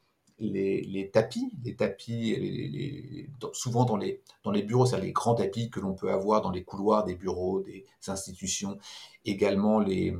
tapis, 1.13 1.51
les 1.63 1.75
tapis, 1.75 3.27
souvent 3.53 3.85
dans 3.85 3.95
les, 3.95 4.21
bureaux, 4.63 4.85
c'est-à-dire 4.85 5.05
les 5.05 5.13
grands 5.13 5.35
tapis 5.35 5.69
que 5.69 5.79
l'on 5.79 5.93
peut 5.93 6.11
avoir 6.11 6.41
dans 6.41 6.51
les 6.51 6.63
couloirs 6.63 7.05
des 7.05 7.15
bureaux, 7.15 7.61
des 7.61 7.85
institutions, 8.07 8.77
également 9.23 9.79
les, 9.79 10.13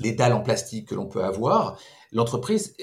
les 0.00 0.12
dalles 0.12 0.32
en 0.32 0.42
plastique 0.42 0.88
que 0.88 0.94
l'on 0.94 1.06
peut 1.06 1.24
avoir. 1.24 1.78
L'entreprise, 2.12 2.76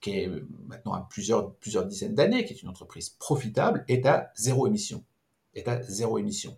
qui 0.00 0.10
est 0.10 0.30
maintenant 0.66 0.94
à 0.94 1.06
plusieurs 1.10 1.52
dizaines 1.86 2.14
d'années, 2.14 2.44
qui 2.44 2.54
est 2.54 2.62
une 2.62 2.68
entreprise 2.68 3.10
profitable, 3.10 3.84
est 3.88 4.06
à 4.06 4.30
zéro 4.36 4.66
émission 4.66 5.04
est 5.58 5.68
à 5.68 5.82
zéro 5.82 6.18
émission. 6.18 6.56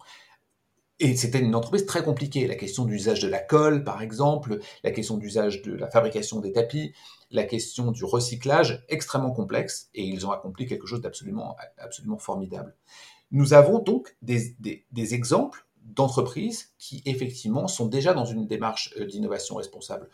Et 1.00 1.16
c'était 1.16 1.40
une 1.40 1.54
entreprise 1.54 1.86
très 1.86 2.02
compliquée. 2.02 2.46
La 2.46 2.56
question 2.56 2.84
d'usage 2.84 3.20
de 3.20 3.28
la 3.28 3.38
colle, 3.38 3.84
par 3.84 4.02
exemple, 4.02 4.58
la 4.84 4.90
question 4.90 5.16
d'usage 5.16 5.62
de 5.62 5.72
la 5.72 5.88
fabrication 5.88 6.40
des 6.40 6.52
tapis, 6.52 6.92
la 7.30 7.44
question 7.44 7.90
du 7.90 8.04
recyclage, 8.04 8.84
extrêmement 8.88 9.32
complexe, 9.32 9.88
et 9.94 10.04
ils 10.04 10.26
ont 10.26 10.30
accompli 10.30 10.66
quelque 10.66 10.86
chose 10.86 11.00
d'absolument 11.00 11.56
absolument 11.78 12.18
formidable. 12.18 12.76
Nous 13.30 13.54
avons 13.54 13.78
donc 13.78 14.14
des, 14.20 14.54
des, 14.58 15.14
exemples 15.14 15.66
d'entreprises 15.84 16.74
qui, 16.78 17.02
effectivement, 17.06 17.66
sont 17.66 17.86
déjà 17.86 18.12
dans 18.12 18.26
une 18.26 18.46
démarche 18.46 18.92
euh, 18.98 19.06
d'innovation 19.06 19.54
responsable, 19.54 20.10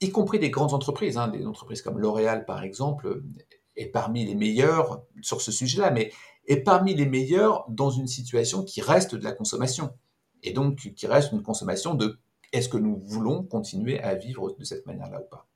y 0.00 0.10
compris 0.10 0.38
des 0.38 0.50
grandes 0.50 0.72
entreprises, 0.72 1.18
hein, 1.18 1.28
des 1.28 1.46
entreprises 1.46 1.82
comme 1.82 1.98
L'Oréal, 1.98 2.44
par 2.46 2.62
exemple, 2.62 3.22
est 3.76 3.86
parmi 3.86 4.24
les 4.24 4.34
meilleures 4.34 5.02
sur 5.20 5.40
ce 5.40 5.52
sujet-là, 5.52 5.90
mais 5.90 6.12
est 6.46 6.62
parmi 6.62 6.94
les 6.94 7.06
meilleurs 7.06 7.64
dans 7.68 7.90
une 7.90 8.06
situation 8.06 8.64
qui 8.64 8.80
reste 8.80 9.14
de 9.14 9.24
la 9.24 9.32
consommation. 9.32 9.90
Et 10.42 10.52
donc 10.52 10.92
qui 10.94 11.06
reste 11.06 11.32
une 11.32 11.42
consommation 11.42 11.94
de 11.94 12.18
est-ce 12.52 12.68
que 12.68 12.76
nous 12.76 12.96
voulons 12.96 13.42
continuer 13.42 14.00
à 14.00 14.14
vivre 14.14 14.54
de 14.58 14.64
cette 14.64 14.86
manière-là 14.86 15.20
ou 15.20 15.28
pas 15.28 15.48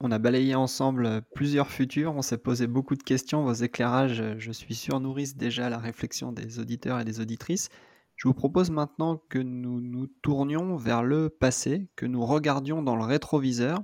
on 0.00 0.12
a 0.12 0.18
balayé 0.18 0.54
ensemble 0.54 1.22
plusieurs 1.34 1.72
futurs, 1.72 2.14
on 2.14 2.22
s'est 2.22 2.38
posé 2.38 2.68
beaucoup 2.68 2.94
de 2.94 3.02
questions, 3.02 3.42
vos 3.42 3.52
éclairages, 3.52 4.22
je 4.38 4.52
suis 4.52 4.76
sûr, 4.76 5.00
nourrissent 5.00 5.36
déjà 5.36 5.68
la 5.68 5.78
réflexion 5.78 6.30
des 6.30 6.60
auditeurs 6.60 7.00
et 7.00 7.04
des 7.04 7.18
auditrices. 7.18 7.68
Je 8.14 8.28
vous 8.28 8.34
propose 8.34 8.70
maintenant 8.70 9.20
que 9.28 9.40
nous 9.40 9.80
nous 9.80 10.06
tournions 10.22 10.76
vers 10.76 11.02
le 11.02 11.28
passé, 11.28 11.88
que 11.96 12.06
nous 12.06 12.24
regardions 12.24 12.80
dans 12.80 12.94
le 12.94 13.02
rétroviseur 13.02 13.82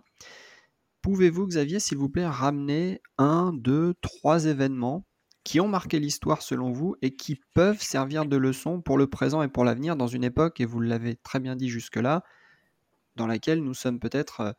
Pouvez-vous, 1.05 1.47
Xavier, 1.47 1.81
s'il 1.81 1.99
vous 1.99 2.09
plaît, 2.09 2.27
ramener 2.27 3.03
un, 3.19 3.53
deux, 3.53 3.93
trois 4.01 4.47
événements 4.47 5.05
qui 5.45 5.61
ont 5.61 5.69
marqué 5.69 6.01
l'histoire 6.01 6.41
selon 6.41 6.73
vous 6.73 6.97
et 7.03 7.15
qui 7.15 7.39
peuvent 7.53 7.83
servir 7.83 8.25
de 8.25 8.39
leçon 8.39 8.81
pour 8.81 8.97
le 8.97 9.07
présent 9.07 9.43
et 9.43 9.49
pour 9.49 9.65
l'avenir 9.65 9.97
dans 9.97 10.07
une 10.07 10.25
époque, 10.25 10.63
et 10.63 10.65
vous 10.65 10.81
l'avez 10.81 11.17
très 11.17 11.41
bien 11.41 11.57
dit 11.57 11.69
jusque-là, 11.69 12.25
dans 13.17 13.27
laquelle 13.27 13.63
nous 13.63 13.75
sommes 13.75 14.01
peut-être 14.01 14.41
euh, 14.41 14.53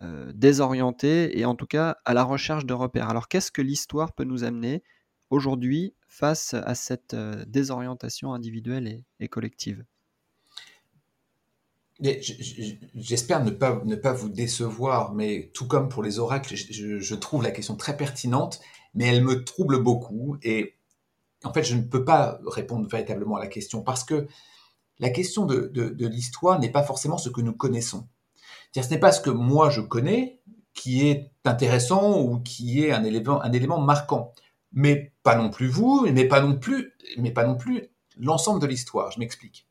euh, 0.00 0.32
désorientés 0.34 1.38
et 1.38 1.44
en 1.44 1.54
tout 1.54 1.66
cas 1.66 1.98
à 2.06 2.14
la 2.14 2.22
recherche 2.22 2.64
de 2.64 2.72
repères. 2.72 3.10
Alors 3.10 3.28
qu'est-ce 3.28 3.52
que 3.52 3.60
l'histoire 3.60 4.14
peut 4.14 4.24
nous 4.24 4.42
amener 4.42 4.82
aujourd'hui 5.28 5.92
face 6.08 6.54
à 6.54 6.74
cette 6.74 7.12
euh, 7.12 7.44
désorientation 7.46 8.32
individuelle 8.32 9.02
et 9.20 9.28
collective? 9.28 9.84
J'espère 12.02 13.44
ne 13.44 13.50
pas, 13.50 13.82
ne 13.84 13.94
pas 13.94 14.12
vous 14.12 14.30
décevoir, 14.30 15.12
mais 15.12 15.50
tout 15.52 15.66
comme 15.66 15.88
pour 15.88 16.02
les 16.02 16.18
oracles, 16.18 16.54
je, 16.56 17.14
trouve 17.14 17.42
la 17.42 17.50
question 17.50 17.76
très 17.76 17.96
pertinente, 17.96 18.60
mais 18.94 19.06
elle 19.06 19.22
me 19.22 19.44
trouble 19.44 19.82
beaucoup. 19.82 20.36
Et 20.42 20.76
en 21.44 21.52
fait, 21.52 21.62
je 21.62 21.74
ne 21.74 21.82
peux 21.82 22.04
pas 22.04 22.40
répondre 22.46 22.88
véritablement 22.88 23.36
à 23.36 23.40
la 23.40 23.48
question 23.48 23.82
parce 23.82 24.04
que 24.04 24.26
la 24.98 25.10
question 25.10 25.44
de, 25.46 25.70
de, 25.72 26.06
l'histoire 26.06 26.58
n'est 26.58 26.70
pas 26.70 26.82
forcément 26.82 27.18
ce 27.18 27.28
que 27.28 27.40
nous 27.40 27.54
connaissons. 27.54 28.08
ce 28.74 28.88
n'est 28.88 28.98
pas 28.98 29.12
ce 29.12 29.20
que 29.20 29.30
moi 29.30 29.70
je 29.70 29.80
connais 29.80 30.40
qui 30.74 31.08
est 31.08 31.32
intéressant 31.44 32.20
ou 32.20 32.38
qui 32.40 32.84
est 32.84 32.92
un 32.92 33.04
élément, 33.04 33.42
un 33.42 33.52
élément 33.52 33.80
marquant, 33.80 34.32
mais 34.72 35.12
pas 35.22 35.36
non 35.36 35.50
plus 35.50 35.68
vous, 35.68 36.06
mais 36.06 36.24
pas 36.26 36.40
non 36.40 36.56
plus 36.56 36.94
l'ensemble 38.18 38.60
de 38.60 38.66
l'histoire. 38.66 39.10
Je 39.10 39.18
m'explique. 39.18 39.69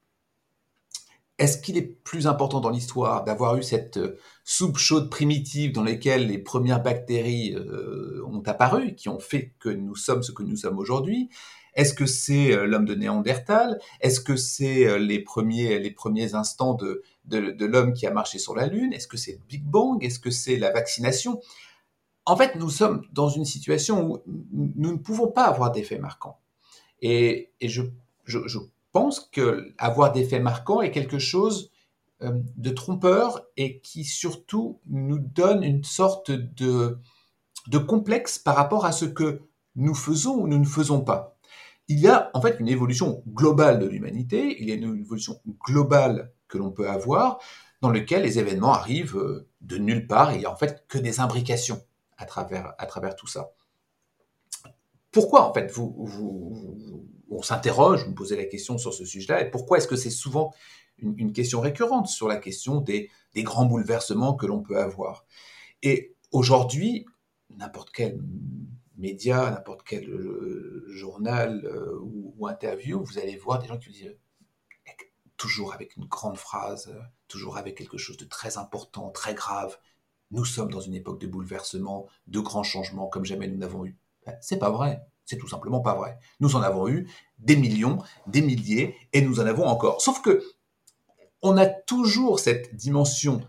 Est-ce 1.39 1.57
qu'il 1.57 1.77
est 1.77 2.03
plus 2.03 2.27
important 2.27 2.59
dans 2.59 2.69
l'histoire 2.69 3.23
d'avoir 3.23 3.55
eu 3.55 3.63
cette 3.63 3.95
euh, 3.95 4.19
soupe 4.43 4.77
chaude 4.77 5.09
primitive 5.09 5.71
dans 5.71 5.83
laquelle 5.83 6.27
les 6.27 6.37
premières 6.37 6.83
bactéries 6.83 7.55
euh, 7.55 8.21
ont 8.27 8.43
apparu, 8.45 8.93
qui 8.93 9.07
ont 9.07 9.19
fait 9.19 9.53
que 9.57 9.69
nous 9.69 9.95
sommes 9.95 10.21
ce 10.21 10.33
que 10.33 10.43
nous 10.43 10.57
sommes 10.57 10.77
aujourd'hui? 10.77 11.29
Est-ce 11.75 11.93
que 11.93 12.05
c'est 12.05 12.51
euh, 12.51 12.65
l'homme 12.65 12.83
de 12.83 12.93
Néandertal? 12.93 13.79
Est-ce 14.01 14.19
que 14.19 14.35
c'est 14.35 14.99
les 14.99 15.19
premiers, 15.19 15.79
les 15.79 15.91
premiers 15.91 16.35
instants 16.35 16.73
de, 16.73 17.03
de, 17.23 17.65
l'homme 17.65 17.93
qui 17.93 18.05
a 18.05 18.11
marché 18.11 18.37
sur 18.37 18.53
la 18.53 18.67
Lune? 18.67 18.91
Est-ce 18.91 19.07
que 19.07 19.17
c'est 19.17 19.31
le 19.31 19.41
Big 19.47 19.63
Bang? 19.63 20.03
Est-ce 20.03 20.19
que 20.19 20.31
c'est 20.31 20.57
la 20.57 20.71
vaccination? 20.71 21.39
En 22.25 22.35
fait, 22.35 22.55
nous 22.55 22.69
sommes 22.69 23.03
dans 23.13 23.29
une 23.29 23.45
situation 23.45 24.11
où 24.11 24.21
nous 24.27 24.91
ne 24.91 24.97
pouvons 24.97 25.27
pas 25.27 25.45
avoir 25.45 25.71
d'effet 25.71 25.99
marquant. 25.99 26.37
Et, 27.01 27.51
et 27.61 27.69
je, 27.69 27.83
je, 28.25 28.39
je 28.45 28.59
que 29.31 29.73
avoir 29.77 30.11
des 30.11 30.25
faits 30.25 30.41
marquants 30.41 30.81
est 30.81 30.91
quelque 30.91 31.19
chose 31.19 31.71
euh, 32.21 32.31
de 32.57 32.69
trompeur 32.69 33.45
et 33.55 33.79
qui 33.79 34.03
surtout 34.03 34.81
nous 34.87 35.19
donne 35.19 35.63
une 35.63 35.83
sorte 35.83 36.31
de, 36.31 36.97
de 37.67 37.77
complexe 37.77 38.37
par 38.37 38.55
rapport 38.55 38.85
à 38.85 38.91
ce 38.91 39.05
que 39.05 39.41
nous 39.75 39.95
faisons 39.95 40.35
ou 40.35 40.47
nous 40.47 40.59
ne 40.59 40.65
faisons 40.65 41.01
pas. 41.01 41.37
Il 41.87 41.99
y 41.99 42.07
a 42.07 42.29
en 42.33 42.41
fait 42.41 42.59
une 42.59 42.67
évolution 42.67 43.23
globale 43.27 43.79
de 43.79 43.87
l'humanité, 43.87 44.61
il 44.61 44.67
y 44.67 44.71
a 44.71 44.75
une 44.75 44.99
évolution 44.99 45.39
globale 45.65 46.33
que 46.49 46.57
l'on 46.57 46.71
peut 46.71 46.89
avoir, 46.89 47.39
dans 47.81 47.89
lequel 47.89 48.23
les 48.23 48.37
événements 48.37 48.73
arrivent 48.73 49.17
euh, 49.17 49.47
de 49.61 49.77
nulle 49.77 50.05
part 50.05 50.31
et 50.31 50.35
il 50.35 50.39
n'y 50.39 50.45
a 50.45 50.51
en 50.51 50.57
fait 50.57 50.85
que 50.87 50.97
des 50.97 51.19
imbrications 51.19 51.81
à 52.17 52.25
travers, 52.25 52.73
à 52.77 52.85
travers 52.85 53.15
tout 53.15 53.27
ça. 53.27 53.51
Pourquoi 55.11 55.49
en 55.49 55.53
fait 55.53 55.71
vous 55.71 55.95
on 57.29 57.41
s'interroge, 57.41 58.03
vous 58.03 58.11
me 58.11 58.15
posez 58.15 58.35
la 58.35 58.45
question 58.45 58.77
sur 58.77 58.93
ce 58.93 59.05
sujet-là, 59.05 59.41
et 59.41 59.51
pourquoi 59.51 59.77
est-ce 59.77 59.87
que 59.87 59.95
c'est 59.95 60.09
souvent 60.09 60.53
une, 61.01 61.31
question 61.33 61.61
récurrente 61.61 62.07
sur 62.07 62.27
la 62.27 62.37
question 62.37 62.81
des, 62.81 63.09
grands 63.37 63.65
bouleversements 63.65 64.33
que 64.33 64.45
l'on 64.45 64.61
peut 64.61 64.79
avoir. 64.79 65.25
Et 65.81 66.15
aujourd'hui, 66.31 67.05
n'importe 67.49 67.91
quel 67.91 68.21
média, 68.97 69.49
n'importe 69.49 69.83
quel 69.83 70.09
euh, 70.09 70.85
journal 70.89 71.65
euh, 71.65 71.99
ou, 72.01 72.47
interview, 72.47 73.01
vous 73.03 73.17
allez 73.17 73.37
voir 73.37 73.59
des 73.59 73.67
gens 73.67 73.77
qui 73.77 73.87
vous 73.87 73.93
disent 73.93 74.17
toujours 75.37 75.73
avec 75.73 75.95
une 75.95 76.05
grande 76.05 76.37
phrase, 76.37 76.93
toujours 77.29 77.57
avec 77.57 77.77
quelque 77.77 77.97
chose 77.97 78.17
de 78.17 78.25
très 78.25 78.57
important, 78.57 79.09
très 79.09 79.33
grave. 79.33 79.77
Nous 80.31 80.43
sommes 80.43 80.69
dans 80.69 80.81
une 80.81 80.93
époque 80.93 81.19
de 81.21 81.27
bouleversement, 81.27 82.07
de 82.27 82.39
grands 82.41 82.63
changements 82.63 83.07
comme 83.07 83.23
jamais 83.23 83.47
nous 83.47 83.57
n'avons 83.57 83.85
eu. 83.85 83.97
Ben, 84.25 84.37
c'est 84.41 84.59
pas 84.59 84.69
vrai. 84.69 85.01
C'est 85.29 85.37
tout 85.37 85.47
simplement 85.47 85.79
pas 85.79 85.93
vrai. 85.93 86.17
Nous 86.39 86.55
en 86.55 86.61
avons 86.63 86.89
eu 86.89 87.07
des 87.37 87.55
millions, 87.55 87.99
des 88.25 88.41
milliers, 88.41 88.95
et 89.13 89.21
nous 89.21 89.39
en 89.39 89.45
avons 89.45 89.67
encore. 89.67 90.01
Sauf 90.01 90.23
que 90.23 90.43
on 91.43 91.55
a 91.55 91.67
toujours 91.67 92.39
cette 92.39 92.75
dimension 92.75 93.41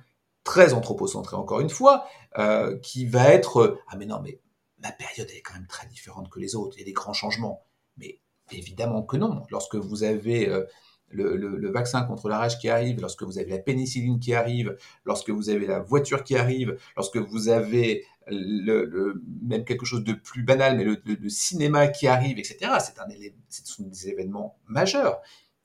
très 0.45 0.75
anthropocentré 0.75 1.37
encore 1.37 1.61
une 1.61 1.71
fois, 1.71 2.05
euh, 2.37 2.79
qui 2.81 3.07
va 3.07 3.31
être 3.31 3.79
ah 3.89 3.97
mais 3.97 4.05
non 4.05 4.21
mais 4.23 4.41
ma 4.83 4.93
période 4.93 5.31
est 5.31 5.41
quand 5.41 5.55
même 5.55 5.67
très 5.67 5.87
différente 5.87 6.29
que 6.29 6.39
les 6.39 6.55
autres, 6.55 6.77
il 6.77 6.81
y 6.81 6.83
a 6.83 6.85
des 6.85 6.93
grands 6.93 7.15
changements. 7.15 7.65
Mais 7.97 8.21
évidemment 8.51 9.03
que 9.03 9.17
non. 9.17 9.47
Lorsque 9.51 9.77
vous 9.77 10.03
avez 10.03 10.51
euh, 10.51 10.67
le, 11.11 11.71
vaccin 11.71 12.03
contre 12.03 12.29
la 12.29 12.39
rage 12.39 12.59
qui 12.59 12.69
arrive, 12.69 13.01
lorsque 13.01 13.23
vous 13.23 13.39
avez 13.39 13.51
la 13.51 13.59
pénicilline 13.59 14.19
qui 14.19 14.35
arrive, 14.35 14.77
lorsque 15.05 15.31
vous 15.31 15.51
avez 15.51 15.67
la 15.67 15.81
voiture 15.81 16.25
qui 16.25 16.37
arrive, 16.37 16.77
lorsque 16.97 17.17
vous 17.17 17.49
avez 17.49 18.05
même 18.31 19.65
quelque 19.65 19.85
chose 19.85 20.05
de 20.05 20.13
plus 20.13 20.43
banal, 20.43 20.77
mais 20.77 20.85
le, 20.85 21.29
cinéma 21.29 21.89
qui 21.89 22.07
arrive, 22.07 22.39
etc. 22.39 22.59
C'est 22.81 22.99
un 22.99 23.07
ce 23.49 23.63
sont 23.65 23.85
des 23.85 24.09
événements 24.09 24.59
majeurs. 24.67 25.21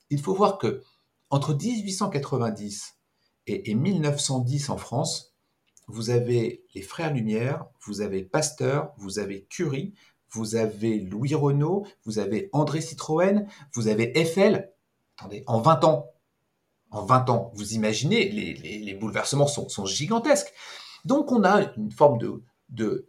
Il 0.09 0.19
faut 0.19 0.33
voir 0.33 0.57
que 0.57 0.81
entre 1.29 1.53
1890 1.53 2.95
et, 3.47 3.71
et 3.71 3.75
1910 3.75 4.69
en 4.69 4.77
France, 4.77 5.35
vous 5.87 6.09
avez 6.09 6.63
les 6.73 6.81
frères 6.81 7.13
Lumière, 7.13 7.65
vous 7.81 8.01
avez 8.01 8.23
Pasteur, 8.23 8.93
vous 8.97 9.19
avez 9.19 9.45
Curie, 9.45 9.93
vous 10.29 10.55
avez 10.55 10.99
Louis 10.99 11.33
Renault, 11.33 11.85
vous 12.03 12.19
avez 12.19 12.49
André 12.51 12.81
Citroën, 12.81 13.47
vous 13.73 13.87
avez 13.87 14.17
Eiffel. 14.19 14.71
Attendez, 15.17 15.43
en 15.47 15.59
20 15.59 15.83
ans, 15.83 16.11
en 16.91 17.03
20 17.03 17.29
ans, 17.29 17.51
vous 17.55 17.73
imaginez, 17.73 18.29
les, 18.29 18.93
bouleversements 18.93 19.47
sont, 19.47 19.85
gigantesques. 19.85 20.53
Donc 21.03 21.31
on 21.31 21.43
a 21.43 21.73
une 21.77 21.91
forme 21.91 22.17
de, 22.69 23.07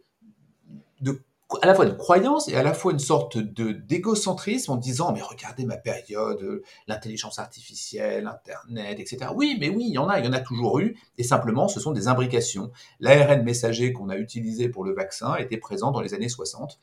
à 1.61 1.65
la 1.65 1.73
fois 1.73 1.85
une 1.85 1.95
croyance 1.95 2.49
et 2.49 2.55
à 2.55 2.63
la 2.63 2.73
fois 2.73 2.91
une 2.91 2.99
sorte 2.99 3.37
d'égocentrisme 3.37 4.73
en 4.73 4.75
disant 4.75 5.13
mais 5.13 5.21
regardez 5.21 5.65
ma 5.65 5.77
période, 5.77 6.61
l'intelligence 6.87 7.39
artificielle, 7.39 8.27
Internet, 8.27 8.99
etc. 8.99 9.31
Oui, 9.33 9.57
mais 9.59 9.69
oui, 9.69 9.85
il 9.87 9.93
y 9.93 9.97
en 9.97 10.09
a, 10.09 10.19
il 10.19 10.25
y 10.25 10.27
en 10.27 10.33
a 10.33 10.39
toujours 10.39 10.79
eu, 10.79 10.97
et 11.17 11.23
simplement 11.23 11.67
ce 11.67 11.79
sont 11.79 11.91
des 11.91 12.07
imbrications. 12.07 12.71
L'ARN 12.99 13.43
messager 13.43 13.93
qu'on 13.93 14.09
a 14.09 14.17
utilisé 14.17 14.69
pour 14.69 14.83
le 14.83 14.93
vaccin 14.93 15.35
était 15.35 15.57
présent 15.57 15.91
dans 15.91 16.01
les 16.01 16.13
années 16.13 16.29
60. 16.29 16.79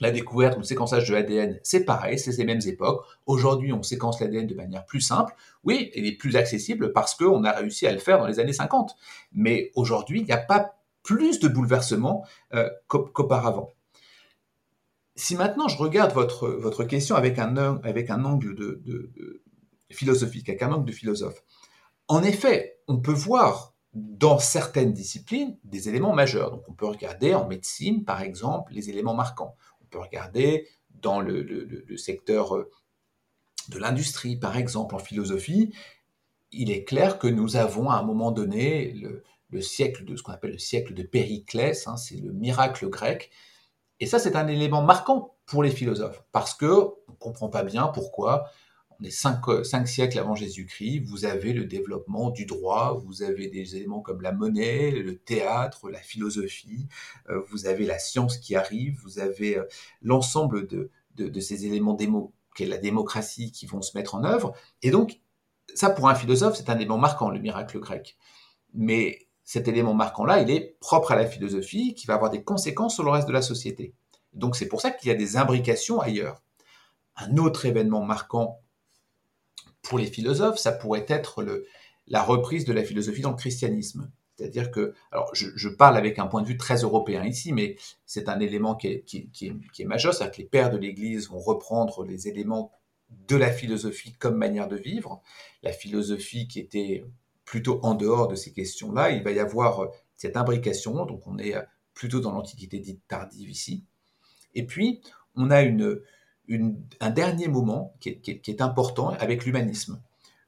La 0.00 0.10
découverte 0.10 0.56
ou 0.56 0.60
le 0.60 0.64
séquençage 0.64 1.08
de 1.08 1.14
l'ADN, 1.14 1.60
c'est 1.62 1.84
pareil, 1.84 2.18
c'est 2.18 2.32
ces 2.32 2.44
mêmes 2.44 2.60
époques. 2.66 3.04
Aujourd'hui, 3.26 3.72
on 3.72 3.82
séquence 3.82 4.20
l'ADN 4.20 4.46
de 4.46 4.54
manière 4.54 4.84
plus 4.84 5.00
simple. 5.00 5.34
Oui, 5.62 5.92
elle 5.94 6.06
est 6.06 6.16
plus 6.16 6.36
accessible 6.36 6.92
parce 6.92 7.14
qu'on 7.14 7.44
a 7.44 7.52
réussi 7.52 7.86
à 7.86 7.92
le 7.92 7.98
faire 7.98 8.18
dans 8.18 8.26
les 8.26 8.40
années 8.40 8.52
50. 8.52 8.96
Mais 9.32 9.70
aujourd'hui, 9.76 10.20
il 10.20 10.26
n'y 10.26 10.32
a 10.32 10.38
pas 10.38 10.76
plus 11.04 11.38
de 11.38 11.46
bouleversements 11.46 12.26
euh, 12.54 12.68
qu'auparavant. 12.88 13.72
Si 15.14 15.36
maintenant 15.36 15.68
je 15.68 15.76
regarde 15.76 16.12
votre, 16.12 16.84
question 16.84 17.14
avec 17.14 17.38
un, 17.38 17.56
angle 17.56 18.56
de, 18.56 18.82
de, 18.84 19.42
philosophique, 19.92 20.48
avec 20.48 20.62
un 20.62 20.72
angle 20.72 20.86
de 20.86 20.92
philosophe, 20.92 21.44
en 22.08 22.24
effet, 22.24 22.80
on 22.88 22.98
peut 22.98 23.12
voir 23.12 23.74
dans 23.94 24.38
certaines 24.40 24.92
disciplines 24.92 25.56
des 25.62 25.88
éléments 25.88 26.12
majeurs. 26.12 26.50
Donc 26.50 26.64
on 26.68 26.72
peut 26.72 26.86
regarder 26.86 27.32
en 27.34 27.46
médecine, 27.46 28.04
par 28.04 28.22
exemple, 28.22 28.72
les 28.72 28.90
éléments 28.90 29.14
marquants. 29.14 29.54
Peut 29.94 30.00
regarder 30.00 30.66
dans 30.90 31.20
le, 31.20 31.96
secteur 31.96 32.56
euh, 32.56 32.68
de 33.68 33.78
l'industrie, 33.78 34.36
par 34.36 34.56
exemple, 34.56 34.96
en 34.96 34.98
philosophie. 34.98 35.72
Il 36.50 36.72
est 36.72 36.82
clair 36.82 37.20
que 37.20 37.28
nous 37.28 37.54
avons 37.54 37.90
à 37.90 37.94
un 37.94 38.02
moment 38.02 38.32
donné 38.32 38.90
le, 38.90 39.22
le 39.50 39.60
siècle 39.60 40.04
de 40.04 40.16
ce 40.16 40.24
qu'on 40.24 40.32
appelle 40.32 40.50
le 40.50 40.58
siècle 40.58 40.94
de 40.94 41.04
Périclès, 41.04 41.86
hein, 41.86 41.96
c'est 41.96 42.16
le 42.16 42.32
miracle 42.32 42.88
grec. 42.88 43.30
Et 44.00 44.06
ça, 44.06 44.18
c'est 44.18 44.34
un 44.34 44.48
élément 44.48 44.82
marquant 44.82 45.36
pour 45.46 45.62
les 45.62 45.70
philosophes, 45.70 46.24
parce 46.32 46.54
que 46.54 46.66
on 46.66 47.12
ne 47.12 47.16
comprend 47.16 47.48
pas 47.48 47.62
bien 47.62 47.86
pourquoi, 47.86 48.50
on 49.04 49.06
est 49.06 49.64
cinq, 49.64 49.86
siècles 49.86 50.18
avant 50.18 50.34
Jésus-Christ, 50.34 51.00
vous 51.00 51.26
avez 51.26 51.52
le 51.52 51.66
développement 51.66 52.30
du 52.30 52.46
droit, 52.46 52.94
vous 53.04 53.22
avez 53.22 53.48
des 53.48 53.76
éléments 53.76 54.00
comme 54.00 54.22
la 54.22 54.32
monnaie, 54.32 54.90
le 54.90 55.18
théâtre, 55.18 55.90
la 55.90 55.98
philosophie, 55.98 56.88
euh, 57.28 57.42
vous 57.50 57.66
avez 57.66 57.84
la 57.84 57.98
science 57.98 58.38
qui 58.38 58.56
arrive, 58.56 58.98
vous 59.02 59.18
avez 59.18 59.58
euh, 59.58 59.64
l'ensemble 60.00 60.66
de, 60.66 60.90
ces 61.40 61.66
éléments 61.66 61.92
démo, 61.92 62.32
la 62.58 62.78
démocratie, 62.78 63.52
qui 63.52 63.66
vont 63.66 63.82
se 63.82 63.96
mettre 63.96 64.14
en 64.14 64.24
œuvre. 64.24 64.54
Et 64.82 64.90
donc, 64.90 65.20
ça, 65.74 65.90
pour 65.90 66.08
un 66.08 66.14
philosophe, 66.14 66.56
c'est 66.56 66.70
un 66.70 66.76
élément 66.76 66.98
marquant, 66.98 67.28
le 67.28 67.40
miracle 67.40 67.78
grec. 67.80 68.16
Mais 68.72 69.28
cet 69.44 69.68
élément 69.68 69.94
marquant-là, 69.94 70.40
il 70.40 70.50
est 70.50 70.78
propre 70.80 71.12
à 71.12 71.16
la 71.16 71.26
philosophie, 71.26 71.94
qui 71.94 72.06
va 72.06 72.14
avoir 72.14 72.30
des 72.30 72.42
conséquences 72.42 72.94
sur 72.94 73.04
le 73.04 73.10
reste 73.10 73.28
de 73.28 73.34
la 73.34 73.42
société. 73.42 73.94
Donc 74.32 74.56
c'est 74.56 74.68
pour 74.68 74.80
ça 74.80 74.90
qu'il 74.90 75.08
y 75.08 75.12
a 75.12 75.14
des 75.14 75.36
imbrications 75.36 76.00
ailleurs. 76.00 76.42
Un 77.16 77.36
autre 77.36 77.66
événement 77.66 78.02
marquant 78.02 78.63
pour 79.84 79.98
les 79.98 80.06
philosophes, 80.06 80.58
ça 80.58 80.72
pourrait 80.72 81.06
être 81.08 81.44
la 82.08 82.22
reprise 82.22 82.64
de 82.64 82.72
la 82.72 82.82
philosophie 82.82 83.20
dans 83.20 83.30
le 83.30 83.36
christianisme. 83.36 84.10
C'est-à-dire 84.36 84.72
que, 84.72 84.94
alors 85.12 85.30
je, 85.32 85.68
parle 85.68 85.96
avec 85.96 86.18
un 86.18 86.26
point 86.26 86.42
de 86.42 86.48
vue 86.48 86.56
très 86.56 86.78
européen 86.78 87.24
ici, 87.24 87.52
mais 87.52 87.76
c'est 88.04 88.28
un 88.28 88.40
élément 88.40 88.74
qui 88.74 88.88
est, 88.88 89.04
qui, 89.04 89.30
est, 89.78 89.84
majeur, 89.84 90.12
c'est-à-dire 90.12 90.36
que 90.36 90.42
les 90.42 90.48
pères 90.48 90.70
de 90.70 90.76
l'Église 90.76 91.28
vont 91.28 91.38
reprendre 91.38 92.04
les 92.04 92.26
éléments 92.26 92.72
de 93.28 93.36
la 93.36 93.52
philosophie 93.52 94.12
comme 94.18 94.36
manière 94.36 94.66
de 94.66 94.76
vivre. 94.76 95.22
La 95.62 95.70
philosophie 95.70 96.48
qui 96.48 96.58
était 96.58 97.04
plutôt 97.44 97.78
en 97.82 97.94
dehors 97.94 98.26
de 98.26 98.34
ces 98.34 98.52
questions-là. 98.52 99.10
Il 99.10 99.22
va 99.22 99.30
y 99.30 99.38
avoir 99.38 99.80
euh, 99.80 99.88
cette 100.16 100.36
imbrication, 100.36 101.04
donc 101.06 101.26
on 101.26 101.38
est 101.38 101.54
euh, 101.54 101.62
plutôt 101.92 102.20
dans 102.20 102.32
l'Antiquité 102.32 102.80
dite 102.80 103.02
tardive 103.06 103.50
ici. 103.50 103.84
Et 104.54 104.66
puis, 104.66 105.00
on 105.36 105.50
a 105.50 105.62
une, 105.62 106.00
un 106.48 107.10
dernier 107.10 107.48
moment 107.48 107.94
qui 108.00 108.10
est, 108.10 108.60
important 108.60 109.10
avec 109.10 109.44
l'humanisme. 109.44 110.00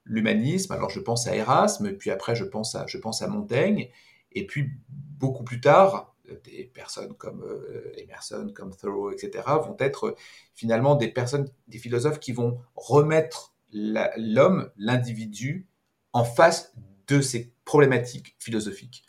L'humanisme, 0.05 0.72
alors 0.72 0.90
je 0.90 1.01
pense 1.01 1.26
à 1.26 1.34
Erasme, 1.34 1.92
puis 1.92 2.11
après 2.11 2.36
je 2.36 2.44
pense 2.44 2.74
à, 2.74 2.86
je 2.86 2.99
pense 2.99 3.22
à 3.22 3.28
Montaigne, 3.28 3.88
et 4.32 4.47
puis 4.47 4.70
beaucoup 4.88 5.42
plus 5.42 5.61
tard, 5.61 6.14
des 6.44 6.64
personnes 6.74 7.14
comme 7.14 7.42
euh, 7.42 7.92
Emerson, 7.97 8.53
comme 8.55 8.74
Thoreau, 8.74 9.11
etc., 9.11 9.44
vont 9.47 9.76
être 9.78 10.16
finalement 10.55 10.97
des 10.97 11.09
personnes, 11.09 11.49
des 11.68 11.78
philosophes 11.78 12.18
qui 12.18 12.32
vont 12.32 12.61
remettre 12.74 13.55
l'homme, 13.72 14.70
l'individu, 14.76 15.66
en 16.12 16.24
face 16.24 16.74
de 17.09 17.20
ces 17.20 17.53
problématiques 17.64 18.36
philosophiques. 18.38 19.05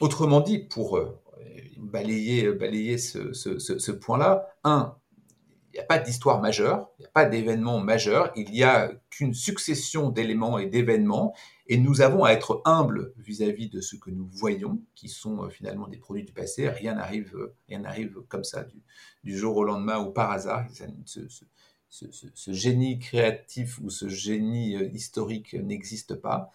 Autrement 0.00 0.40
dit, 0.40 0.58
pour 0.58 0.96
euh, 0.96 1.20
balayer, 1.76 2.50
balayer 2.52 2.98
ce, 2.98 3.90
point-là, 3.92 4.56
un, 4.64 4.96
il 5.72 5.76
n'y 5.76 5.80
a 5.80 5.84
pas 5.84 5.98
d'histoire 5.98 6.40
majeure, 6.40 6.90
il 6.98 7.02
n'y 7.02 7.06
a 7.06 7.10
pas 7.10 7.26
d'événement 7.26 7.78
majeur, 7.78 8.32
il 8.36 8.50
n'y 8.50 8.62
a 8.62 8.90
qu'une 9.10 9.34
succession 9.34 10.08
d'éléments 10.08 10.58
et 10.58 10.66
d'événements, 10.66 11.34
et 11.66 11.76
nous 11.76 12.00
avons 12.00 12.24
à 12.24 12.30
être 12.32 12.62
humbles 12.64 13.12
vis-à-vis 13.18 13.68
de 13.68 13.82
ce 13.82 13.96
que 13.96 14.10
nous 14.10 14.26
voyons, 14.32 14.80
qui 14.94 15.08
sont 15.08 15.44
euh, 15.44 15.50
finalement 15.50 15.86
des 15.86 15.98
produits 15.98 16.24
du 16.24 16.32
passé. 16.32 16.68
Rien 16.68 16.94
n'arrive, 16.94 17.36
n'arrive 17.68 18.20
comme 18.28 18.44
ça 18.44 18.64
du, 19.22 19.36
jour 19.36 19.56
au 19.58 19.64
lendemain 19.64 19.98
ou 19.98 20.10
par 20.10 20.30
hasard 20.30 20.66
ce, 21.04 22.52
génie 22.52 22.98
créatif 22.98 23.78
ou 23.80 23.90
ce 23.90 24.08
génie 24.08 24.76
euh, 24.76 24.88
historique 24.94 25.52
n'existe 25.52 26.14
pas. 26.14 26.50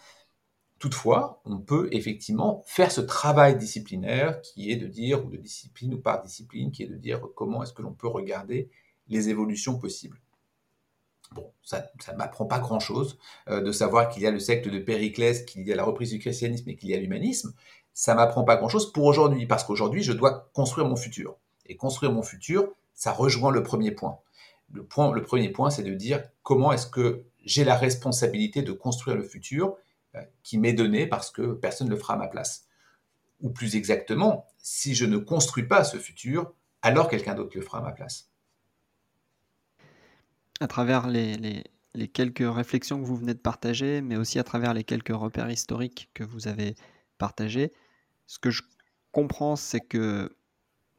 Toutefois, 0.80 1.41
on 1.45 1.59
peut 1.59 1.88
effectivement 1.91 2.64
faire 2.66 2.91
ce 2.91 2.99
travail 2.99 3.57
disciplinaire 3.57 4.41
qui 4.41 4.72
est 4.72 4.76
de 4.76 4.88
dire, 4.88 5.24
ou 5.24 5.30
de 5.30 5.38
discipline 5.38 5.93
ou 5.93 5.99
par 5.99 6.22
discipline, 6.22 6.72
qui 6.72 6.84
est 6.84 6.88
de 6.88 6.97
dire 6.97 7.22
comment 7.36 7.61
est-ce 7.64 7.74
que 7.74 7.84
l'on 7.84 7.93
peut 7.93 8.07
regarder 8.07 8.70
les 9.07 9.29
évolutions 9.29 9.77
possibles. 9.77 10.19
Bon, 11.31 11.51
ça 11.63 11.89
ne 12.11 12.17
m'apprend 12.17 12.45
pas 12.45 12.59
grand-chose 12.59 13.17
euh, 13.49 13.61
de 13.61 13.71
savoir 13.71 14.09
qu'il 14.09 14.21
y 14.21 14.27
a 14.27 14.31
le 14.31 14.39
secte 14.39 14.67
de 14.67 14.79
Périclès, 14.79 15.43
qu'il 15.45 15.67
y 15.67 15.73
a 15.73 15.75
la 15.75 15.83
reprise 15.83 16.11
du 16.11 16.19
christianisme 16.19 16.69
et 16.69 16.75
qu'il 16.75 16.89
y 16.89 16.93
a 16.93 16.99
l'humanisme. 16.99 17.53
Ça 17.93 18.13
m'apprend 18.15 18.43
pas 18.43 18.55
grand-chose 18.55 18.91
pour 18.91 19.05
aujourd'hui, 19.05 19.45
parce 19.47 19.63
qu'aujourd'hui, 19.63 20.03
je 20.03 20.13
dois 20.13 20.49
construire 20.53 20.87
mon 20.87 20.95
futur. 20.95 21.37
Et 21.65 21.75
construire 21.75 22.11
mon 22.11 22.23
futur, 22.23 22.69
ça 22.93 23.11
rejoint 23.11 23.51
le 23.51 23.63
premier 23.63 23.91
point 23.91 24.19
le, 24.73 24.83
point, 24.83 25.13
le 25.13 25.21
premier 25.21 25.49
point, 25.49 25.69
c'est 25.69 25.83
de 25.83 25.93
dire 25.93 26.23
comment 26.41 26.73
est-ce 26.73 26.87
que 26.87 27.23
j'ai 27.45 27.63
la 27.63 27.75
responsabilité 27.75 28.61
de 28.61 28.71
construire 28.71 29.15
le 29.15 29.23
futur 29.23 29.77
euh, 30.15 30.21
qui 30.41 30.57
m'est 30.57 30.73
donné 30.73 31.07
parce 31.07 31.31
que 31.31 31.53
personne 31.53 31.87
ne 31.87 31.93
le 31.93 31.99
fera 31.99 32.15
à 32.15 32.17
ma 32.17 32.27
place. 32.27 32.67
Ou 33.41 33.49
plus 33.49 33.75
exactement, 33.75 34.47
si 34.57 34.95
je 34.95 35.05
ne 35.05 35.17
construis 35.17 35.63
pas 35.63 35.83
ce 35.83 35.97
futur, 35.97 36.53
alors 36.81 37.07
quelqu'un 37.07 37.35
d'autre 37.35 37.51
le 37.55 37.61
fera 37.61 37.79
à 37.79 37.81
ma 37.81 37.91
place. 37.91 38.29
À 40.64 40.68
travers 40.68 41.07
les, 41.07 41.66
quelques 42.14 42.39
réflexions 42.39 43.01
que 43.01 43.05
vous 43.05 43.18
venez 43.18 43.34
de 43.34 43.39
partager, 43.39 43.99
mais 43.99 44.16
aussi 44.16 44.39
à 44.39 44.45
travers 44.45 44.74
les 44.74 44.86
quelques 44.86 45.14
repères 45.14 45.51
historiques 45.51 46.09
que 46.14 46.24
vous 46.24 46.47
avez 46.47 46.76
partagés, 47.18 47.74
ce 48.28 48.39
que 48.39 48.49
je 48.49 48.61
comprends, 49.11 49.57
c'est 49.57 49.82
que 49.82 50.34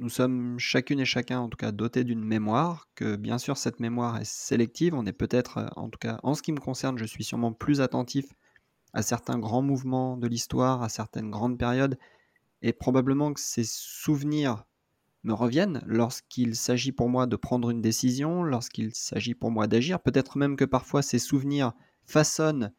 nous 0.00 0.10
sommes 0.10 0.58
chacune 0.58 1.00
et 1.00 1.06
chacun, 1.06 1.38
en 1.38 1.48
tout 1.48 1.56
cas, 1.56 1.72
dotés 1.72 2.04
d'une 2.04 2.22
mémoire, 2.22 2.90
que 2.94 3.16
bien 3.16 3.38
sûr 3.38 3.56
cette 3.56 3.80
mémoire 3.80 4.18
est 4.18 4.26
sélective. 4.26 4.92
On 4.92 5.06
est 5.06 5.14
peut-être, 5.14 5.56
euh, 5.56 5.68
en 5.76 5.88
tout 5.88 5.98
cas, 5.98 6.20
en 6.24 6.34
ce 6.34 6.42
qui 6.42 6.52
me 6.52 6.60
concerne, 6.60 6.98
je 6.98 7.06
suis 7.06 7.24
sûrement 7.24 7.54
plus 7.54 7.80
attentif 7.80 8.26
à 8.92 9.00
certains 9.00 9.38
grands 9.38 9.62
mouvements 9.62 10.18
de 10.18 10.26
l'histoire, 10.26 10.82
à 10.82 10.90
certaines 10.90 11.30
grandes 11.30 11.56
périodes, 11.56 11.98
et 12.60 12.74
probablement 12.74 13.32
que 13.32 13.40
ces 13.40 13.64
souvenirs 13.64 14.66
me 15.24 15.32
reviennent 15.32 15.82
lorsqu'il 15.86 16.54
s'agit 16.54 16.92
pour 16.92 17.08
moi 17.08 17.26
de 17.26 17.36
prendre 17.36 17.70
une 17.70 17.82
décision, 17.82 18.42
lorsqu'il 18.42 18.94
s'agit 18.94 19.34
pour 19.34 19.50
moi 19.50 19.66
d'agir, 19.66 20.00
peut-être 20.00 20.38
même 20.38 20.56
que 20.56 20.64
parfois 20.64 21.02
ces 21.02 21.18
souvenirs 21.18 21.72
façonnent 22.04 22.72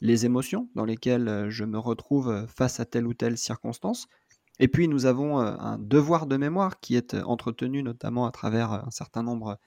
les 0.00 0.26
émotions 0.26 0.68
dans 0.74 0.84
lesquelles 0.84 1.46
je 1.48 1.64
me 1.64 1.78
retrouve 1.78 2.46
face 2.48 2.80
à 2.80 2.84
telle 2.84 3.06
ou 3.06 3.14
telle 3.14 3.38
circonstance. 3.38 4.08
Et 4.58 4.68
puis 4.68 4.88
nous 4.88 5.06
avons 5.06 5.38
un 5.38 5.78
devoir 5.78 6.26
de 6.26 6.36
mémoire 6.36 6.80
qui 6.80 6.96
est 6.96 7.14
entretenu 7.14 7.82
notamment 7.82 8.26
à 8.26 8.30
travers 8.30 8.72
un 8.72 8.90
certain 8.90 9.22
nombre 9.22 9.58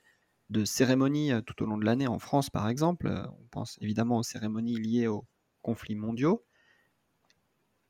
de 0.50 0.64
cérémonies 0.64 1.32
tout 1.46 1.62
au 1.62 1.66
long 1.66 1.78
de 1.78 1.86
l'année 1.86 2.08
en 2.08 2.20
France 2.20 2.50
par 2.50 2.70
exemple. 2.70 3.10
On 3.40 3.48
pense 3.52 3.78
évidemment 3.82 4.18
aux 4.18 4.24
cérémonies 4.24 4.78
liées 4.78 5.08
aux 5.08 5.26
conflits 5.62 5.96
mondiaux. 5.96 6.46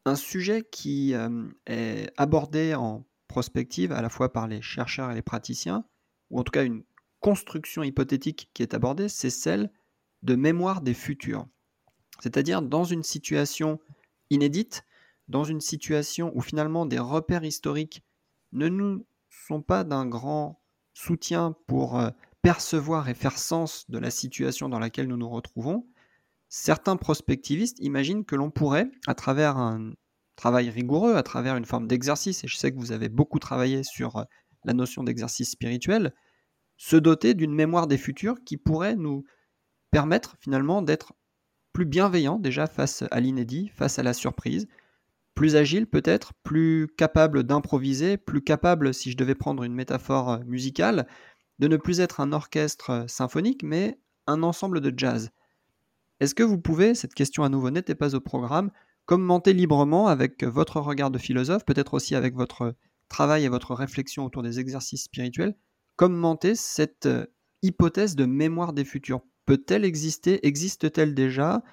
Un 0.05 0.15
sujet 0.15 0.63
qui 0.71 1.13
est 1.65 2.11
abordé 2.17 2.75
en 2.75 3.05
prospective 3.27 3.91
à 3.91 4.01
la 4.01 4.09
fois 4.09 4.31
par 4.31 4.47
les 4.47 4.61
chercheurs 4.61 5.11
et 5.11 5.15
les 5.15 5.21
praticiens, 5.21 5.85
ou 6.29 6.39
en 6.39 6.43
tout 6.43 6.51
cas 6.51 6.63
une 6.63 6.83
construction 7.19 7.83
hypothétique 7.83 8.49
qui 8.53 8.63
est 8.63 8.73
abordée, 8.73 9.09
c'est 9.09 9.29
celle 9.29 9.71
de 10.23 10.35
mémoire 10.35 10.81
des 10.81 10.93
futurs. 10.93 11.47
C'est-à-dire 12.19 12.61
dans 12.61 12.83
une 12.83 13.03
situation 13.03 13.79
inédite, 14.29 14.83
dans 15.27 15.43
une 15.43 15.61
situation 15.61 16.31
où 16.35 16.41
finalement 16.41 16.85
des 16.85 16.99
repères 16.99 17.43
historiques 17.43 18.03
ne 18.53 18.67
nous 18.67 19.05
sont 19.29 19.61
pas 19.61 19.83
d'un 19.83 20.05
grand 20.05 20.61
soutien 20.93 21.55
pour 21.67 21.99
euh, 21.99 22.09
percevoir 22.41 23.09
et 23.09 23.13
faire 23.13 23.37
sens 23.37 23.89
de 23.89 23.99
la 23.99 24.09
situation 24.09 24.69
dans 24.69 24.79
laquelle 24.79 25.07
nous 25.07 25.17
nous 25.17 25.29
retrouvons, 25.29 25.87
certains 26.49 26.97
prospectivistes 26.97 27.79
imaginent 27.79 28.25
que 28.25 28.35
l'on 28.35 28.51
pourrait, 28.51 28.89
à 29.05 29.13
travers 29.13 29.57
un 29.57 29.93
travail 30.37 30.69
rigoureux, 30.69 31.15
à 31.15 31.23
travers 31.23 31.57
une 31.57 31.65
forme 31.65 31.87
d'exercice, 31.87 32.45
et 32.45 32.47
je 32.47 32.55
sais 32.55 32.71
que 32.71 32.77
vous 32.77 32.93
avez 32.93 33.09
beaucoup 33.09 33.39
travaillé 33.39 33.83
sur 33.83 34.15
euh, 34.17 34.23
la 34.63 34.73
notion 34.73 35.03
d'exercice 35.03 35.51
spirituel, 35.51 36.13
se 36.77 36.95
doter 36.95 37.33
d'une 37.33 37.53
mémoire 37.53 37.87
des 37.87 37.97
futurs 37.97 38.37
qui 38.45 38.55
pourrait 38.55 38.95
nous 38.95 39.25
permettre 39.91 40.37
finalement 40.39 40.81
d'être 40.81 41.13
plus 41.73 41.85
bienveillant 41.85 42.39
déjà 42.39 42.67
face 42.67 43.03
à 43.11 43.19
l'inédit, 43.19 43.69
face 43.69 43.99
à 43.99 44.03
la 44.03 44.13
surprise, 44.13 44.67
plus 45.33 45.55
agile 45.55 45.87
peut-être, 45.87 46.33
plus 46.43 46.87
capable 46.97 47.43
d'improviser, 47.43 48.17
plus 48.17 48.41
capable, 48.41 48.93
si 48.93 49.11
je 49.11 49.17
devais 49.17 49.35
prendre 49.35 49.63
une 49.63 49.73
métaphore 49.73 50.31
euh, 50.31 50.39
musicale, 50.45 51.07
de 51.59 51.67
ne 51.67 51.77
plus 51.77 51.99
être 51.99 52.19
un 52.19 52.31
orchestre 52.31 52.89
euh, 52.91 53.07
symphonique, 53.07 53.63
mais 53.63 53.99
un 54.27 54.43
ensemble 54.43 54.81
de 54.81 54.93
jazz. 54.95 55.31
Est-ce 56.19 56.35
que 56.35 56.43
vous 56.43 56.59
pouvez, 56.59 56.95
cette 56.95 57.13
question 57.13 57.43
à 57.43 57.49
nouveau 57.49 57.71
n'était 57.71 57.95
pas 57.95 58.15
au 58.15 58.19
programme, 58.19 58.71
commenter 59.07 59.53
librement 59.53 60.07
avec 60.07 60.43
votre 60.43 60.79
regard 60.81 61.09
de 61.09 61.17
philosophe, 61.17 61.65
peut-être 61.65 61.95
aussi 61.95 62.13
avec 62.13 62.35
votre 62.35 62.75
travail 63.07 63.45
et 63.45 63.49
votre 63.49 63.73
réflexion 63.73 64.25
autour 64.25 64.43
des 64.43 64.59
exercices 64.59 65.05
spirituels, 65.05 65.55
commenter 65.95 66.55
cette 66.55 67.07
euh, 67.07 67.25
hypothèse 67.63 68.15
de 68.15 68.25
mémoire 68.25 68.73
des 68.73 68.83
futurs. 68.83 69.21
Peut-elle 69.45 69.85
exister? 69.85 70.45
Existe-t-elle 70.45 71.15
déjà? 71.15 71.63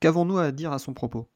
Qu'avons-nous 0.00 0.38
à 0.38 0.52
dire 0.52 0.72
à 0.72 0.78
son 0.78 0.94
propos? 0.94 1.28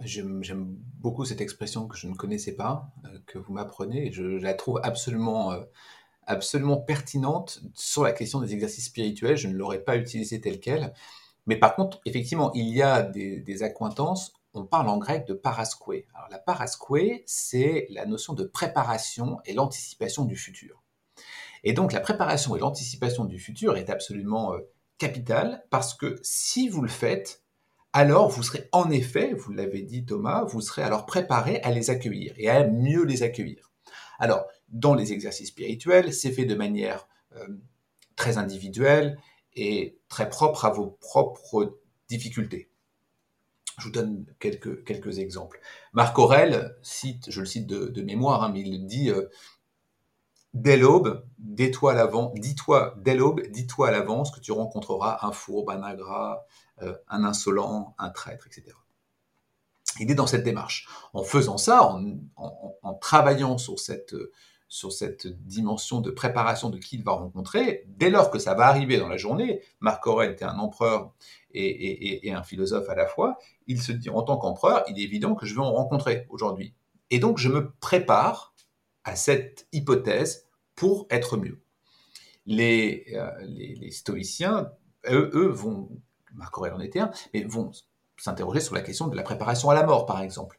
J'aime 0.00 0.74
beaucoup 0.98 1.26
cette 1.26 1.42
expression 1.42 1.86
que 1.86 1.98
je 1.98 2.08
ne 2.08 2.14
connaissais 2.14 2.56
pas, 2.56 2.90
euh, 3.04 3.18
que 3.26 3.38
vous 3.38 3.52
m'apprenez, 3.52 4.08
et 4.08 4.12
je, 4.12 4.22
la 4.22 4.54
trouve 4.54 4.80
absolument, 4.82 5.52
euh, 5.52 5.60
absolument 6.26 6.78
pertinente 6.78 7.62
sur 7.74 8.02
la 8.02 8.12
question 8.12 8.40
des 8.40 8.54
exercices 8.54 8.86
spirituels. 8.86 9.36
Je 9.36 9.48
ne 9.48 9.54
l'aurais 9.54 9.84
pas 9.84 9.98
utilisée 9.98 10.40
telle 10.40 10.58
qu'elle. 10.58 10.94
Mais 11.46 11.56
par 11.56 11.74
contre, 11.74 12.00
effectivement, 12.04 12.52
il 12.54 12.68
y 12.68 12.82
a 12.82 13.02
des, 13.02 13.40
des 13.40 13.62
accointances. 13.62 14.32
On 14.54 14.64
parle 14.64 14.88
en 14.88 14.98
grec 14.98 15.26
de 15.26 15.34
parasque. 15.34 15.82
Alors 16.14 16.28
la 16.30 16.38
parasque, 16.38 16.82
c'est 17.26 17.86
la 17.90 18.06
notion 18.06 18.34
de 18.34 18.44
préparation 18.44 19.38
et 19.44 19.54
l'anticipation 19.54 20.24
du 20.24 20.36
futur. 20.36 20.82
Et 21.64 21.72
donc 21.72 21.92
la 21.92 22.00
préparation 22.00 22.56
et 22.56 22.60
l'anticipation 22.60 23.24
du 23.24 23.38
futur 23.38 23.76
est 23.76 23.90
absolument 23.90 24.54
euh, 24.54 24.58
capitale 24.98 25.64
parce 25.70 25.94
que 25.94 26.18
si 26.22 26.68
vous 26.68 26.82
le 26.82 26.88
faites, 26.88 27.42
alors 27.92 28.28
vous 28.28 28.42
serez 28.42 28.68
en 28.72 28.90
effet, 28.90 29.32
vous 29.34 29.52
l'avez 29.52 29.82
dit 29.82 30.04
Thomas, 30.04 30.44
vous 30.44 30.60
serez 30.60 30.82
alors 30.82 31.06
préparé 31.06 31.60
à 31.62 31.70
les 31.70 31.90
accueillir 31.90 32.34
et 32.36 32.48
à 32.48 32.66
mieux 32.66 33.04
les 33.04 33.22
accueillir. 33.22 33.70
Alors, 34.18 34.46
dans 34.68 34.94
les 34.94 35.12
exercices 35.12 35.48
spirituels, 35.48 36.12
c'est 36.12 36.30
fait 36.32 36.44
de 36.44 36.54
manière 36.54 37.06
euh, 37.36 37.46
très 38.16 38.38
individuelle 38.38 39.18
et 39.54 39.98
très 40.08 40.28
propre 40.28 40.64
à 40.64 40.70
vos 40.70 40.98
propres 41.00 41.78
difficultés. 42.08 42.70
Je 43.78 43.84
vous 43.84 43.90
donne 43.90 44.26
quelques, 44.38 44.84
quelques 44.84 45.18
exemples. 45.18 45.60
Marc 45.92 46.18
Aurel 46.18 46.76
cite, 46.82 47.30
je 47.30 47.40
le 47.40 47.46
cite 47.46 47.66
de, 47.66 48.02
mémoire, 48.02 48.42
hein, 48.42 48.50
mais 48.52 48.60
il 48.60 48.86
dit 48.86 49.10
euh, 49.10 49.28
Dès 50.54 50.76
l'aube, 50.76 51.24
dis-toi 51.38 51.92
à 51.92 51.94
l'avance, 51.94 52.32
dis-toi 52.34 52.94
dès 52.98 53.14
l'aube, 53.14 53.40
dis-toi 53.50 53.88
à 53.88 53.90
l'avance 53.90 54.30
que 54.30 54.38
tu 54.38 54.52
rencontreras 54.52 55.18
un 55.22 55.32
fourbe, 55.32 55.70
un 55.70 55.82
ingrat, 55.82 56.44
euh, 56.82 56.94
un 57.08 57.24
insolent, 57.24 57.94
un 57.98 58.10
traître, 58.10 58.46
etc. 58.46 58.76
Il 59.98 60.10
est 60.10 60.14
dans 60.14 60.26
cette 60.26 60.44
démarche. 60.44 60.88
En 61.14 61.22
faisant 61.22 61.56
ça, 61.56 61.96
en, 62.36 62.94
travaillant 63.00 63.56
sur 63.56 63.78
cette, 63.78 64.14
sur 64.72 64.90
cette 64.90 65.26
dimension 65.26 66.00
de 66.00 66.10
préparation 66.10 66.70
de 66.70 66.78
qui 66.78 66.96
il 66.96 67.04
va 67.04 67.12
rencontrer, 67.12 67.84
dès 67.88 68.08
lors 68.08 68.30
que 68.30 68.38
ça 68.38 68.54
va 68.54 68.68
arriver 68.68 68.96
dans 68.96 69.06
la 69.06 69.18
journée, 69.18 69.60
Marc 69.80 70.06
Aurèle 70.06 70.30
était 70.30 70.46
un 70.46 70.58
empereur 70.58 71.12
et, 71.52 72.32
un 72.32 72.42
philosophe 72.42 72.88
à 72.88 72.94
la 72.94 73.06
fois, 73.06 73.36
il 73.66 73.82
se 73.82 73.92
dit 73.92 74.08
en 74.08 74.22
tant 74.22 74.38
qu'empereur, 74.38 74.82
il 74.88 74.98
est 74.98 75.02
évident 75.02 75.34
que 75.34 75.44
je 75.44 75.54
vais 75.54 75.60
en 75.60 75.74
rencontrer 75.74 76.26
aujourd'hui. 76.30 76.72
Et 77.10 77.18
donc 77.18 77.36
je 77.36 77.50
me 77.50 77.70
prépare 77.80 78.54
à 79.04 79.14
cette 79.14 79.68
hypothèse 79.72 80.48
pour 80.74 81.06
être 81.10 81.36
mieux. 81.36 81.60
Les, 82.46 83.04
euh, 83.12 83.30
les, 83.42 83.90
stoïciens, 83.90 84.72
eux, 85.10 85.30
eux, 85.34 85.48
vont, 85.48 85.90
Marc 86.32 86.56
Aurèle 86.56 86.72
en 86.72 86.80
était 86.80 87.00
un, 87.00 87.10
mais 87.34 87.44
vont 87.44 87.72
s'interroger 88.16 88.60
sur 88.60 88.74
la 88.74 88.80
question 88.80 89.08
de 89.08 89.16
la 89.16 89.22
préparation 89.22 89.68
à 89.68 89.74
la 89.74 89.84
mort, 89.84 90.06
par 90.06 90.22
exemple. 90.22 90.58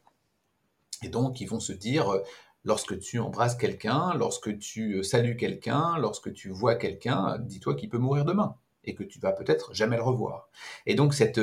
Et 1.02 1.08
donc, 1.08 1.40
ils 1.40 1.48
vont 1.48 1.58
se 1.58 1.72
dire, 1.72 2.12
euh, 2.12 2.22
lorsque 2.64 2.98
tu 2.98 3.18
embrasses 3.18 3.56
quelqu'un, 3.56 4.14
lorsque 4.14 4.58
tu 4.58 4.94
euh, 4.94 5.02
salues 5.02 5.36
quelqu'un, 5.36 5.98
lorsque 5.98 6.32
tu 6.32 6.50
vois 6.50 6.74
quelqu'un, 6.74 7.38
dis-toi 7.38 7.74
qu'il 7.74 7.88
peut 7.88 7.98
mourir 7.98 8.24
demain 8.24 8.56
et 8.84 8.94
que 8.94 9.04
tu 9.04 9.18
vas 9.18 9.32
peut-être 9.32 9.72
jamais 9.74 9.96
le 9.96 10.02
revoir. 10.02 10.48
Et 10.86 10.94
donc, 10.94 11.14
cette, 11.14 11.40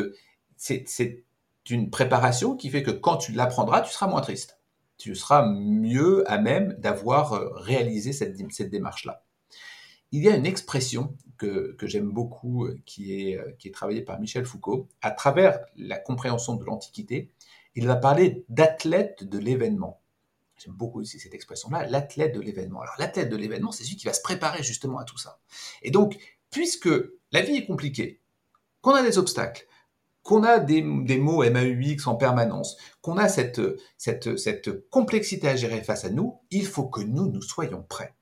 c'est, 0.57 1.23
une 1.69 1.89
préparation 1.89 2.57
qui 2.57 2.69
fait 2.69 2.83
que 2.83 2.91
quand 2.91 3.17
tu 3.17 3.31
l'apprendras, 3.31 3.81
tu 3.81 3.91
seras 3.91 4.07
moins 4.07 4.21
triste 4.21 4.61
tu 5.01 5.15
seras 5.15 5.47
mieux 5.47 6.29
à 6.31 6.37
même 6.37 6.75
d'avoir 6.77 7.33
euh, 7.33 7.49
réalisé 7.55 8.13
cette, 8.13 8.35
démarche-là. 8.69 9.23
Il 10.11 10.23
y 10.23 10.29
a 10.29 10.35
une 10.35 10.45
expression 10.45 11.17
que, 11.37 11.75
j'aime 11.81 12.11
beaucoup, 12.11 12.65
euh, 12.65 12.79
qui 12.85 13.19
est, 13.19 13.39
euh, 13.39 13.51
qui 13.57 13.67
est 13.67 13.71
travaillée 13.71 14.03
par 14.03 14.19
Michel 14.19 14.45
Foucault. 14.45 14.87
À 15.01 15.09
travers 15.09 15.59
la 15.75 15.97
compréhension 15.97 16.55
de 16.55 16.63
l'Antiquité, 16.63 17.31
il 17.73 17.87
va 17.87 17.95
parler 17.95 18.45
d'athlète 18.49 19.23
de 19.23 19.39
l'événement. 19.39 20.00
J'aime 20.63 20.73
beaucoup 20.73 20.99
aussi 20.99 21.19
cette 21.19 21.33
expression-là, 21.33 21.87
l'athlète 21.87 22.35
de 22.35 22.39
l'événement. 22.39 22.81
Alors 22.81 22.93
l'athlète 22.99 23.29
de 23.29 23.35
l'événement, 23.35 23.71
c'est 23.71 23.83
celui 23.83 23.95
qui 23.95 24.05
va 24.05 24.13
se 24.13 24.21
préparer 24.21 24.61
justement 24.61 24.99
à 24.99 25.05
tout 25.05 25.17
ça. 25.17 25.39
Et 25.81 25.89
donc, 25.89 26.17
puisque 26.51 26.89
la 27.31 27.41
vie 27.41 27.55
est 27.55 27.65
compliquée, 27.65 28.21
qu'on 28.81 28.93
a 28.93 29.01
des 29.01 29.17
obstacles, 29.17 29.65
qu'on 30.21 30.43
a 30.43 30.59
des, 30.59 30.83
mots 30.83 31.43
MAUX 31.43 32.05
en 32.05 32.15
permanence, 32.15 32.77
qu'on 33.01 33.17
a 33.17 33.27
cette, 33.27 33.61
cette, 33.97 34.37
cette 34.37 34.87
complexité 34.89 35.47
à 35.47 35.55
gérer 35.55 35.81
face 35.81 36.05
à 36.05 36.11
nous, 36.11 36.39
il 36.51 36.67
faut 36.67 36.85
que 36.85 37.01
nous, 37.01 37.31
nous 37.31 37.41
soyons 37.41 37.81
prêts. 37.81 38.13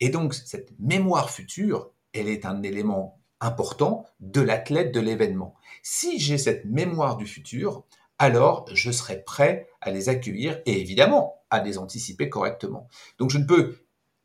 Et 0.00 0.08
donc, 0.08 0.32
cette 0.32 0.72
mémoire 0.78 1.28
future, 1.28 1.90
elle 2.14 2.28
est 2.28 2.46
un 2.46 2.62
élément 2.62 3.20
important 3.40 4.06
de 4.20 4.40
l'athlète 4.40 4.92
de 4.92 5.00
l'événement. 5.00 5.54
Si 5.82 6.18
j'ai 6.18 6.38
cette 6.38 6.64
mémoire 6.64 7.18
du 7.18 7.26
futur, 7.26 7.84
alors 8.18 8.64
je 8.72 8.90
serai 8.90 9.22
prêt 9.22 9.68
à 9.82 9.90
les 9.90 10.08
accueillir 10.08 10.60
et 10.64 10.80
évidemment 10.80 11.37
à 11.50 11.62
les 11.62 11.78
anticiper 11.78 12.28
correctement. 12.28 12.88
Donc 13.18 13.30
je 13.30 13.38
ne 13.38 13.44
peux 13.44 13.76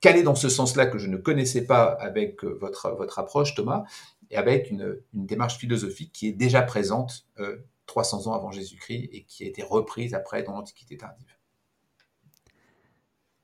qu'aller 0.02 0.24
dans 0.24 0.36
ce 0.36 0.50
sens-là 0.50 0.86
que 0.86 0.98
je 0.98 1.08
ne 1.08 1.18
connaissais 1.18 1.66
pas 1.66 1.84
avec 1.84 2.44
votre, 2.44 2.92
votre 2.92 3.20
approche, 3.20 3.56
Thomas, 3.56 3.86
et 4.30 4.38
avec 4.38 4.70
une, 4.70 4.98
démarche 5.14 5.58
philosophique 5.58 6.12
qui 6.12 6.28
est 6.28 6.34
déjà 6.34 6.62
présente 6.62 7.28
300 7.86 8.22
euh, 8.26 8.30
ans 8.30 8.34
avant 8.34 8.52
Jésus-Christ 8.52 9.10
et 9.12 9.24
qui 9.24 9.44
a 9.44 9.48
été 9.48 9.64
reprise 9.64 10.14
après 10.14 10.44
dans 10.44 10.54
l'Antiquité 10.54 10.98
tardive. 10.98 11.34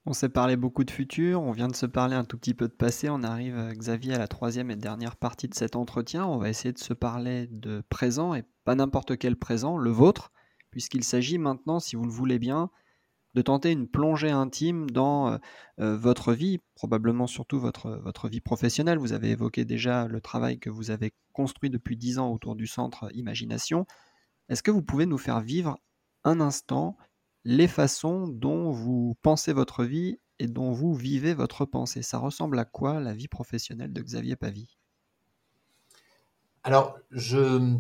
On 0.06 0.14
s'est 0.14 0.30
parlé 0.30 0.56
beaucoup 0.56 0.84
de 0.84 0.92
futur, 0.92 1.42
on 1.42 1.52
vient 1.52 1.68
de 1.68 1.76
se 1.76 1.86
parler 1.86 2.16
un 2.16 2.24
tout 2.24 2.38
petit 2.38 2.56
peu 2.56 2.68
de 2.68 2.74
passé, 2.74 3.10
on 3.10 3.22
arrive, 3.22 3.56
euh, 3.56 3.72
Xavier, 3.72 4.16
à 4.16 4.18
la 4.18 4.28
troisième 4.28 4.72
et 4.72 4.76
dernière 4.76 5.16
partie 5.16 5.48
de 5.48 5.54
cet 5.54 5.76
entretien. 5.76 6.26
On 6.26 6.38
va 6.38 6.50
essayer 6.50 6.74
de 6.74 6.80
se 6.80 6.94
parler 6.94 7.48
de 7.52 7.84
présent, 7.90 8.34
et 8.34 8.44
pas 8.64 8.74
n'importe 8.74 9.18
quel 9.18 9.36
présent, 9.36 9.78
le 9.78 9.92
vôtre, 9.92 10.32
puisqu'il 10.72 11.04
s'agit 11.04 11.38
maintenant, 11.38 11.80
si 11.80 11.96
vous 11.96 12.06
le 12.06 12.12
voulez 12.12 12.40
bien, 12.40 12.72
de 13.40 13.42
tenter 13.42 13.72
une 13.72 13.88
plongée 13.88 14.32
intime 14.32 14.90
dans 14.90 15.30
euh, 15.30 15.38
euh, 15.80 15.98
votre 15.98 16.34
vie, 16.34 16.60
probablement 16.76 17.26
surtout 17.26 17.58
votre, 17.58 17.92
votre 18.04 18.28
vie 18.28 18.42
professionnelle. 18.42 18.98
Vous 18.98 19.14
avez 19.14 19.30
évoqué 19.30 19.64
déjà 19.64 20.08
le 20.08 20.20
travail 20.20 20.60
que 20.60 20.70
vous 20.70 20.92
avez 20.92 21.14
construit 21.32 21.70
depuis 21.70 21.96
dix 21.96 22.20
ans 22.20 22.34
autour 22.34 22.58
du 22.58 22.68
centre 22.68 23.10
Imagination. 23.16 23.88
Est-ce 24.50 24.62
que 24.62 24.72
vous 24.72 24.82
pouvez 24.82 25.06
nous 25.06 25.18
faire 25.18 25.40
vivre 25.40 25.78
un 26.26 26.42
instant 26.42 26.98
les 27.46 27.70
façons 27.70 28.28
dont 28.28 28.72
vous 28.72 29.16
pensez 29.22 29.54
votre 29.54 29.86
vie 29.86 30.20
et 30.40 30.48
dont 30.48 30.74
vous 30.74 30.94
vivez 30.94 31.34
votre 31.34 31.64
pensée? 31.64 32.02
Ça 32.02 32.18
ressemble 32.18 32.60
à 32.60 32.66
quoi 32.66 33.00
la 33.00 33.14
vie 33.14 33.30
professionnelle 33.30 33.94
de 33.94 34.02
Xavier 34.02 34.36
Pavie? 34.36 34.78
Alors, 36.64 37.00
je 37.10 37.78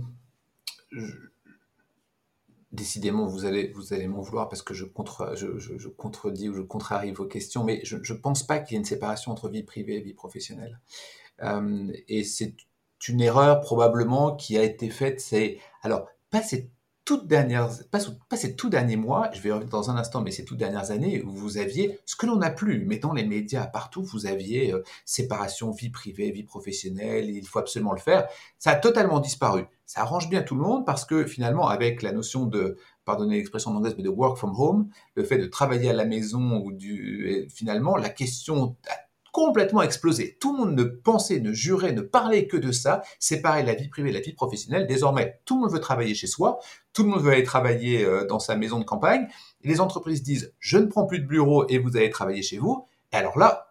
décidément, 2.71 3.25
vous 3.25 3.45
allez, 3.45 3.71
vous 3.73 3.93
allez 3.93 4.07
m'en 4.07 4.21
vouloir 4.21 4.49
parce 4.49 4.61
que 4.61 4.73
je, 4.73 4.85
contre, 4.85 5.33
je, 5.35 5.87
contredis 5.87 6.49
ou 6.49 6.53
je 6.53 6.61
contrarie 6.61 7.11
vos 7.11 7.25
questions, 7.25 7.63
mais 7.63 7.81
je 7.83 7.95
ne 7.95 8.19
pense 8.19 8.43
pas 8.43 8.59
qu'il 8.59 8.73
y 8.73 8.75
ait 8.75 8.79
une 8.79 8.85
séparation 8.85 9.31
entre 9.31 9.49
vie 9.49 9.63
privée 9.63 9.97
et 9.97 10.01
vie 10.01 10.13
professionnelle. 10.13 10.79
Euh, 11.41 11.91
et 12.07 12.23
c'est 12.23 12.55
une 13.07 13.21
erreur 13.21 13.61
probablement 13.61 14.35
qui 14.35 14.57
a 14.57 14.63
été 14.63 14.89
faite. 14.89 15.19
C'est 15.19 15.57
alors 15.81 16.07
pas 16.29 16.41
ces 16.41 16.69
toutes 17.05 17.25
dernières, 17.25 17.71
pas, 17.89 17.97
pas, 18.29 18.37
tout 18.55 18.69
derniers 18.69 18.95
mois, 18.95 19.31
je 19.33 19.41
vais 19.41 19.51
revenir 19.51 19.71
dans 19.71 19.89
un 19.89 19.97
instant, 19.97 20.21
mais 20.21 20.29
ces 20.29 20.45
toutes 20.45 20.59
dernières 20.59 20.91
années 20.91 21.23
où 21.23 21.31
vous 21.31 21.57
aviez 21.57 21.97
ce 22.05 22.15
que 22.15 22.27
l'on 22.27 22.35
n'a 22.35 22.51
plus, 22.51 22.85
mais 22.85 22.99
dans 22.99 23.13
les 23.13 23.25
médias 23.25 23.65
partout, 23.65 24.03
vous 24.03 24.27
aviez 24.27 24.73
euh, 24.73 24.83
séparation 25.05 25.71
vie 25.71 25.89
privée, 25.89 26.29
vie 26.29 26.43
professionnelle, 26.43 27.31
il 27.31 27.47
faut 27.47 27.57
absolument 27.57 27.93
le 27.93 27.99
faire. 27.99 28.27
Ça 28.59 28.71
a 28.71 28.75
totalement 28.75 29.19
disparu. 29.19 29.65
Ça 29.89 30.01
arrange 30.01 30.29
bien 30.29 30.43
tout 30.43 30.53
le 30.53 30.61
monde 30.61 30.85
parce 30.85 31.03
que 31.03 31.25
finalement, 31.25 31.67
avec 31.67 32.03
la 32.03 32.11
notion 32.11 32.45
de, 32.45 32.77
pardonnez 33.05 33.37
l'expression 33.37 33.71
anglaise, 33.71 33.95
mais 33.97 34.03
de 34.03 34.09
work 34.09 34.37
from 34.37 34.53
home, 34.55 34.87
le 35.15 35.23
fait 35.23 35.39
de 35.39 35.47
travailler 35.47 35.89
à 35.89 35.93
la 35.93 36.05
maison 36.05 36.61
ou 36.63 36.71
du, 36.71 37.47
finalement, 37.49 37.97
la 37.97 38.09
question 38.09 38.77
complètement 39.31 39.81
explosé. 39.81 40.37
Tout 40.39 40.53
le 40.53 40.59
monde 40.59 40.75
ne 40.75 40.83
pensait, 40.83 41.39
ne 41.39 41.53
jurait, 41.53 41.91
ne 41.93 42.01
parlait 42.01 42.45
que 42.45 42.55
de 42.55 42.71
ça, 42.71 43.01
séparer 43.17 43.63
la 43.63 43.73
vie 43.73 43.87
privée 43.87 44.09
et 44.09 44.13
la 44.13 44.19
vie 44.19 44.33
professionnelle. 44.33 44.85
Désormais, 44.85 45.41
tout 45.45 45.55
le 45.55 45.61
monde 45.61 45.71
veut 45.71 45.79
travailler 45.79 46.13
chez 46.13 46.27
soi, 46.27 46.59
tout 46.93 47.01
le 47.01 47.09
monde 47.09 47.23
veut 47.23 47.31
aller 47.31 47.41
travailler 47.41 48.05
euh, 48.05 48.27
dans 48.27 48.37
sa 48.37 48.55
maison 48.55 48.77
de 48.77 48.85
campagne. 48.85 49.27
Les 49.63 49.81
entreprises 49.81 50.21
disent, 50.21 50.53
je 50.59 50.77
ne 50.77 50.85
prends 50.85 51.07
plus 51.07 51.19
de 51.19 51.25
bureau 51.25 51.67
et 51.67 51.79
vous 51.79 51.97
allez 51.97 52.11
travailler 52.11 52.43
chez 52.43 52.59
vous. 52.59 52.85
Et 53.11 53.15
alors 53.15 53.39
là, 53.39 53.68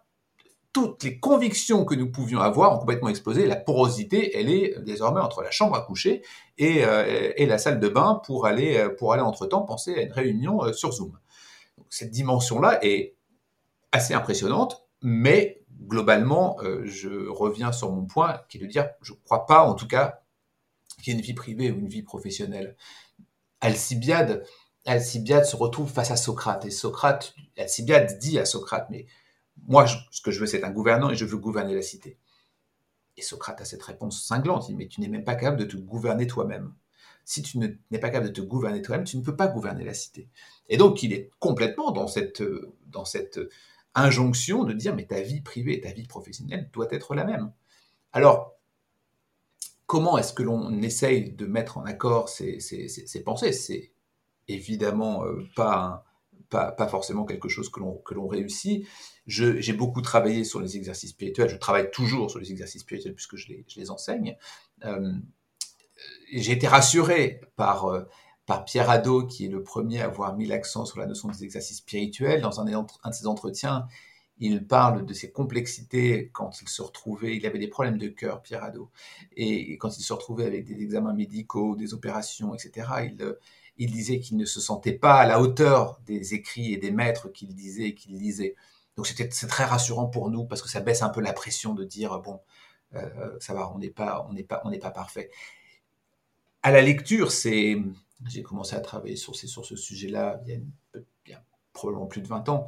toutes 0.71 1.03
les 1.03 1.19
convictions 1.19 1.83
que 1.83 1.95
nous 1.95 2.11
pouvions 2.11 2.39
avoir 2.39 2.75
ont 2.75 2.79
complètement 2.79 3.09
explosé. 3.09 3.45
La 3.45 3.55
porosité, 3.55 4.37
elle 4.37 4.49
est 4.49 4.79
désormais 4.79 5.21
entre 5.21 5.41
la 5.41 5.51
chambre 5.51 5.75
à 5.75 5.81
coucher 5.81 6.21
et, 6.57 6.85
euh, 6.85 7.33
la 7.39 7.57
salle 7.57 7.79
de 7.79 7.89
bain 7.89 8.21
pour 8.25 8.45
aller, 8.45 8.77
euh, 8.77 8.89
pour 8.89 9.13
aller 9.13 9.23
entre-temps 9.23 9.63
penser 9.63 9.95
à 9.95 10.01
une 10.01 10.11
réunion 10.11 10.71
sur 10.73 10.91
Zoom. 10.91 11.17
cette 11.89 12.11
dimension-là 12.11 12.77
est 12.83 13.15
assez 13.91 14.13
impressionnante, 14.13 14.85
mais 15.01 15.63
globalement, 15.87 16.57
euh, 16.61 16.81
je 16.85 17.27
reviens 17.29 17.71
sur 17.71 17.91
mon 17.91 18.05
point, 18.05 18.41
qui 18.49 18.57
est 18.57 18.61
de 18.61 18.65
dire, 18.67 18.89
je 19.01 19.13
ne 19.13 19.17
crois 19.25 19.45
pas, 19.45 19.63
en 19.63 19.73
tout 19.73 19.87
cas, 19.87 20.21
qu'il 21.01 21.13
y 21.13 21.15
ait 21.15 21.19
une 21.19 21.25
vie 21.25 21.33
privée 21.33 21.71
ou 21.71 21.79
une 21.79 21.87
vie 21.87 22.03
professionnelle. 22.03 22.75
Alcibiade, 23.61 24.45
Alcibiade 24.85 25.45
se 25.45 25.55
retrouve 25.55 25.89
face 25.91 26.11
à 26.11 26.17
Socrate, 26.17 26.65
et 26.65 26.71
Socrate, 26.71 27.33
Alcibiade 27.57 28.17
dit 28.19 28.39
à 28.39 28.45
Socrate, 28.45 28.87
mais 28.89 29.05
moi, 29.67 29.85
ce 29.87 30.21
que 30.21 30.31
je 30.31 30.39
veux, 30.39 30.45
c'est 30.45 30.63
un 30.63 30.71
gouvernant, 30.71 31.09
et 31.09 31.15
je 31.15 31.25
veux 31.25 31.37
gouverner 31.37 31.75
la 31.75 31.81
cité. 31.81 32.17
Et 33.17 33.21
Socrate 33.21 33.61
a 33.61 33.65
cette 33.65 33.83
réponse 33.83 34.23
cinglante, 34.23 34.69
il 34.69 34.71
dit, 34.71 34.77
mais 34.77 34.87
tu 34.87 35.01
n'es 35.01 35.07
même 35.07 35.23
pas 35.23 35.35
capable 35.35 35.57
de 35.57 35.65
te 35.65 35.77
gouverner 35.77 36.27
toi-même. 36.27 36.73
Si 37.25 37.41
tu 37.41 37.57
n'es 37.59 37.99
pas 37.99 38.09
capable 38.09 38.27
de 38.27 38.41
te 38.41 38.41
gouverner 38.41 38.81
toi-même, 38.81 39.05
tu 39.05 39.17
ne 39.17 39.23
peux 39.23 39.35
pas 39.35 39.47
gouverner 39.47 39.83
la 39.83 39.93
cité. 39.93 40.29
Et 40.67 40.77
donc, 40.77 41.03
il 41.03 41.13
est 41.13 41.29
complètement 41.39 41.91
dans 41.91 42.07
cette, 42.07 42.43
dans 42.87 43.05
cette 43.05 43.39
injonction 43.95 44.63
de 44.63 44.73
dire 44.73 44.95
mais 44.95 45.05
ta 45.05 45.21
vie 45.21 45.41
privée 45.41 45.77
et 45.77 45.81
ta 45.81 45.91
vie 45.91 46.07
professionnelle 46.07 46.69
doit 46.73 46.87
être 46.91 47.15
la 47.15 47.25
même. 47.25 47.51
Alors, 48.13 48.55
comment 49.85 50.17
est-ce 50.17 50.33
que 50.33 50.43
l'on 50.43 50.81
essaye 50.81 51.31
de 51.31 51.45
mettre 51.45 51.77
en 51.77 51.85
accord 51.85 52.29
ces, 52.29 52.59
pensées? 53.25 53.53
C'est 53.53 53.91
évidemment 54.47 55.25
euh, 55.25 55.47
pas, 55.55 56.05
pas, 56.49 56.87
forcément 56.87 57.25
quelque 57.25 57.49
chose 57.49 57.69
que 57.69 57.79
l'on 57.79 58.27
réussit. 58.27 58.87
J'ai 59.27 59.73
beaucoup 59.73 60.01
travaillé 60.01 60.43
sur 60.43 60.59
les 60.59 60.77
exercices 60.77 61.11
spirituels, 61.11 61.49
je 61.49 61.57
travaille 61.57 61.91
toujours 61.91 62.29
sur 62.31 62.39
les 62.39 62.51
exercices 62.51 62.81
spirituels 62.81 63.13
puisque 63.13 63.35
je 63.35 63.47
les, 63.49 63.65
je 63.67 63.79
les 63.79 63.91
enseigne. 63.91 64.35
Euh, 64.85 65.13
j'ai 66.33 66.53
été 66.53 66.67
rassuré 66.67 67.41
par... 67.55 67.85
Euh, 67.85 68.03
par 68.45 68.65
Pierre 68.65 68.89
Hadot, 68.89 69.27
qui 69.27 69.45
est 69.45 69.49
le 69.49 69.61
premier 69.61 70.01
à 70.01 70.05
avoir 70.05 70.35
mis 70.35 70.47
l'accent 70.47 70.83
sur 70.83 70.97
la 70.97 71.05
notion 71.05 71.27
des 71.27 71.43
exercices 71.43 71.77
spirituels. 71.77 72.41
Dans 72.41 72.59
un, 72.59 72.65
de 72.65 73.13
ses 73.13 73.27
entretiens, 73.27 73.85
il 74.39 74.65
parle 74.65 75.05
de 75.05 75.13
ses 75.13 75.31
complexités 75.31 76.31
quand 76.33 76.59
il 76.63 76.67
se 76.67 76.81
retrouvait, 76.81 77.35
il 77.37 77.45
avait 77.45 77.59
des 77.59 77.67
problèmes 77.67 77.99
de 77.99 78.07
cœur, 78.07 78.41
Pierre 78.41 78.63
Hadot, 78.63 78.89
et 79.37 79.77
quand 79.77 79.95
il 79.95 80.01
se 80.01 80.13
retrouvait 80.13 80.47
avec 80.47 80.65
des 80.65 80.81
examens 80.81 81.13
médicaux, 81.13 81.75
des 81.75 81.93
opérations, 81.93 82.55
etc., 82.55 82.87
il, 83.03 83.35
il 83.79 83.91
disait 83.91 84.19
qu'il 84.19 84.37
ne 84.37 84.45
se 84.45 84.59
sentait 84.59 84.93
pas 84.93 85.15
à 85.15 85.25
la 85.25 85.41
hauteur 85.41 85.99
des 86.05 86.33
écrits 86.33 86.73
et 86.73 86.77
des 86.77 86.91
maîtres 86.91 87.29
qu'il 87.29 87.55
disait 87.55 87.85
et 87.85 87.95
qu'il 87.95 88.17
lisait. 88.17 88.55
Donc 88.95 89.07
c'était 89.07 89.29
c'est 89.31 89.47
très 89.47 89.63
rassurant 89.63 90.07
pour 90.07 90.29
nous 90.29 90.43
parce 90.43 90.61
que 90.61 90.69
ça 90.69 90.81
baisse 90.81 91.01
un 91.01 91.09
peu 91.09 91.21
la 91.21 91.33
pression 91.33 91.73
de 91.73 91.85
dire 91.85 92.19
bon, 92.19 92.41
euh, 92.95 93.37
ça 93.39 93.53
va, 93.53 93.71
on 93.73 93.79
n'est 93.79 93.89
pas, 93.89 94.27
on 94.29 94.33
n'est 94.33 94.43
pas, 94.43 94.61
on 94.65 94.69
n'est 94.69 94.79
pas 94.79 94.91
parfait. 94.91 95.31
À 96.61 96.71
la 96.71 96.81
lecture, 96.81 97.31
c'est 97.31 97.77
j'ai 98.27 98.43
commencé 98.43 98.75
à 98.75 98.81
travailler 98.81 99.15
sur, 99.15 99.35
sur 99.35 99.65
ce 99.65 99.75
sujet-là 99.77 100.41
il, 100.45 100.61
y 101.27 101.33
a 101.33 101.41
probablement 101.71 102.07
plus 102.07 102.21
de 102.21 102.27
20 102.27 102.49
ans. 102.49 102.67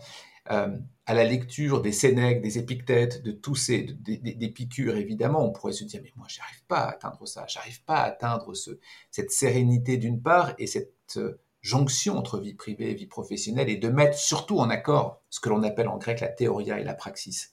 Euh, 0.50 0.76
à 1.06 1.14
la 1.14 1.24
lecture 1.24 1.82
des 1.82 1.92
Sénèques, 1.92 2.42
des 2.42 2.58
Épictètes, 2.58 3.22
de 3.22 3.32
tous 3.32 3.56
ces, 3.56 3.82
des, 3.82 4.54
évidemment, 4.96 5.44
on 5.44 5.52
pourrait 5.52 5.74
se 5.74 5.84
dire, 5.84 6.00
mais 6.04 6.14
moi, 6.16 6.28
j'arrive 6.30 6.64
pas 6.68 6.80
à 6.80 6.92
atteindre 6.92 7.26
ça, 7.28 7.46
j'arrive 7.48 7.84
pas 7.84 7.98
à 7.98 8.04
atteindre 8.06 8.54
ce, 8.54 8.80
cette 9.10 9.32
sérénité 9.32 9.98
d'une 9.98 10.22
part 10.22 10.54
et 10.58 10.68
cette 10.68 10.94
euh, 11.18 11.42
jonction 11.62 12.18
entre 12.18 12.40
vie 12.40 12.54
privée 12.54 12.92
et 12.92 12.94
vie 12.94 13.08
professionnelle 13.08 13.70
et 13.70 13.78
de 13.78 13.90
mettre 13.90 14.18
surtout 14.18 14.60
en 14.60 14.70
accord 14.70 15.22
ce 15.30 15.40
que 15.40 15.50
l'on 15.50 15.64
appelle 15.64 15.90
en 15.90 15.98
grec 15.98 16.22
la 16.22 16.30
théoria 16.30 16.80
et 16.80 16.84
la 16.84 16.94
praxis. 16.94 17.52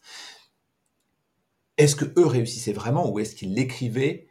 Est-ce 1.77 1.97
que 1.97 2.13
eux 2.19 2.27
réussissaient 2.27 2.73
vraiment 2.73 3.11
ou 3.11 3.19
est-ce 3.19 3.35
qu'ils 3.35 3.55
l'écrivaient 3.55 4.29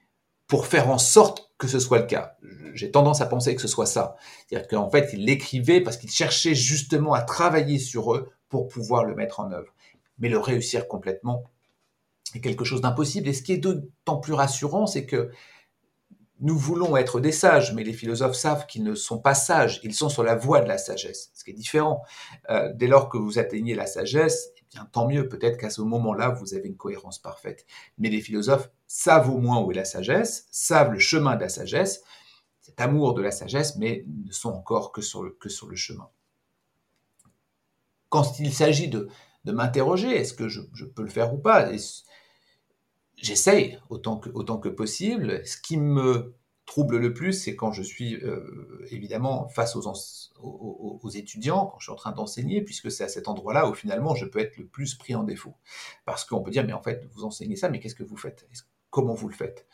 pour 0.47 0.67
faire 0.67 0.89
en 0.89 0.97
sorte 0.97 1.51
que 1.57 1.67
ce 1.67 1.79
soit 1.79 1.99
le 1.99 2.05
cas? 2.05 2.37
J'ai 2.73 2.91
tendance 2.91 3.21
à 3.21 3.25
penser 3.25 3.55
que 3.55 3.61
ce 3.61 3.67
soit 3.67 3.85
ça. 3.85 4.15
C'est-à-dire 4.47 4.67
qu'en 4.67 4.89
fait, 4.89 5.09
il 5.13 5.25
l'écrivait 5.25 5.81
parce 5.81 5.97
qu'il 5.97 6.11
cherchait 6.11 6.55
justement 6.55 7.13
à 7.13 7.21
travailler 7.21 7.79
sur 7.79 8.13
eux 8.13 8.31
pour 8.49 8.67
pouvoir 8.67 9.03
le 9.03 9.15
mettre 9.15 9.39
en 9.39 9.51
œuvre. 9.51 9.73
Mais 10.19 10.29
le 10.29 10.39
réussir 10.39 10.87
complètement 10.87 11.43
est 12.33 12.41
quelque 12.41 12.65
chose 12.65 12.81
d'impossible. 12.81 13.27
Et 13.27 13.33
ce 13.33 13.43
qui 13.43 13.53
est 13.53 13.57
d'autant 13.57 14.17
plus 14.17 14.33
rassurant, 14.33 14.87
c'est 14.87 15.05
que 15.05 15.31
nous 16.39 16.57
voulons 16.57 16.95
être 16.97 17.19
des 17.19 17.31
sages, 17.31 17.73
mais 17.73 17.83
les 17.83 17.93
philosophes 17.93 18.35
savent 18.35 18.67
qu'ils 18.67 18.83
ne 18.83 18.93
sont 18.93 19.19
pas 19.19 19.33
sages, 19.33 19.79
ils 19.83 19.93
sont 19.93 20.09
sur 20.09 20.23
la 20.23 20.35
voie 20.35 20.61
de 20.61 20.67
la 20.67 20.77
sagesse, 20.77 21.31
ce 21.33 21.43
qui 21.43 21.51
est 21.51 21.55
différent. 21.55 22.03
Euh, 22.49 22.71
dès 22.75 22.87
lors 22.87 23.09
que 23.09 23.17
vous 23.17 23.39
atteignez 23.39 23.73
la 23.73 23.87
sagesse, 23.87 24.51
eh 24.57 24.63
bien, 24.71 24.85
tant 24.91 25.07
mieux, 25.07 25.27
peut-être 25.27 25.57
qu'à 25.57 25.71
ce 25.71 25.81
moment-là, 25.81 26.29
vous 26.29 26.53
avez 26.53 26.67
une 26.67 26.77
cohérence 26.77 27.19
parfaite. 27.19 27.65
Mais 27.97 28.09
les 28.09 28.21
philosophes 28.21 28.69
savent 28.85 29.29
au 29.31 29.39
moins 29.39 29.61
où 29.61 29.71
est 29.71 29.75
la 29.75 29.85
sagesse, 29.85 30.47
savent 30.51 30.91
le 30.91 30.99
chemin 30.99 31.35
de 31.35 31.41
la 31.41 31.49
sagesse, 31.49 32.03
cet 32.61 32.81
amour 32.81 33.13
de 33.13 33.21
la 33.21 33.31
sagesse, 33.31 33.77
mais 33.77 34.05
ne 34.25 34.31
sont 34.31 34.49
encore 34.49 34.91
que 34.91 35.01
sur 35.01 35.23
le, 35.23 35.31
que 35.31 35.49
sur 35.49 35.67
le 35.67 35.75
chemin. 35.75 36.09
Quand 38.09 38.39
il 38.39 38.53
s'agit 38.53 38.87
de, 38.87 39.09
de 39.45 39.51
m'interroger, 39.51 40.15
est-ce 40.15 40.33
que 40.33 40.47
je, 40.47 40.61
peux 40.85 41.03
le 41.03 41.09
faire 41.09 41.33
ou 41.33 41.37
pas? 41.37 41.69
J'essaye 43.15 43.79
autant 43.89 44.17
que, 44.17 44.29
autant 44.29 44.57
que 44.57 44.69
possible. 44.69 45.45
Ce 45.45 45.57
qui 45.57 45.77
me 45.77 46.35
trouble 46.65 46.97
le 46.97 47.13
plus, 47.13 47.33
c'est 47.33 47.55
quand 47.55 47.71
je 47.71 47.81
suis 47.81 48.15
euh, 48.17 48.85
évidemment 48.91 49.47
face 49.47 49.75
aux, 49.75 49.89
aux, 50.39 51.09
étudiants, 51.09 51.67
quand 51.67 51.79
je 51.79 51.85
suis 51.85 51.93
en 51.93 51.95
train 51.95 52.11
d'enseigner, 52.11 52.61
puisque 52.61 52.91
c'est 52.91 53.05
à 53.05 53.07
cet 53.07 53.29
endroit-là 53.29 53.69
où 53.69 53.73
finalement 53.73 54.13
je 54.15 54.25
peux 54.25 54.39
être 54.39 54.57
le 54.57 54.67
plus 54.67 54.95
pris 54.95 55.15
en 55.15 55.23
défaut. 55.23 55.55
Parce 56.05 56.25
qu'on 56.25 56.41
peut 56.41 56.51
dire, 56.51 56.65
mais 56.65 56.73
en 56.73 56.81
fait, 56.81 57.07
vous 57.13 57.23
enseignez 57.23 57.55
ça, 57.55 57.69
mais 57.69 57.79
qu'est-ce 57.79 57.95
que 57.95 58.03
vous 58.03 58.17
faites? 58.17 58.47
Comment 58.89 59.13
vous 59.13 59.29
le 59.29 59.33
faites? 59.33 59.65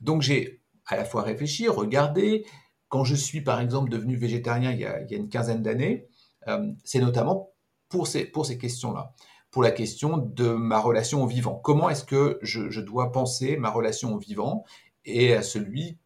Donc 0.00 0.22
j'ai 0.22 0.62
à 0.86 0.96
la 0.96 1.04
fois 1.04 1.22
réfléchi, 1.22 1.68
regardé. 1.68 2.46
Quand 2.88 3.04
je 3.04 3.14
suis 3.14 3.42
par 3.42 3.60
exemple 3.60 3.90
devenu 3.90 4.16
végétarien 4.16 4.72
il 4.72 4.80
y 4.80 4.86
a, 4.86 5.00
une 5.10 5.28
quinzaine 5.28 5.62
d'années, 5.62 6.08
euh, 6.48 6.72
c'est 6.82 7.00
notamment 7.00 7.51
pour 7.92 8.06
ces, 8.46 8.58
questions-là 8.58 9.12
pour 9.50 9.62
la 9.62 9.70
question 9.70 10.16
de 10.16 10.48
ma 10.48 10.78
relation 10.78 11.22
au 11.22 11.26
vivant. 11.26 11.54
Comment 11.62 11.90
est-ce 11.90 12.04
que 12.04 12.38
je, 12.40 12.80
dois 12.80 13.12
penser 13.12 13.58
ma 13.58 13.70
relation 13.70 14.14
au 14.14 14.18
vivant 14.18 14.64
et 15.04 15.34
à 15.34 15.42
celui 15.42 15.98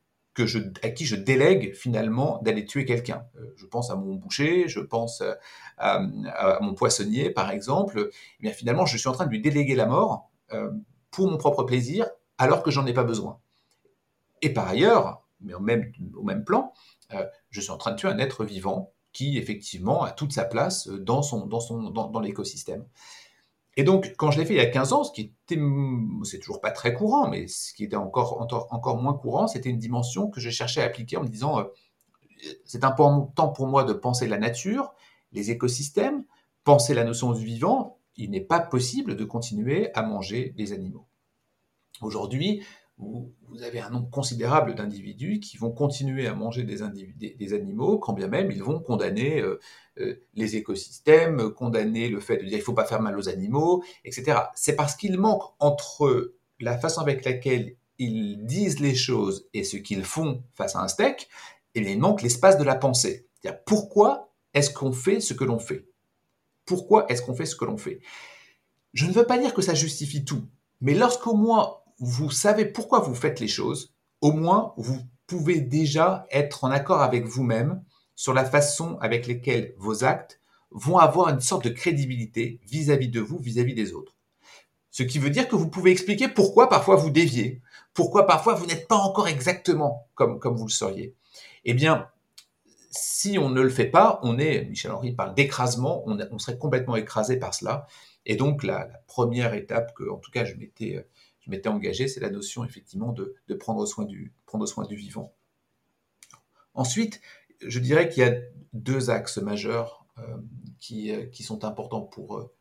à 0.83 0.91
qui 0.91 1.07
je 1.07 1.17
délègue 1.17 1.73
finalement 1.73 2.41
d'aller 2.43 2.67
tuer 2.67 2.85
quelqu'un? 2.85 3.25
Euh, 3.37 3.55
je 3.57 3.65
pense 3.65 3.91
à 3.91 3.95
mon 3.95 4.17
boucher, 4.17 4.69
je 4.69 4.81
pense 4.81 5.21
euh, 5.21 5.33
à, 5.79 6.01
mon 6.61 6.75
poissonnier 6.75 7.31
par 7.31 7.51
exemple. 7.53 8.11
Eh 8.41 8.43
bien 8.43 8.53
finalement, 8.53 8.85
je 8.85 8.99
suis 8.99 9.09
en 9.09 9.13
train 9.13 9.27
de 9.27 9.31
lui 9.31 9.41
déléguer 9.41 9.77
la 9.77 9.87
mort 9.87 10.29
euh, 10.53 10.73
pour 11.13 11.31
mon 11.31 11.39
propre 11.39 11.63
plaisir, 11.63 12.09
alors 12.39 12.65
que 12.65 12.73
j'en 12.73 12.85
ai 12.85 12.93
pas 12.93 13.05
besoin. 13.05 13.39
Et 14.43 14.53
par 14.53 14.67
ailleurs, 14.67 15.25
mais 15.41 15.55
au 15.55 15.61
même 15.61 16.45
plan, 16.45 16.75
je 17.51 17.61
suis 17.61 17.71
en 17.71 17.79
train 17.79 17.93
de 17.93 17.97
tuer 17.97 18.09
un 18.09 18.19
être 18.19 18.45
vivant 18.45 18.93
qui 19.17 19.39
effectivement 19.39 20.03
a 20.03 20.11
toute 20.11 20.35
sa 20.35 20.45
place 20.45 20.89
dans 20.89 21.23
son 21.23 21.47
dans 21.47 21.59
son 21.59 21.89
dans, 21.89 22.21
l'écosystème. 22.21 22.85
Et 23.79 23.83
donc, 23.83 24.15
quand 24.19 24.31
je 24.31 24.39
l'ai 24.39 24.45
fait 24.45 24.53
il 24.53 24.59
y 24.59 24.61
a 24.61 24.67
15 24.67 24.93
ans, 24.93 25.05
ce 25.05 25.13
qui 25.13 25.23
était, 25.23 25.59
c'est 26.25 26.39
toujours 26.39 26.61
pas 26.61 26.71
très 26.71 26.93
courant, 26.93 27.27
mais 27.27 27.47
ce 27.49 27.73
qui 27.73 27.85
était 27.85 27.97
encore, 27.97 28.47
encore, 28.71 29.03
moins 29.03 29.15
courant, 29.15 29.49
c'était 29.49 29.71
une 29.71 29.79
dimension 29.79 30.29
que 30.29 30.39
je 30.39 30.51
cherchais 30.51 30.83
à 30.83 30.85
appliquer 30.85 31.17
en 31.17 31.23
me 31.23 31.29
disant, 31.29 31.61
euh, 31.61 31.65
c'est 32.67 32.85
important 32.85 33.49
pour 33.49 33.67
moi 33.69 33.85
de 33.85 33.95
penser 33.95 34.29
la 34.29 34.37
nature, 34.37 34.93
les 35.33 35.51
écosystèmes, 35.51 36.27
penser 36.65 36.93
la 36.93 37.05
notion 37.05 37.33
du 37.33 37.43
vivant. 37.43 37.99
Il 38.17 38.31
n'est 38.31 38.43
pas 38.43 38.61
possible 38.61 39.17
de 39.17 39.25
continuer 39.25 39.95
à 39.95 40.03
manger 40.03 40.53
les 40.59 40.75
animaux. 40.75 41.07
Aujourd'hui, 42.03 42.63
vous, 42.99 43.63
avez 43.63 43.81
un 43.81 43.91
nombre 43.91 44.11
considérable 44.11 44.75
d'individus 44.75 45.41
qui 45.41 45.57
vont 45.57 45.71
continuer 45.71 46.27
à 46.27 46.35
manger 46.35 46.63
des, 46.65 47.53
animaux, 47.53 47.99
quand 47.99 48.13
bien 48.13 48.29
même 48.29 48.51
ils 48.51 48.63
vont 48.63 48.81
condamner 48.81 49.41
euh, 49.41 49.61
euh, 49.99 50.17
les 50.35 50.57
écosystèmes, 50.57 51.51
condamner 51.51 52.09
le 52.09 52.21
fait 52.21 52.39
de 52.39 52.45
dire 52.45 52.59
il 52.59 52.63
faut 52.63 52.73
pas 52.73 52.85
faire 52.85 53.03
mal 53.03 53.19
aux 53.19 53.29
animaux, 53.29 53.83
etc. 54.05 54.39
C'est 54.55 54.77
parce 54.77 54.95
qu'il 54.97 55.19
manque 55.19 55.43
entre 55.59 56.35
la 56.61 56.79
façon 56.79 57.01
avec 57.01 57.25
laquelle 57.25 57.77
ils 57.99 58.45
disent 58.45 58.81
les 58.81 58.95
choses 58.95 59.49
et 59.55 59.65
ce 59.65 59.77
qu'ils 59.77 60.05
font 60.05 60.43
face 60.55 60.77
à 60.77 60.83
un 60.83 60.89
steak, 60.89 61.29
eh 61.75 61.81
il 61.81 61.99
manque 61.99 62.23
l'espace 62.23 62.59
de 62.59 62.65
la 62.65 62.75
pensée. 62.75 63.27
Pourquoi 63.65 64.33
est-ce 64.55 64.71
qu'on 64.71 64.93
fait 64.93 65.21
ce 65.21 65.35
que 65.35 65.45
l'on 65.45 65.59
fait? 65.59 65.87
Pourquoi 66.65 67.07
est-ce 67.11 67.23
qu'on 67.23 67.35
fait 67.35 67.47
ce 67.47 67.57
que 67.57 67.65
l'on 67.65 67.77
fait? 67.77 68.01
Je 68.93 69.07
ne 69.07 69.13
veux 69.13 69.27
pas 69.27 69.39
dire 69.39 69.55
que 69.55 69.63
ça 69.63 69.75
justifie 69.75 70.25
tout, 70.25 70.47
mais 70.81 70.95
lorsqu'au 70.95 71.35
moins 71.35 71.79
vous 71.99 72.31
savez 72.31 72.67
pourquoi 72.67 73.01
vous 73.01 73.15
faites 73.15 73.41
les 73.41 73.49
choses, 73.49 73.95
au 74.21 74.33
moins 74.33 74.75
vous 74.77 75.01
pouvez 75.27 75.61
déjà 75.61 76.27
être 76.31 76.65
en 76.65 76.71
accord 76.71 77.03
avec 77.03 77.27
vous-même 77.27 77.83
sur 78.15 78.33
la 78.33 78.45
façon 78.45 78.99
avec 79.01 79.27
laquelle 79.27 79.75
vos 79.79 80.05
actes 80.05 80.41
vont 80.71 80.99
avoir 80.99 81.29
une 81.29 81.41
sorte 81.41 81.65
de 81.65 81.71
crédibilité 81.71 82.61
vis-à-vis 82.67 83.09
de 83.09 83.21
vous, 83.21 83.39
vis-à-vis 83.39 83.75
des 83.75 83.93
autres. 83.93 84.15
Ce 84.91 85.03
qui 85.03 85.19
veut 85.19 85.31
dire 85.31 85.49
que 85.49 85.57
vous 85.57 85.69
pouvez 85.69 85.91
expliquer 85.91 86.29
pourquoi 86.29 86.69
parfois 86.69 86.97
vous 86.97 87.11
déviez, 87.11 87.61
pourquoi 87.93 88.27
parfois 88.27 88.55
vous 88.55 88.67
n'êtes 88.67 88.89
pas 88.89 88.97
encore 88.97 89.29
exactement 89.29 90.09
comme, 90.15 90.39
comme 90.39 90.57
vous 90.57 90.67
le 90.67 90.71
seriez. 90.71 91.15
Eh 91.65 91.75
bien, 91.75 92.09
si 92.91 93.39
on 93.39 93.51
ne 93.51 93.61
le 93.61 93.69
fait 93.69 93.87
pas, 93.91 94.21
on 94.23 94.39
est, 94.39 94.65
Michel 94.65 94.93
Henry 94.93 95.13
parle 95.13 95.35
d'écrasement, 95.35 96.03
on, 96.07 96.39
serait 96.39 96.59
complètement 96.59 96.97
écrasé 96.97 97.39
par 97.39 97.55
cela. 97.55 97.87
Et 98.25 98.37
donc, 98.37 98.63
la, 98.63 98.87
la 98.87 98.99
première 99.07 99.55
étape 99.55 99.95
que, 99.95 100.09
en 100.11 100.17
tout 100.17 100.31
cas, 100.31 100.45
je 100.45 100.55
m'étais 100.55 101.07
je 101.47 101.51
m'étais 101.51 101.69
engagé, 101.69 102.09
c'est 102.09 102.21
la 102.21 102.31
notion 102.31 102.65
effectivement 102.65 103.13
de, 103.13 103.37
prendre, 103.55 103.87
soin 103.87 104.05
du, 104.05 104.33
vivant. 104.91 105.33
Ensuite, 106.75 107.21
je 107.65 107.79
dirais 107.79 108.09
qu'il 108.09 108.25
y 108.25 108.27
a 108.27 108.35
deux 108.73 109.11
axes 109.11 109.39
majeurs 109.39 110.07
euh, 110.19 110.37
qui, 110.81 111.13
euh, 111.13 111.27
qui, 111.27 111.45
sont 111.45 111.65
importants 111.65 112.03
pour, 112.03 112.39
euh, 112.39 112.53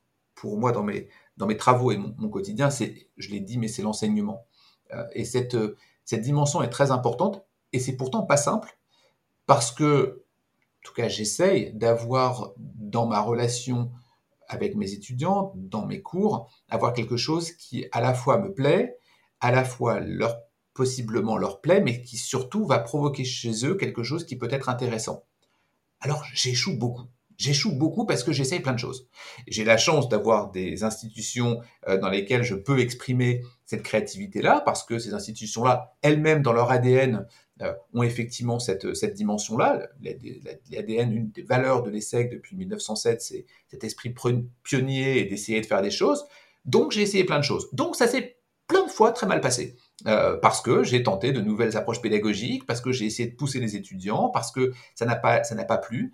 moi 0.44 0.72
dans 0.72 0.84
mes, 0.84 1.10
travaux 1.58 1.92
et 1.92 1.98
mon, 1.98 2.30
quotidien. 2.30 2.70
C'est, 2.70 3.10
je 3.18 3.32
l'ai 3.32 3.40
dit, 3.40 3.58
mais 3.58 3.68
c'est 3.68 3.82
l'enseignement. 3.82 4.46
et 5.14 5.26
cette 5.26 5.58
dimension 6.22 6.62
est 6.62 6.70
très 6.70 6.92
importante 6.92 7.44
et 7.74 7.80
c'est 7.80 7.98
pourtant 7.98 8.22
pas 8.22 8.38
simple 8.38 8.78
parce 9.48 9.72
que, 9.72 10.24
en 10.24 10.84
tout 10.84 10.94
cas, 10.94 11.08
j'essaye 11.08 11.74
d'avoir 11.74 12.54
dans 12.58 13.08
ma 13.08 13.20
relation 13.20 13.92
avec 14.48 14.76
mes 14.76 14.94
étudiants, 14.94 15.54
dans 15.56 15.86
mes 15.86 16.02
cours, 16.02 16.50
avoir 16.70 16.94
quelque 16.94 17.18
chose 17.18 17.52
qui 17.52 17.86
à 17.92 18.02
la 18.02 18.14
fois 18.14 18.38
me 18.40 18.54
plaît, 18.54 18.98
à 19.40 19.52
la 19.52 19.64
fois 19.64 20.00
leur 20.00 20.38
possiblement 20.74 21.38
leur 21.38 21.62
plaît, 21.62 21.82
mais 21.82 22.02
qui 22.02 22.18
surtout 22.18 22.66
va 22.66 22.80
provoquer 22.80 23.24
chez 23.24 23.66
eux 23.66 23.76
quelque 23.76 24.04
chose 24.04 24.26
qui 24.26 24.38
peut 24.38 24.50
être 24.52 24.70
intéressant. 24.70 25.24
Alors 26.02 26.24
j'échoue 26.34 26.78
beaucoup. 26.78 27.08
J'échoue 27.38 27.74
beaucoup 27.74 28.06
parce 28.06 28.24
que 28.24 28.32
j'essaye 28.32 28.62
plein 28.62 28.74
de 28.74 28.80
choses. 28.80 29.10
J'ai 29.48 29.66
la 29.66 29.78
chance 29.78 30.08
d'avoir 30.08 30.52
des 30.52 30.84
institutions 30.84 31.62
euh, 31.88 31.98
dans 31.98 32.10
lesquelles 32.10 32.44
je 32.44 32.56
peux 32.56 32.80
exprimer 32.80 33.42
cette 33.66 33.84
créativité-là, 33.84 34.62
parce 34.64 34.84
que 34.84 35.00
ces 35.00 35.14
institutions-là, 35.14 35.98
elles-mêmes, 36.02 36.42
dans 36.42 36.54
leur 36.54 36.72
ADN, 36.72 37.26
ont 37.94 38.04
effectivement 38.04 38.60
cette, 38.60 38.96
cette 38.96 39.14
dimension-là. 39.14 39.88
L'ADN, 40.02 41.14
une 41.14 41.32
des 41.32 41.44
valeurs 41.44 41.84
de 41.84 41.90
l'ESSEC 41.90 42.30
depuis 42.30 42.56
1907, 42.56 43.22
c'est 43.22 43.46
cet 43.68 43.84
esprit 43.84 44.14
pionnier 44.64 45.20
et 45.20 45.26
d'essayer 45.26 45.62
de 45.62 45.66
faire 45.66 45.82
des 45.82 45.92
choses. 45.92 46.26
Donc 46.66 46.92
j'ai 46.92 47.02
essayé 47.02 47.24
plein 47.24 47.40
de 47.40 47.44
choses. 47.44 47.70
Donc 47.72 47.96
ça 47.96 48.08
s'est 48.08 48.38
plein 48.68 48.86
de 48.86 48.92
fois 48.92 49.12
très 49.12 49.28
mal 49.28 49.42
passé. 49.42 49.76
Euh, 50.08 50.38
parce 50.38 50.62
que 50.62 50.84
j'ai 50.84 51.04
tenté 51.04 51.32
de 51.32 51.40
nouvelles 51.40 51.78
approches 51.78 52.02
pédagogiques, 52.02 52.66
parce 52.66 52.82
que 52.82 52.92
j'ai 52.92 53.06
essayé 53.06 53.30
de 53.30 53.36
pousser 53.36 53.60
les 53.60 53.76
étudiants, 53.76 54.30
parce 54.30 54.52
que 54.52 54.74
ça 54.94 55.06
n'a 55.06 55.16
pas, 55.16 55.42
pas 55.42 55.78
plu. 55.78 56.14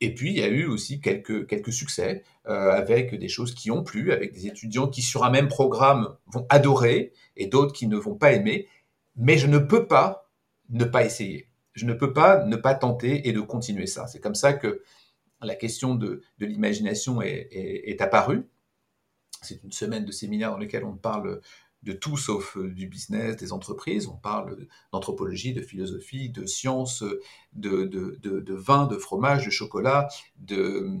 Et 0.00 0.14
puis, 0.14 0.30
il 0.30 0.36
y 0.36 0.42
a 0.42 0.48
eu 0.48 0.66
aussi 0.66 1.00
quelques, 1.00 1.46
quelques 1.46 1.72
succès 1.72 2.22
euh, 2.46 2.70
avec 2.72 3.14
des 3.14 3.28
choses 3.28 3.54
qui 3.54 3.70
ont 3.70 3.82
plu, 3.82 4.12
avec 4.12 4.32
des 4.32 4.46
étudiants 4.46 4.88
qui, 4.88 5.00
sur 5.00 5.24
un 5.24 5.30
même 5.30 5.48
programme, 5.48 6.16
vont 6.26 6.46
adorer 6.50 7.12
et 7.36 7.46
d'autres 7.46 7.72
qui 7.72 7.86
ne 7.86 7.96
vont 7.96 8.14
pas 8.14 8.32
aimer. 8.32 8.68
Mais 9.16 9.38
je 9.38 9.46
ne 9.46 9.58
peux 9.58 9.86
pas 9.86 10.23
ne 10.70 10.84
pas 10.84 11.04
essayer. 11.04 11.48
Je 11.72 11.86
ne 11.86 11.92
peux 11.92 12.12
pas 12.12 12.44
ne 12.44 12.56
pas 12.56 12.74
tenter 12.74 13.28
et 13.28 13.32
de 13.32 13.40
continuer 13.40 13.86
ça. 13.86 14.06
C'est 14.06 14.20
comme 14.20 14.34
ça 14.34 14.52
que 14.52 14.82
la 15.40 15.54
question 15.54 15.94
de, 15.94 16.22
l'imagination 16.38 17.20
est, 17.22 18.00
apparue. 18.00 18.46
C'est 19.42 19.62
une 19.62 19.72
semaine 19.72 20.04
de 20.04 20.12
séminaire 20.12 20.50
dans 20.50 20.58
lequel 20.58 20.84
on 20.84 20.96
parle 20.96 21.40
de 21.82 21.92
tout 21.92 22.16
sauf 22.16 22.56
euh, 22.56 22.70
du 22.70 22.86
business, 22.86 23.36
des 23.36 23.52
entreprises. 23.52 24.06
On 24.06 24.16
parle 24.16 24.66
d'anthropologie, 24.90 25.52
de 25.52 25.60
philosophie, 25.60 26.30
de 26.30 26.46
science, 26.46 27.04
de, 27.52 27.84
de, 27.84 28.54
vin, 28.54 28.86
de 28.86 28.96
fromage, 28.96 29.44
de 29.44 29.50
chocolat, 29.50 30.08
de, 30.38 30.98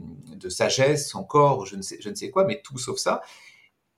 sagesse 0.50 1.14
encore, 1.14 1.64
je 1.64 1.76
ne, 1.76 1.82
sais, 1.82 1.96
je 2.00 2.10
ne 2.10 2.14
sais 2.14 2.30
quoi, 2.30 2.44
mais 2.44 2.60
tout 2.62 2.76
sauf 2.76 2.98
ça. 2.98 3.22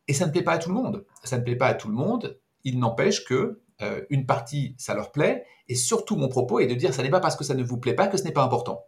Et 0.06 0.12
ça 0.12 0.26
ne 0.26 0.30
plaît 0.30 0.44
pas 0.44 0.52
à 0.52 0.58
tout 0.58 0.68
le 0.68 0.76
monde. 0.76 1.04
Ça 1.24 1.38
ne 1.38 1.42
plaît 1.42 1.56
pas 1.56 1.66
à 1.66 1.74
tout 1.74 1.88
le 1.88 1.94
monde. 1.94 2.38
Il 2.62 2.78
n'empêche 2.78 3.24
que 3.24 3.60
euh, 3.82 4.02
une 4.08 4.26
partie, 4.26 4.74
ça 4.78 4.94
leur 4.94 5.12
plaît, 5.12 5.44
et 5.68 5.74
surtout 5.74 6.16
mon 6.16 6.28
propos 6.28 6.60
est 6.60 6.66
de 6.66 6.74
dire, 6.74 6.94
ça 6.94 7.02
n'est 7.02 7.10
pas 7.10 7.20
parce 7.20 7.36
que 7.36 7.44
ça 7.44 7.54
ne 7.54 7.62
vous 7.62 7.78
plaît 7.78 7.94
pas 7.94 8.08
que 8.08 8.16
ce 8.16 8.24
n'est 8.24 8.32
pas 8.32 8.42
important. 8.42 8.86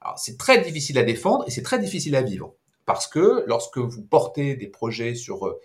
Alors 0.00 0.18
c'est 0.18 0.36
très 0.36 0.60
difficile 0.60 0.98
à 0.98 1.02
défendre 1.02 1.44
et 1.46 1.50
c'est 1.50 1.62
très 1.62 1.78
difficile 1.78 2.14
à 2.16 2.22
vivre, 2.22 2.54
parce 2.84 3.06
que 3.06 3.44
lorsque 3.46 3.78
vous 3.78 4.02
portez 4.02 4.56
des 4.56 4.66
projets 4.66 5.14
sur, 5.14 5.46
euh, 5.46 5.58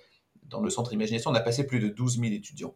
dans 0.44 0.62
le 0.62 0.70
centre 0.70 0.94
imagination, 0.94 1.32
on 1.32 1.36
a 1.36 1.42
passé 1.42 1.66
plus 1.66 1.80
de 1.80 1.90
12 1.90 2.20
000 2.20 2.34
étudiants. 2.34 2.76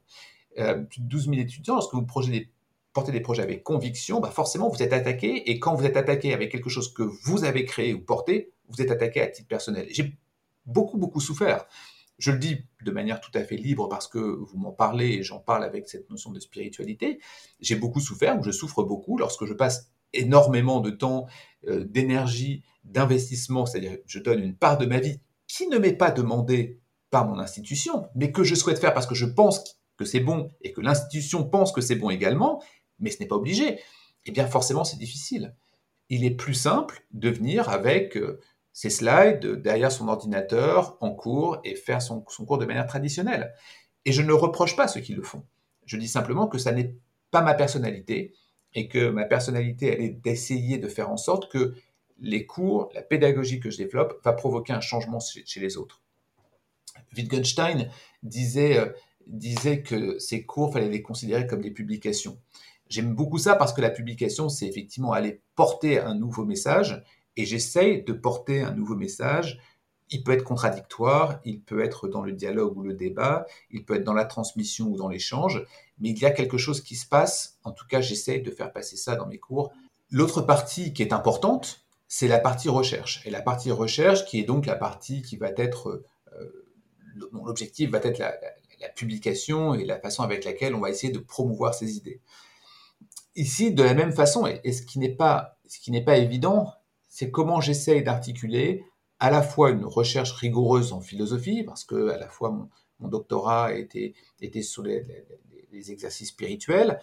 Euh, 0.60 0.76
plus 0.76 1.02
de 1.02 1.08
12 1.08 1.30
000 1.30 1.36
étudiants, 1.38 1.76
lorsque 1.76 1.94
vous 1.94 2.06
portez 2.06 3.12
des 3.12 3.22
projets 3.22 3.42
avec 3.42 3.64
conviction, 3.64 4.20
bah 4.20 4.30
forcément 4.30 4.70
vous 4.70 4.84
êtes 4.84 4.94
attaqué, 4.94 5.50
et 5.50 5.60
quand 5.60 5.76
vous 5.76 5.86
êtes 5.86 5.98
attaqué 5.98 6.34
avec 6.34 6.52
quelque 6.52 6.70
chose 6.70 6.94
que 6.94 7.04
vous 7.04 7.46
avez 7.46 7.66
créé 7.66 7.94
ou 7.94 8.02
porté, 8.02 8.52
vous 8.68 8.82
êtes 8.82 8.92
attaqué 8.92 9.22
à 9.22 9.28
titre 9.28 9.48
personnel. 9.48 9.88
J'ai 9.90 10.18
beaucoup, 10.66 10.98
beaucoup 10.98 11.22
souffert. 11.22 11.66
Je 12.20 12.32
le 12.32 12.38
dis 12.38 12.66
de 12.84 12.92
manière 12.92 13.20
tout 13.20 13.32
à 13.34 13.44
fait 13.44 13.58
libre 13.58 13.90
parce 13.90 14.08
que 14.08 14.20
vous 14.20 14.58
m'en 14.58 14.72
parlez 14.72 15.08
et 15.08 15.24
j'en 15.24 15.40
parle 15.40 15.64
avec 15.64 15.90
cette 15.90 16.10
notion 16.10 16.32
de 16.32 16.40
spiritualité. 16.40 17.20
J'ai 17.60 17.76
beaucoup 17.76 18.00
souffert, 18.00 18.40
ou 18.40 18.44
je 18.44 18.52
souffre 18.52 18.84
beaucoup 18.84 19.18
lorsque 19.18 19.46
je 19.46 19.54
passe 19.54 19.92
énormément 20.14 20.80
de 20.80 20.92
temps, 20.92 21.28
euh, 21.68 21.84
d'énergie, 21.84 22.64
d'investissement, 22.84 23.66
c'est-à-dire 23.66 23.98
je 24.06 24.20
donne 24.20 24.40
une 24.40 24.56
part 24.56 24.78
de 24.78 24.86
ma 24.86 25.00
vie 25.00 25.20
qui 25.48 25.68
ne 25.68 25.78
m'est 25.78 25.94
pas 25.94 26.12
demandée 26.12 26.80
par 27.10 27.28
mon 27.28 27.40
institution, 27.40 28.08
mais 28.16 28.32
que 28.32 28.44
je 28.44 28.56
souhaite 28.56 28.80
faire 28.80 28.94
parce 28.94 29.08
que 29.08 29.16
je 29.16 29.26
pense 29.26 29.80
que 29.98 30.06
c'est 30.06 30.20
bon 30.20 30.52
et 30.62 30.74
que 30.74 30.82
l'institution 30.82 31.44
pense 31.44 31.72
que 31.72 31.82
c'est 31.82 31.96
bon 31.96 32.10
également, 32.10 32.62
mais 33.00 33.12
ce 33.12 33.20
n'est 33.20 33.28
pas 33.28 33.36
obligé. 33.36 33.80
Eh 34.26 34.32
bien 34.32 34.48
forcément 34.48 34.84
c'est 34.84 34.98
difficile. 34.98 35.56
Il 36.10 36.26
est 36.26 36.32
plus 36.32 36.54
simple 36.54 37.06
de 37.12 37.30
venir 37.30 37.70
avec 37.70 38.18
euh, 38.18 38.40
ses 38.74 38.90
slides 38.90 39.62
derrière 39.62 39.92
son 39.92 40.08
ordinateur 40.08 40.98
en 41.00 41.12
cours 41.12 41.60
et 41.64 41.76
faire 41.76 42.02
son, 42.02 42.22
cours 42.22 42.58
de 42.58 42.66
manière 42.66 42.88
traditionnelle. 42.88 43.54
Et 44.06 44.12
je 44.12 44.24
ne 44.24 44.34
reproche 44.34 44.76
pas 44.76 44.88
ceux 44.88 45.00
qui 45.00 45.14
le 45.14 45.22
font. 45.22 45.46
Je 45.86 45.96
dis 45.96 46.08
simplement 46.08 46.48
que 46.48 46.58
ça 46.58 46.72
n'est 46.72 46.96
pas 47.32 47.42
ma 47.42 47.54
personnalité 47.54 48.34
et 48.74 48.88
que 48.88 49.10
ma 49.10 49.26
personnalité, 49.26 49.94
elle 49.94 50.02
est 50.02 50.10
d'essayer 50.10 50.80
de 50.80 50.88
faire 50.88 51.12
en 51.12 51.18
sorte 51.18 51.52
que 51.52 51.76
les 52.20 52.46
cours, 52.48 52.90
la 52.96 53.04
pédagogie 53.04 53.60
que 53.60 53.70
je 53.70 53.78
développe 53.78 54.20
va 54.24 54.34
provoquer 54.34 54.74
un 54.74 54.82
changement 54.82 55.20
chez, 55.20 55.60
les 55.60 55.78
autres. 55.78 56.02
Wittgenstein 57.16 57.90
disait, 58.24 58.80
euh, 58.80 58.92
disait 59.28 59.84
que 59.84 60.18
ces 60.18 60.46
cours, 60.46 60.74
fallait 60.74 60.90
les 60.90 61.04
considérer 61.04 61.46
comme 61.46 61.62
des 61.62 61.72
publications. 61.72 62.40
J'aime 62.90 63.14
beaucoup 63.14 63.38
ça 63.38 63.56
parce 63.56 63.74
que 63.74 63.82
la 63.82 63.90
publication, 63.90 64.50
c'est 64.50 64.68
effectivement 64.68 65.12
aller 65.12 65.42
porter 65.56 66.00
un 66.00 66.16
nouveau 66.16 66.46
message 66.46 67.04
et 67.38 67.46
j'essaye 67.46 68.04
de 68.04 68.14
porter 68.14 68.62
un 68.62 68.72
nouveau 68.72 68.96
message. 68.96 69.60
Il 70.10 70.24
peut 70.24 70.34
être 70.34 70.44
contradictoire, 70.44 71.40
il 71.44 71.62
peut 71.62 71.84
être 71.84 72.08
dans 72.08 72.22
le 72.22 72.34
dialogue 72.34 72.78
ou 72.78 72.84
le 72.84 72.94
débat, 72.94 73.46
il 73.72 73.84
peut 73.84 73.96
être 73.96 74.04
dans 74.04 74.14
la 74.14 74.26
transmission 74.26 74.88
ou 74.88 74.98
dans 74.98 75.08
l'échange, 75.08 75.66
mais 76.00 76.10
il 76.10 76.20
y 76.20 76.26
a 76.26 76.32
quelque 76.32 76.58
chose 76.58 76.82
qui 76.82 76.96
se 76.96 77.08
passe. 77.08 77.58
En 77.64 77.72
tout 77.72 77.86
cas, 77.88 78.02
j'essaye 78.02 78.42
de 78.42 78.52
faire 78.52 78.72
passer 78.72 78.98
ça 78.98 79.16
dans 79.16 79.26
mes 79.26 79.40
cours. 79.40 79.72
L'autre 80.12 80.42
partie 80.42 80.94
qui 80.94 81.02
est 81.02 81.14
importante, 81.14 81.84
c'est 82.08 82.28
la 82.28 82.38
partie 82.38 82.70
recherche. 82.70 83.26
Et 83.26 83.32
la 83.32 83.42
partie 83.42 83.72
recherche 83.72 84.26
qui 84.26 84.40
est 84.40 84.44
donc 84.44 84.68
la 84.68 84.76
partie 84.76 85.24
qui 85.24 85.36
va 85.38 85.50
être, 85.58 86.04
euh, 86.34 86.68
l'objectif 87.32 87.90
va 87.90 87.98
être 87.98 88.20
la, 88.20 88.34
publication 88.96 89.74
et 89.74 89.86
la 89.86 89.98
façon 89.98 90.22
avec 90.24 90.44
laquelle 90.44 90.76
on 90.76 90.82
va 90.82 90.90
essayer 90.90 91.12
de 91.12 91.18
promouvoir 91.18 91.74
ces 91.74 91.96
idées. 91.96 92.20
Ici, 93.36 93.74
de 93.74 93.82
la 93.82 93.94
même 93.94 94.12
façon, 94.12 94.46
et, 94.46 94.72
ce 94.74 94.82
qui 94.84 95.00
n'est 95.00 95.16
pas 95.16 95.58
évident, 96.18 96.74
c'est 97.14 97.30
comment 97.30 97.62
j'essaye 97.62 98.02
d'articuler 98.02 98.88
à 99.20 99.30
la 99.30 99.44
fois 99.44 99.70
une 99.70 99.86
recherche 99.86 100.32
rigoureuse 100.32 100.94
en 100.94 101.00
philosophie, 101.00 101.64
parce 101.64 101.84
que 101.84 102.10
à 102.10 102.18
la 102.18 102.28
fois 102.28 102.50
mon, 102.50 103.08
doctorat 103.08 103.74
était, 103.76 104.16
était 104.42 104.64
sur 104.64 104.82
les, 104.82 105.06
exercices 105.92 106.30
spirituels, 106.30 107.00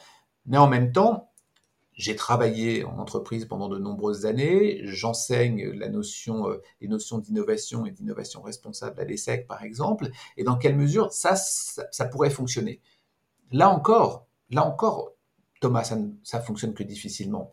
mais 0.47 0.59
en 0.59 0.67
même 0.67 0.91
temps, 0.91 1.31
j'ai 1.93 2.17
travaillé 2.17 2.83
en 2.83 2.99
entreprise 2.99 3.45
pendant 3.45 3.69
de 3.69 3.79
nombreuses 3.79 4.27
années, 4.27 4.81
j'enseigne 4.83 5.71
la 5.71 5.89
notion, 5.89 6.49
euh, 6.49 6.61
les 6.81 6.89
notions 6.89 7.19
d'innovation 7.19 7.87
et 7.87 7.93
d'innovation 7.93 8.43
responsable 8.43 9.01
à 9.01 9.05
l'ESSEC, 9.05 9.47
par 9.47 9.63
exemple, 9.63 10.11
et 10.37 10.43
dans 10.43 10.57
quelle 10.57 10.77
mesure 10.77 11.13
ça, 11.13 11.37
ça, 11.37 12.05
pourrait 12.07 12.31
fonctionner. 12.31 12.81
Là 13.53 13.71
encore, 13.71 14.27
là 14.51 14.67
encore, 14.67 15.13
Thomas, 15.61 15.85
ça 15.85 15.97
ne 15.97 16.43
fonctionne 16.43 16.75
que 16.75 16.83
difficilement. 16.83 17.53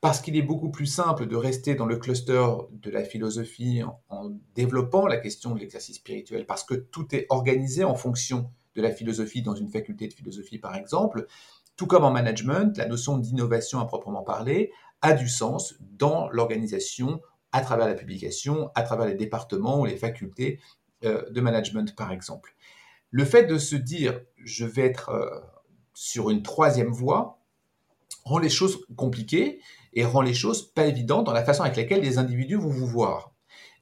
Parce 0.00 0.20
qu'il 0.20 0.36
est 0.36 0.42
beaucoup 0.42 0.70
plus 0.70 0.86
simple 0.86 1.26
de 1.26 1.34
rester 1.34 1.74
dans 1.74 1.86
le 1.86 1.96
cluster 1.96 2.46
de 2.70 2.90
la 2.90 3.02
philosophie 3.02 3.82
en, 4.08 4.30
développant 4.54 5.08
la 5.08 5.16
question 5.16 5.54
de 5.54 5.58
l'exercice 5.58 5.96
spirituel, 5.96 6.46
parce 6.46 6.62
que 6.62 6.74
tout 6.74 7.14
est 7.14 7.26
organisé 7.30 7.82
en 7.82 7.96
fonction 7.96 8.50
de 8.76 8.82
la 8.82 8.92
philosophie 8.92 9.42
dans 9.42 9.56
une 9.56 9.68
faculté 9.68 10.06
de 10.06 10.12
philosophie, 10.12 10.58
par 10.58 10.76
exemple. 10.76 11.26
Tout 11.76 11.86
comme 11.86 12.04
en 12.04 12.12
management, 12.12 12.76
la 12.76 12.86
notion 12.86 13.18
d'innovation 13.18 13.80
à 13.80 13.86
proprement 13.86 14.22
parler 14.22 14.70
a 15.02 15.14
du 15.14 15.28
sens 15.28 15.74
dans 15.80 16.28
l'organisation 16.30 17.20
à 17.50 17.60
travers 17.60 17.88
la 17.88 17.94
publication, 17.94 18.70
à 18.76 18.82
travers 18.82 19.06
les 19.06 19.14
départements 19.14 19.80
ou 19.80 19.86
les 19.86 19.96
facultés 19.96 20.60
euh, 21.04 21.28
de 21.30 21.40
management, 21.40 21.94
par 21.96 22.12
exemple. 22.12 22.54
Le 23.10 23.24
fait 23.24 23.44
de 23.44 23.58
se 23.58 23.74
dire 23.74 24.20
je 24.36 24.64
vais 24.64 24.82
être 24.82 25.10
euh, 25.10 25.40
sur 25.94 26.30
une 26.30 26.42
troisième 26.42 26.90
voie 26.90 27.40
rend 28.24 28.38
les 28.38 28.50
choses 28.50 28.84
compliquées 28.96 29.60
et 29.98 30.04
rend 30.04 30.20
les 30.20 30.32
choses 30.32 30.62
pas 30.62 30.86
évidentes 30.86 31.26
dans 31.26 31.32
la 31.32 31.42
façon 31.42 31.64
avec 31.64 31.76
laquelle 31.76 32.02
les 32.02 32.18
individus 32.18 32.54
vont 32.54 32.68
vous 32.68 32.86
voir. 32.86 33.32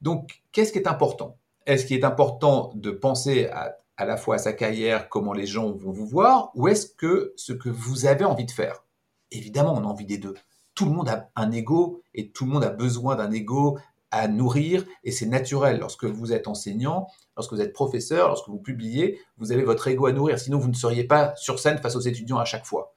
Donc, 0.00 0.42
qu'est-ce 0.50 0.72
qui 0.72 0.78
est 0.78 0.88
important? 0.88 1.36
Est-ce 1.66 1.84
qu'il 1.84 1.98
est 1.98 2.06
important 2.06 2.72
de 2.74 2.90
penser 2.90 3.48
à, 3.48 4.06
la 4.06 4.16
fois 4.16 4.36
à 4.36 4.38
sa 4.38 4.54
carrière, 4.54 5.10
comment 5.10 5.34
les 5.34 5.44
gens 5.44 5.70
vont 5.72 5.90
vous 5.90 6.06
voir, 6.06 6.52
ou 6.54 6.68
est-ce 6.68 6.86
que 6.86 7.34
ce 7.36 7.52
que 7.52 7.68
vous 7.68 8.06
avez 8.06 8.24
envie 8.24 8.46
de 8.46 8.50
faire? 8.50 8.82
Évidemment, 9.30 9.74
on 9.74 9.84
a 9.84 9.86
envie 9.86 10.06
des 10.06 10.16
deux. 10.16 10.32
Tout 10.74 10.86
le 10.86 10.92
monde 10.92 11.10
a 11.10 11.28
un 11.36 11.52
ego 11.52 12.00
et 12.14 12.30
tout 12.30 12.46
le 12.46 12.52
monde 12.52 12.64
a 12.64 12.70
besoin 12.70 13.16
d'un 13.16 13.30
ego 13.30 13.78
à 14.10 14.26
nourrir 14.26 14.86
et 15.04 15.12
c'est 15.12 15.26
naturel. 15.26 15.78
Lorsque 15.80 16.04
vous 16.04 16.32
êtes 16.32 16.48
enseignant, 16.48 17.08
lorsque 17.36 17.52
vous 17.52 17.60
êtes 17.60 17.74
professeur, 17.74 18.28
lorsque 18.28 18.48
vous 18.48 18.58
publiez, 18.58 19.20
vous 19.36 19.52
avez 19.52 19.64
votre 19.64 19.86
ego 19.88 20.06
à 20.06 20.12
nourrir. 20.12 20.38
Sinon, 20.38 20.58
vous 20.58 20.68
ne 20.68 20.74
seriez 20.74 21.04
pas 21.04 21.34
sur 21.36 21.58
scène 21.58 21.76
face 21.76 21.94
aux 21.94 22.00
étudiants 22.00 22.38
à 22.38 22.46
chaque 22.46 22.64
fois. 22.64 22.94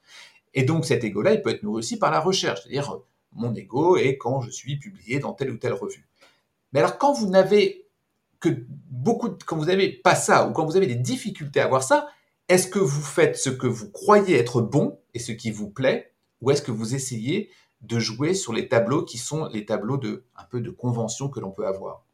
Et 0.54 0.64
donc, 0.64 0.84
cet 0.84 1.04
ego-là, 1.04 1.34
il 1.34 1.42
peut 1.42 1.50
être 1.50 1.62
nourri 1.62 1.78
aussi 1.78 1.98
par 1.98 2.10
la 2.10 2.20
recherche. 2.20 2.62
C'est-à-dire, 2.62 2.98
mon 3.32 3.54
ego 3.54 3.96
est 3.96 4.16
quand 4.16 4.40
je 4.40 4.50
suis 4.50 4.78
publié 4.78 5.18
dans 5.18 5.32
telle 5.32 5.50
ou 5.50 5.56
telle 5.56 5.72
revue. 5.72 6.08
Mais 6.72 6.80
alors, 6.80 6.98
quand 6.98 7.12
vous 7.12 7.28
n'avez 7.28 7.86
que 8.40 8.48
beaucoup, 8.90 9.30
quand 9.46 9.56
vous 9.56 9.66
n'avez 9.66 9.92
pas 9.92 10.14
ça, 10.14 10.48
ou 10.48 10.52
quand 10.52 10.64
vous 10.64 10.76
avez 10.76 10.86
des 10.86 10.94
difficultés 10.96 11.60
à 11.60 11.66
avoir 11.66 11.82
ça, 11.82 12.08
est-ce 12.48 12.66
que 12.66 12.78
vous 12.78 13.02
faites 13.02 13.36
ce 13.36 13.50
que 13.50 13.66
vous 13.66 13.90
croyez 13.90 14.36
être 14.36 14.60
bon 14.62 14.98
et 15.14 15.18
ce 15.18 15.32
qui 15.32 15.50
vous 15.50 15.68
plaît, 15.68 16.12
ou 16.40 16.50
est-ce 16.50 16.62
que 16.62 16.72
vous 16.72 16.94
essayez 16.94 17.50
de 17.82 17.98
jouer 17.98 18.34
sur 18.34 18.52
les 18.52 18.68
tableaux 18.68 19.04
qui 19.04 19.18
sont 19.18 19.46
les 19.46 19.64
tableaux 19.66 19.98
de 19.98 20.24
un 20.36 20.44
peu 20.44 20.60
de 20.60 20.70
convention 20.70 21.28
que 21.28 21.38
l'on 21.38 21.50
peut 21.50 21.66
avoir? 21.66 22.04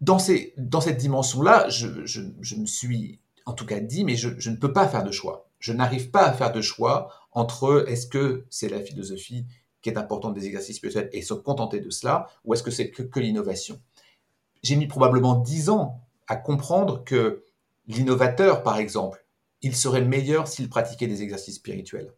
Dans, 0.00 0.18
ces, 0.18 0.54
dans 0.56 0.80
cette 0.80 0.96
dimension-là, 0.96 1.68
je, 1.68 1.86
me 2.56 2.66
suis 2.66 3.18
en 3.44 3.52
tout 3.52 3.66
cas 3.66 3.80
dit, 3.80 4.04
mais 4.04 4.16
je 4.16 4.50
ne 4.50 4.56
peux 4.56 4.72
pas 4.72 4.88
faire 4.88 5.04
de 5.04 5.10
choix. 5.10 5.49
Je 5.60 5.72
n'arrive 5.72 6.10
pas 6.10 6.24
à 6.24 6.32
faire 6.32 6.52
de 6.52 6.60
choix 6.60 7.12
entre 7.32 7.84
est-ce 7.86 8.06
que 8.06 8.44
c'est 8.50 8.68
la 8.68 8.80
philosophie 8.80 9.46
qui 9.82 9.90
est 9.90 9.98
importante 9.98 10.34
des 10.34 10.46
exercices 10.46 10.76
spirituels 10.76 11.08
et 11.12 11.22
se 11.22 11.34
contenter 11.34 11.80
de 11.80 11.90
cela, 11.90 12.26
ou 12.44 12.54
est-ce 12.54 12.62
que 12.62 12.70
c'est 12.70 12.90
que, 12.90 13.20
l'innovation 13.20 13.80
J'ai 14.62 14.76
mis 14.76 14.86
probablement 14.86 15.36
dix 15.36 15.70
ans 15.70 16.00
à 16.26 16.36
comprendre 16.36 17.04
que 17.04 17.44
l'innovateur, 17.86 18.62
par 18.62 18.78
exemple, 18.78 19.24
il 19.62 19.76
serait 19.76 20.04
meilleur 20.04 20.48
s'il 20.48 20.68
pratiquait 20.68 21.06
des 21.06 21.22
exercices 21.22 21.56
spirituels. 21.56 22.12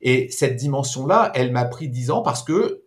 Et 0.00 0.28
cette 0.30 0.56
dimension-là, 0.56 1.32
elle 1.34 1.52
m'a 1.52 1.64
pris 1.64 1.88
dix 1.88 2.10
ans 2.10 2.22
parce 2.22 2.42
que 2.42 2.82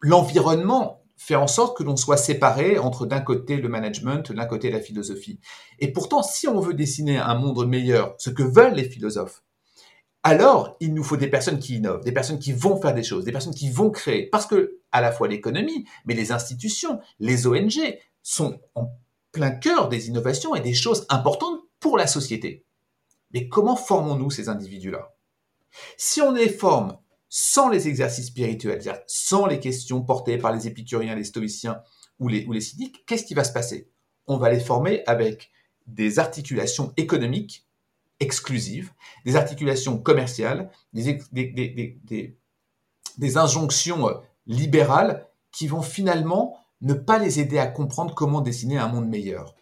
l'environnement 0.00 1.02
fait 1.16 1.34
en 1.34 1.46
sorte 1.46 1.76
que 1.76 1.82
l'on 1.82 1.96
soit 1.96 2.16
séparé 2.16 2.78
entre 2.78 3.06
d'un 3.06 3.20
côté 3.20 3.56
le 3.56 3.68
management, 3.68 4.32
d'un 4.32 4.44
côté 4.44 4.70
la 4.70 4.80
philosophie. 4.80 5.40
Et 5.78 5.92
pourtant, 5.92 6.22
si 6.22 6.46
on 6.46 6.60
veut 6.60 6.74
dessiner 6.74 7.18
un 7.18 7.34
monde 7.34 7.66
meilleur, 7.66 8.14
ce 8.18 8.30
que 8.30 8.42
veulent 8.42 8.74
les 8.74 8.88
philosophes, 8.88 9.42
alors 10.22 10.76
il 10.80 10.92
nous 10.92 11.04
faut 11.04 11.16
des 11.16 11.28
personnes 11.28 11.58
qui 11.58 11.76
innovent, 11.76 12.04
des 12.04 12.12
personnes 12.12 12.38
qui 12.38 12.52
vont 12.52 12.80
faire 12.80 12.94
des 12.94 13.04
choses, 13.04 13.24
des 13.24 13.32
personnes 13.32 13.54
qui 13.54 13.70
vont 13.70 13.90
créer. 13.90 14.26
Parce 14.26 14.46
que 14.46 14.80
à 14.92 15.00
la 15.00 15.12
fois 15.12 15.28
l'économie, 15.28 15.86
mais 16.04 16.14
les 16.14 16.32
institutions, 16.32 17.00
les 17.20 17.46
ONG 17.46 17.78
sont 18.22 18.58
en 18.74 18.90
plein 19.30 19.52
cœur 19.52 19.88
des 19.88 20.08
innovations 20.08 20.54
et 20.54 20.60
des 20.60 20.74
choses 20.74 21.06
importantes 21.10 21.60
pour 21.78 21.96
la 21.96 22.06
société. 22.06 22.64
Mais 23.32 23.48
comment 23.48 23.76
formons-nous 23.76 24.30
ces 24.30 24.48
individus-là? 24.48 25.14
Si 25.96 26.20
on 26.20 26.32
les 26.32 26.48
forme 26.48 26.98
sans 27.28 27.68
les 27.68 27.88
exercices 27.88 28.26
spirituels, 28.26 29.02
sans 29.06 29.46
les 29.46 29.60
questions 29.60 30.02
portées 30.02 30.38
par 30.38 30.52
les 30.52 30.66
épicuriens, 30.66 31.14
les 31.14 31.24
stoïciens 31.24 31.80
ou 32.18 32.28
les, 32.28 32.60
cyniques, 32.60 33.04
qu'est-ce 33.06 33.24
qui 33.24 33.34
va 33.34 33.44
se 33.44 33.52
passer? 33.52 33.90
On 34.26 34.38
va 34.38 34.50
les 34.50 34.60
former 34.60 35.02
avec 35.06 35.50
des 35.86 36.18
articulations 36.18 36.92
économiques 36.96 37.66
exclusives, 38.20 38.92
des 39.24 39.36
articulations 39.36 39.98
commerciales, 39.98 40.70
des, 40.92 41.20
des, 43.18 43.36
injonctions 43.36 44.08
euh, 44.08 44.14
libérales 44.46 45.26
qui 45.52 45.66
vont 45.66 45.82
finalement 45.82 46.56
ne 46.80 46.94
pas 46.94 47.18
les 47.18 47.40
aider 47.40 47.58
à 47.58 47.66
comprendre 47.66 48.14
comment 48.14 48.40
dessiner 48.40 48.78
un 48.78 48.88
monde 48.88 49.08
meilleur. 49.08 49.54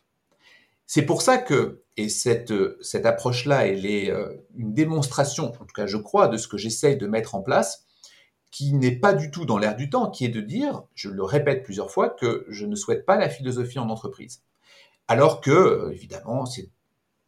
C'est 0.87 1.03
pour 1.03 1.23
ça 1.23 1.39
que, 1.39 1.83
et 1.97 2.09
cette, 2.09 2.51
euh, 2.51 2.79
cette 2.83 3.07
approche-là, 3.07 3.67
elle 3.67 3.87
est 3.87 4.11
euh, 4.11 4.35
une 4.57 4.75
démonstration, 4.75 5.47
en 5.47 5.65
tout 5.65 5.75
cas 5.75 5.87
je 5.87 5.97
crois, 5.97 6.29
de 6.29 6.37
ce 6.37 6.49
que 6.49 6.59
j'essaye 6.59 6.97
de 6.97 7.07
mettre 7.07 7.35
en 7.35 7.43
place, 7.43 7.87
qui 8.51 8.73
n'est 8.73 8.97
pas 8.97 9.15
du 9.15 9.31
tout 9.31 9.47
dans 9.47 9.59
l'air 9.59 9.75
du 9.75 9.91
temps, 9.91 10.11
qui 10.11 10.25
est 10.25 10.29
de 10.29 10.41
dire, 10.41 10.85
je 10.95 11.09
le 11.09 11.25
répète 11.25 11.65
plusieurs 11.65 11.91
fois, 11.91 12.11
que 12.11 12.47
je 12.49 12.67
ne 12.67 12.77
souhaite 12.77 13.05
pas 13.05 13.17
la 13.17 13.29
philosophie 13.29 13.79
en 13.79 13.89
entreprise. 13.89 14.43
Alors 15.09 15.41
que, 15.41 15.91
évidemment, 15.93 16.47
c'est 16.47 16.71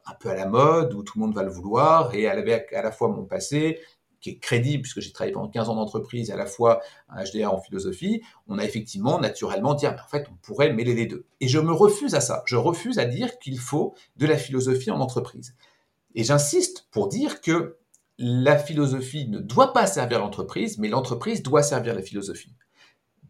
un 0.07 0.15
peu 0.15 0.31
à 0.31 0.35
la 0.35 0.47
mode, 0.47 0.95
où 0.95 1.03
tout 1.03 1.19
le 1.19 1.27
monde 1.27 1.35
va 1.35 1.43
le 1.43 1.51
vouloir, 1.51 2.15
et 2.15 2.29
à 2.29 2.83
la 2.83 2.93
fois 2.93 3.09
mon 3.09 3.25
passé, 3.25 3.81
est 4.31 4.39
crédible, 4.39 4.83
puisque 4.83 5.01
j'ai 5.01 5.13
travaillé 5.13 5.33
pendant 5.33 5.49
15 5.49 5.69
ans 5.69 5.75
d'entreprise, 5.75 6.31
et 6.31 6.33
à 6.33 6.37
la 6.37 6.47
fois 6.47 6.81
un 7.09 7.23
HDR 7.23 7.53
en 7.53 7.61
philosophie, 7.61 8.23
on 8.47 8.59
a 8.59 8.65
effectivement 8.65 9.19
naturellement 9.19 9.75
dit, 9.75 9.87
ah, 9.87 9.97
en 10.03 10.09
fait, 10.09 10.27
on 10.31 10.37
pourrait 10.37 10.73
mêler 10.73 10.95
les 10.95 11.07
deux. 11.07 11.27
Et 11.41 11.49
je 11.49 11.59
me 11.59 11.73
refuse 11.73 12.15
à 12.15 12.21
ça. 12.21 12.43
Je 12.47 12.57
refuse 12.57 12.99
à 12.99 13.05
dire 13.05 13.39
qu'il 13.39 13.59
faut 13.59 13.95
de 14.17 14.27
la 14.27 14.37
philosophie 14.37 14.91
en 14.91 15.01
entreprise. 15.01 15.55
Et 16.15 16.25
j'insiste 16.25 16.89
pour 16.91 17.09
dire 17.09 17.41
que 17.41 17.77
la 18.19 18.57
philosophie 18.57 19.29
ne 19.29 19.39
doit 19.39 19.73
pas 19.73 19.87
servir 19.87 20.21
l'entreprise, 20.21 20.79
mais 20.79 20.89
l'entreprise 20.89 21.43
doit 21.43 21.63
servir 21.63 21.95
la 21.95 22.03
philosophie. 22.03 22.55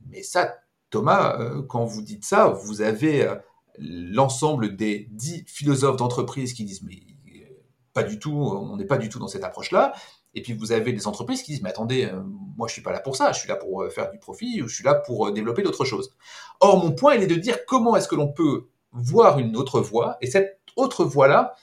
Mais 0.08 0.22
ça, 0.22 0.54
Thomas, 0.90 1.38
euh, 1.40 1.62
quand 1.62 1.84
vous 1.84 2.02
dites 2.02 2.24
ça, 2.24 2.48
vous 2.48 2.82
avez 2.82 3.26
euh, 3.26 3.34
l'ensemble 3.78 4.76
des 4.76 5.08
dix 5.10 5.44
philosophes 5.46 5.96
d'entreprise 5.96 6.52
qui 6.52 6.64
disent 6.64 6.82
mais 6.82 7.02
euh, 7.28 7.64
pas 7.92 8.04
du 8.04 8.18
tout, 8.18 8.32
on 8.32 8.76
n'est 8.76 8.86
pas 8.86 8.98
du 8.98 9.08
tout 9.08 9.18
dans 9.18 9.28
cette 9.28 9.44
approche-là. 9.44 9.92
Et 10.36 10.42
puis 10.42 10.52
vous 10.52 10.70
avez 10.70 10.92
des 10.92 11.08
entreprises 11.08 11.42
qui 11.42 11.52
disent 11.52 11.62
mais 11.62 11.70
attendez, 11.70 12.04
euh, 12.04 12.22
moi 12.56 12.68
je 12.68 12.74
suis 12.74 12.82
pas 12.82 12.92
là 12.92 13.00
pour 13.00 13.16
ça, 13.16 13.32
je 13.32 13.40
suis 13.40 13.48
là 13.48 13.56
pour 13.56 13.82
euh, 13.82 13.90
faire 13.90 14.10
du 14.10 14.18
profit 14.18 14.62
ou 14.62 14.68
je 14.68 14.74
suis 14.76 14.84
là 14.84 14.94
pour 14.94 15.32
développer 15.32 15.62
d'autres 15.62 15.84
choses. 15.84 16.14
Or 16.60 16.78
mon 16.82 16.92
point 16.92 17.14
il 17.14 17.22
est 17.22 17.26
de 17.26 17.34
dire 17.34 17.66
comment 17.66 17.96
est-ce 17.96 18.06
que 18.06 18.14
l'on 18.14 18.32
peut 18.32 18.68
voir 18.92 19.38
une 19.40 19.56
autre 19.56 19.80
voie 19.80 20.16
et 20.20 20.30
cette 20.30 20.60
autre 20.76 21.04
voie-là, 21.04 21.54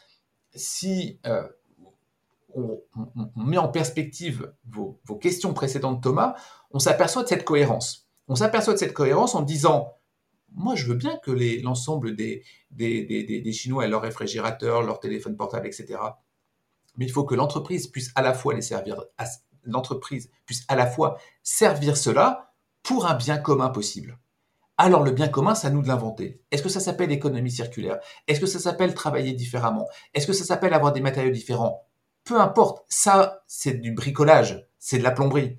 si 0.55 1.19
on, 2.55 2.81
met 3.35 3.57
en 3.57 3.67
perspective 3.67 4.53
vos, 4.69 4.99
questions 5.21 5.53
précédentes 5.53 6.01
Thomas, 6.01 6.35
on 6.71 6.79
s'aperçoit 6.79 7.23
de 7.23 7.27
cette 7.27 7.45
cohérence. 7.45 8.09
On 8.27 8.35
s'aperçoit 8.35 8.73
de 8.73 8.79
cette 8.79 8.93
cohérence 8.93 9.35
en 9.35 9.41
disant 9.41 9.93
moi, 10.55 10.75
je 10.75 10.85
veux 10.85 10.95
bien 10.95 11.17
que 11.17 11.31
l'ensemble 11.63 12.15
des, 12.15 12.43
des, 12.71 13.51
Chinois 13.51 13.85
aient 13.85 13.89
leur 13.89 14.01
réfrigérateur, 14.01 14.83
leur 14.83 14.99
téléphone 14.99 15.35
portable, 15.35 15.67
etc. 15.67 15.99
Mais 16.97 17.05
il 17.05 17.11
faut 17.11 17.23
que 17.23 17.35
l'entreprise 17.35 17.87
puisse 17.87 18.11
à 18.15 18.21
la 18.21 18.33
fois 18.33 18.53
les 18.53 18.61
servir, 18.61 19.03
l'entreprise 19.63 20.29
puisse 20.45 20.63
à 20.67 20.75
la 20.75 20.87
fois 20.87 21.17
servir 21.41 21.97
cela 21.97 22.53
pour 22.83 23.05
un 23.05 23.15
bien 23.15 23.37
commun 23.37 23.69
possible. 23.69 24.19
Alors 24.77 25.03
le 25.03 25.11
bien 25.11 25.27
commun, 25.27 25.55
c'est 25.55 25.67
à 25.67 25.69
nous 25.69 25.81
de 25.81 25.87
l'inventer. 25.87 26.41
Est-ce 26.51 26.63
que 26.63 26.69
ça 26.69 26.79
s'appelle 26.79 27.11
économie 27.11 27.51
circulaire? 27.51 27.99
Est-ce 28.27 28.39
que 28.39 28.47
ça 28.47 28.59
s'appelle 28.59 28.93
travailler 28.93 29.33
différemment? 29.33 29.87
Est-ce 30.13 30.27
que 30.27 30.33
ça 30.33 30.45
s'appelle 30.45 30.73
avoir 30.73 30.93
des 30.93 31.01
matériaux 31.01 31.31
différents? 31.31 31.87
Peu 32.23 32.39
importe, 32.39 32.83
ça 32.89 33.43
c'est 33.47 33.79
du 33.81 33.93
bricolage, 33.93 34.67
c'est 34.79 34.97
de 34.97 35.03
la 35.03 35.11
plomberie. 35.11 35.57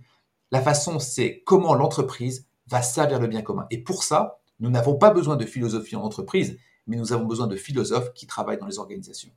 La 0.51 0.61
façon, 0.61 0.99
c'est 0.99 1.43
comment 1.45 1.75
l'entreprise 1.75 2.47
va 2.67 2.83
servir 2.83 3.21
le 3.21 3.27
bien 3.27 3.43
commun. 3.43 3.67
Et 3.71 3.83
pour 3.83 4.05
ça, 4.05 4.41
nous 4.61 4.71
n'avons 4.71 4.97
pas 4.97 5.11
besoin 5.11 5.37
de 5.37 5.45
philosophie 5.45 5.97
en 5.97 6.03
entreprise, 6.03 6.59
mais 6.87 6.97
nous 6.97 7.13
avons 7.13 7.25
besoin 7.25 7.47
de 7.47 7.57
philosophes 7.57 8.13
qui 8.15 8.27
travaillent 8.27 8.59
dans 8.59 8.67
les 8.67 8.79
organisations. 8.79 9.33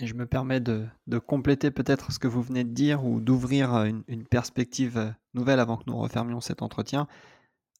Et 0.00 0.06
je 0.06 0.14
me 0.14 0.24
permets 0.24 0.60
de, 0.60 0.88
compléter 1.26 1.70
peut-être 1.70 2.10
ce 2.10 2.18
que 2.18 2.26
vous 2.26 2.40
venez 2.40 2.64
de 2.64 2.72
dire 2.72 3.04
ou 3.04 3.20
d'ouvrir 3.20 3.74
une, 3.84 4.24
perspective 4.24 5.14
nouvelle 5.34 5.60
avant 5.60 5.76
que 5.76 5.84
nous 5.86 5.98
refermions 5.98 6.40
cet 6.40 6.62
entretien 6.62 7.06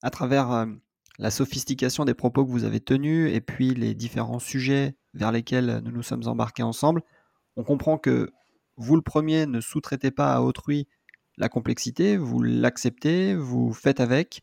à 0.03 0.11
travers 0.11 0.53
euh, 0.53 0.67
la 1.19 1.31
sophistication 1.31 2.05
des 2.05 2.13
propos 2.13 2.45
que 2.45 2.51
vous 2.51 2.65
avez 2.65 2.81
tenus 2.81 3.35
et 3.35 3.41
puis 3.41 3.75
les 3.75 3.95
différents 3.95 4.39
sujets 4.39 4.97
vers 5.15 5.33
lesquels 5.33 5.81
nous 5.83 5.93
nous 5.93 6.03
sommes 6.03 6.27
embarqués 6.27 6.63
ensemble. 6.63 7.03
On 7.57 7.65
comprend 7.65 7.97
que 7.97 8.31
vous, 8.77 8.97
le 8.97 9.03
premier, 9.03 9.47
ne 9.47 9.61
sous-traitez 9.61 10.11
pas 10.11 10.35
à 10.35 10.41
autrui 10.41 10.89
la 11.39 11.49
complexité, 11.49 12.19
vous 12.19 12.43
l'acceptez, 12.43 13.35
vous 13.35 13.73
faites 13.73 14.01
avec, 14.01 14.43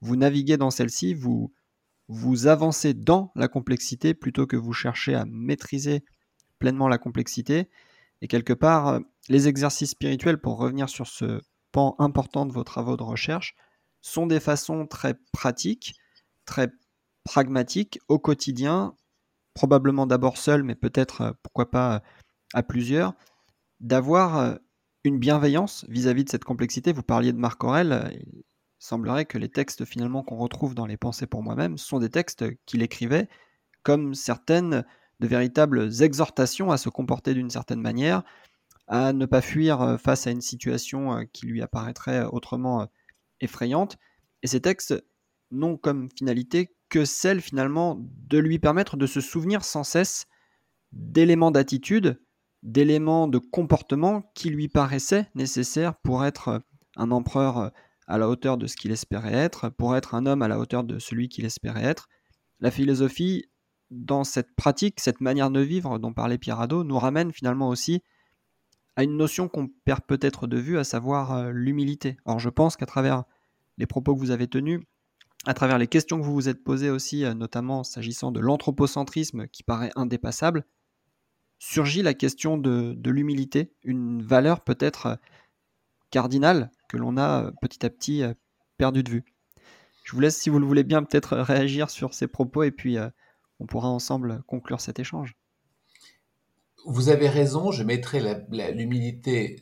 vous 0.00 0.16
naviguez 0.16 0.56
dans 0.56 0.70
celle-ci, 0.70 1.12
vous 1.12 1.52
vous 2.08 2.46
avancez 2.46 2.94
dans 2.94 3.32
la 3.34 3.48
complexité 3.48 4.14
plutôt 4.14 4.46
que 4.46 4.56
vous 4.56 4.72
cherchez 4.72 5.14
à 5.14 5.26
maîtriser 5.26 6.04
pleinement 6.58 6.88
la 6.88 6.98
complexité. 6.98 7.68
Et 8.20 8.28
quelque 8.28 8.52
part, 8.52 8.88
euh, 8.88 9.00
les 9.28 9.48
exercices 9.48 9.90
spirituels, 9.90 10.40
pour 10.40 10.58
revenir 10.58 10.88
sur 10.88 11.06
ce 11.06 11.40
pan 11.72 11.94
important 11.98 12.46
de 12.46 12.52
vos 12.52 12.64
travaux 12.64 12.96
de 12.96 13.02
recherche, 13.02 13.54
sont 14.00 14.26
des 14.26 14.40
façons 14.40 14.86
très 14.86 15.14
pratiques, 15.32 15.94
très 16.44 16.68
pragmatiques 17.24 17.98
au 18.08 18.18
quotidien, 18.18 18.94
probablement 19.54 20.06
d'abord 20.06 20.38
seul, 20.38 20.62
mais 20.62 20.74
peut-être, 20.74 21.20
euh, 21.22 21.32
pourquoi 21.42 21.70
pas, 21.70 21.96
euh, 21.96 22.00
à 22.54 22.62
plusieurs, 22.62 23.14
d'avoir 23.80 24.58
une 25.04 25.18
bienveillance 25.18 25.84
vis-à-vis 25.88 26.24
de 26.24 26.30
cette 26.30 26.44
complexité. 26.44 26.92
Vous 26.92 27.02
parliez 27.02 27.32
de 27.32 27.38
Marc 27.38 27.62
Aurel, 27.62 28.10
il 28.12 28.42
semblerait 28.78 29.26
que 29.26 29.38
les 29.38 29.50
textes 29.50 29.84
finalement 29.84 30.22
qu'on 30.22 30.36
retrouve 30.38 30.74
dans 30.74 30.86
les 30.86 30.96
pensées 30.96 31.26
pour 31.26 31.42
moi-même 31.42 31.76
sont 31.78 31.98
des 31.98 32.08
textes 32.08 32.46
qu'il 32.64 32.82
écrivait 32.82 33.28
comme 33.82 34.14
certaines 34.14 34.84
de 35.20 35.26
véritables 35.26 36.02
exhortations 36.02 36.70
à 36.70 36.76
se 36.76 36.88
comporter 36.88 37.34
d'une 37.34 37.50
certaine 37.50 37.80
manière, 37.80 38.22
à 38.86 39.12
ne 39.12 39.26
pas 39.26 39.40
fuir 39.40 39.82
euh, 39.82 39.96
face 39.96 40.26
à 40.26 40.30
une 40.30 40.40
situation 40.40 41.16
euh, 41.16 41.24
qui 41.32 41.46
lui 41.46 41.62
apparaîtrait 41.62 42.24
autrement 42.24 42.82
euh, 42.82 42.86
effrayante. 43.40 43.96
Et 44.42 44.46
ces 44.46 44.60
textes 44.60 44.94
n'ont 45.50 45.76
comme 45.76 46.08
finalité 46.16 46.74
que 46.88 47.04
celle 47.04 47.40
finalement 47.40 47.98
de 48.00 48.38
lui 48.38 48.58
permettre 48.58 48.96
de 48.96 49.06
se 49.06 49.20
souvenir 49.20 49.64
sans 49.64 49.84
cesse 49.84 50.26
d'éléments 50.92 51.50
d'attitude, 51.50 52.22
d'éléments 52.62 53.28
de 53.28 53.38
comportement 53.38 54.30
qui 54.34 54.48
lui 54.48 54.68
paraissaient 54.68 55.28
nécessaires 55.34 55.94
pour 55.96 56.24
être 56.24 56.62
un 56.96 57.10
empereur 57.10 57.72
à 58.06 58.16
la 58.18 58.28
hauteur 58.28 58.56
de 58.56 58.66
ce 58.66 58.76
qu'il 58.76 58.90
espérait 58.90 59.34
être, 59.34 59.68
pour 59.68 59.96
être 59.96 60.14
un 60.14 60.24
homme 60.24 60.40
à 60.40 60.48
la 60.48 60.58
hauteur 60.58 60.82
de 60.82 60.98
celui 60.98 61.28
qu'il 61.28 61.44
espérait 61.44 61.84
être. 61.84 62.08
La 62.60 62.70
philosophie 62.70 63.44
dans 63.90 64.24
cette 64.24 64.54
pratique, 64.54 65.00
cette 65.00 65.20
manière 65.20 65.50
de 65.50 65.60
vivre 65.60 65.98
dont 65.98 66.12
parlait 66.12 66.38
Pierre 66.38 66.66
nous 66.68 66.98
ramène 66.98 67.32
finalement 67.32 67.68
aussi 67.68 68.02
à 68.98 69.04
une 69.04 69.16
notion 69.16 69.48
qu'on 69.48 69.68
perd 69.68 70.00
peut-être 70.02 70.48
de 70.48 70.58
vue, 70.58 70.76
à 70.76 70.82
savoir 70.82 71.32
euh, 71.32 71.52
l'humilité. 71.52 72.16
Or, 72.24 72.40
je 72.40 72.48
pense 72.48 72.76
qu'à 72.76 72.84
travers 72.84 73.22
les 73.76 73.86
propos 73.86 74.12
que 74.14 74.18
vous 74.18 74.32
avez 74.32 74.48
tenus, 74.48 74.80
à 75.46 75.54
travers 75.54 75.78
les 75.78 75.86
questions 75.86 76.18
que 76.18 76.24
vous 76.24 76.34
vous 76.34 76.48
êtes 76.48 76.64
posées 76.64 76.90
aussi, 76.90 77.24
euh, 77.24 77.32
notamment 77.32 77.84
s'agissant 77.84 78.32
de 78.32 78.40
l'anthropocentrisme 78.40 79.46
qui 79.46 79.62
paraît 79.62 79.92
indépassable, 79.94 80.64
surgit 81.60 82.02
la 82.02 82.12
question 82.12 82.58
de, 82.58 82.98
l'humilité, 83.08 83.72
une 83.84 84.20
valeur 84.20 84.62
peut-être 84.62 85.06
euh, 85.06 85.16
cardinale 86.10 86.72
que 86.88 86.96
l'on 86.96 87.16
a 87.18 87.52
petit 87.62 87.86
à 87.86 87.90
petit 87.90 88.24
perdu 88.78 89.04
de 89.04 89.10
vue. 89.10 89.24
Je 90.02 90.12
vous 90.12 90.20
laisse, 90.20 90.38
si 90.38 90.50
vous 90.50 90.58
le 90.58 90.66
voulez 90.66 90.82
bien, 90.82 91.04
peut-être 91.04 91.36
réagir 91.36 91.88
sur 91.88 92.14
ces 92.14 92.26
propos 92.26 92.64
et 92.64 92.72
puis 92.72 92.96
on 93.60 93.66
pourra 93.66 93.88
ensemble 93.88 94.42
conclure 94.46 94.80
cet 94.80 94.98
échange. 94.98 95.36
Vous 96.86 97.08
avez 97.08 97.28
raison, 97.28 97.70
je 97.72 97.82
mettrai 97.82 98.20
l'humilité 98.72 99.60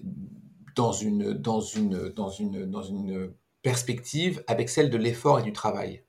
dans 0.74 0.92
une, 0.92 1.32
dans, 1.32 1.61
une, 1.61 2.11
dans, 2.11 2.28
une, 2.28 2.66
dans 2.66 2.82
une 2.82 3.32
perspective 3.62 4.44
avec 4.47 4.68
celle 4.68 4.90
de 4.90 4.97
l'effort 4.97 5.40
et 5.40 5.42
du 5.42 5.53
travail. 5.53 6.05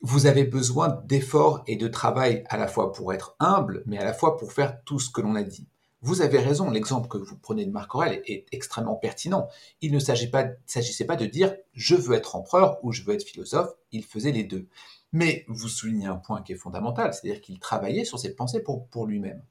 Vous 0.00 0.26
avez 0.26 0.44
besoin 0.44 1.00
d'effort 1.04 1.62
et 1.68 1.76
de 1.76 1.86
travail 1.86 2.42
à 2.48 2.56
la 2.56 2.66
fois 2.66 2.92
pour 2.92 3.12
être 3.12 3.36
humble, 3.38 3.84
mais 3.86 3.98
à 3.98 4.04
la 4.04 4.14
fois 4.14 4.36
pour 4.36 4.52
faire 4.52 4.82
tout 4.84 4.98
ce 4.98 5.10
que 5.10 5.20
l'on 5.20 5.36
a 5.36 5.44
dit. 5.44 5.68
Vous 6.00 6.20
avez 6.20 6.40
raison, 6.40 6.68
l'exemple 6.68 7.06
que 7.06 7.18
vous 7.18 7.36
prenez 7.36 7.64
de 7.64 7.70
Marc 7.70 7.94
Aurèle 7.94 8.22
est 8.26 8.46
extrêmement 8.50 8.96
pertinent. 8.96 9.46
Il 9.80 9.92
ne 9.92 10.00
s'agissait 10.00 10.30
pas, 10.30 10.44
pas 11.06 11.16
de 11.16 11.26
dire 11.26 11.54
je 11.74 11.94
veux 11.94 12.16
être 12.16 12.34
empereur 12.34 12.78
ou 12.82 12.90
je 12.90 13.04
veux 13.04 13.14
être 13.14 13.22
philosophe, 13.22 13.70
il 13.92 14.02
faisait 14.02 14.32
les 14.32 14.42
deux. 14.42 14.66
Mais 15.12 15.44
vous 15.48 15.68
soulignez 15.68 16.06
un 16.06 16.16
point 16.16 16.42
qui 16.42 16.52
est 16.52 16.56
fondamental, 16.56 17.12
c'est-à-dire 17.12 17.40
qu'il 17.40 17.58
travaillait 17.58 18.04
sur 18.04 18.18
ses 18.18 18.34
pensées 18.34 18.62
pour, 18.62 19.06
lui-même. 19.06 19.42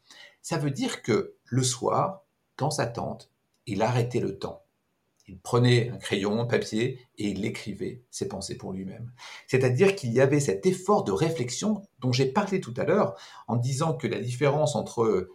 Ça 0.41 0.57
veut 0.57 0.71
dire 0.71 1.03
que 1.03 1.35
le 1.45 1.63
soir, 1.63 2.23
dans 2.57 2.71
sa 2.71 2.87
tente, 2.87 3.29
il 3.67 3.81
arrêtait 3.81 4.19
le 4.19 4.39
temps. 4.39 4.63
Il 5.27 5.37
prenait 5.39 5.89
un 5.89 5.97
crayon, 5.97 6.41
un 6.41 6.45
papier, 6.45 6.99
et 7.17 7.29
il 7.29 7.45
écrivait 7.45 8.01
ses 8.09 8.27
pensées 8.27 8.57
pour 8.57 8.73
lui-même. 8.73 9.11
C'est-à-dire 9.47 9.95
qu'il 9.95 10.11
y 10.11 10.19
avait 10.19 10.39
cet 10.39 10.65
effort 10.65 11.03
de 11.03 11.11
réflexion 11.11 11.83
dont 11.99 12.11
j'ai 12.11 12.25
parlé 12.25 12.59
tout 12.59 12.73
à 12.75 12.83
l'heure, 12.83 13.15
en 13.47 13.55
disant 13.55 13.93
que 13.93 14.07
la 14.07 14.19
différence 14.19 14.75
entre 14.75 15.29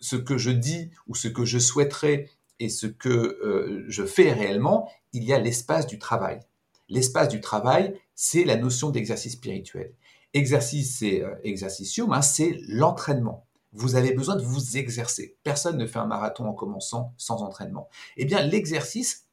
ce 0.00 0.16
que 0.16 0.38
je 0.38 0.50
dis 0.50 0.90
ou 1.06 1.14
ce 1.14 1.28
que 1.28 1.44
je 1.44 1.58
souhaiterais 1.58 2.28
et 2.60 2.68
ce 2.68 2.86
que 2.86 3.08
euh, 3.08 3.84
je 3.88 4.04
fais 4.04 4.32
réellement, 4.32 4.90
il 5.12 5.24
y 5.24 5.32
a 5.32 5.38
l'espace 5.38 5.86
du 5.86 5.98
travail. 5.98 6.40
L'espace 6.88 7.28
du 7.28 7.40
travail, 7.40 7.98
c'est 8.24 8.44
la 8.44 8.54
notion 8.54 8.90
d'exercice 8.90 9.32
spirituel. 9.32 9.96
Exercice, 10.32 10.98
c'est 10.98 11.22
euh, 11.22 12.20
c'est 12.22 12.60
l'entraînement. 12.68 13.48
Vous 13.72 13.96
avez 13.96 14.12
besoin 14.12 14.36
de 14.36 14.44
vous 14.44 14.76
exercer. 14.76 15.36
Personne 15.42 15.76
ne 15.76 15.86
fait 15.88 15.98
un 15.98 16.06
marathon 16.06 16.46
en 16.46 16.52
commençant 16.52 17.14
sans 17.16 17.42
entraînement. 17.42 17.88
Eh 18.16 18.24
bien, 18.24 18.40
l'exercice, 18.42 19.26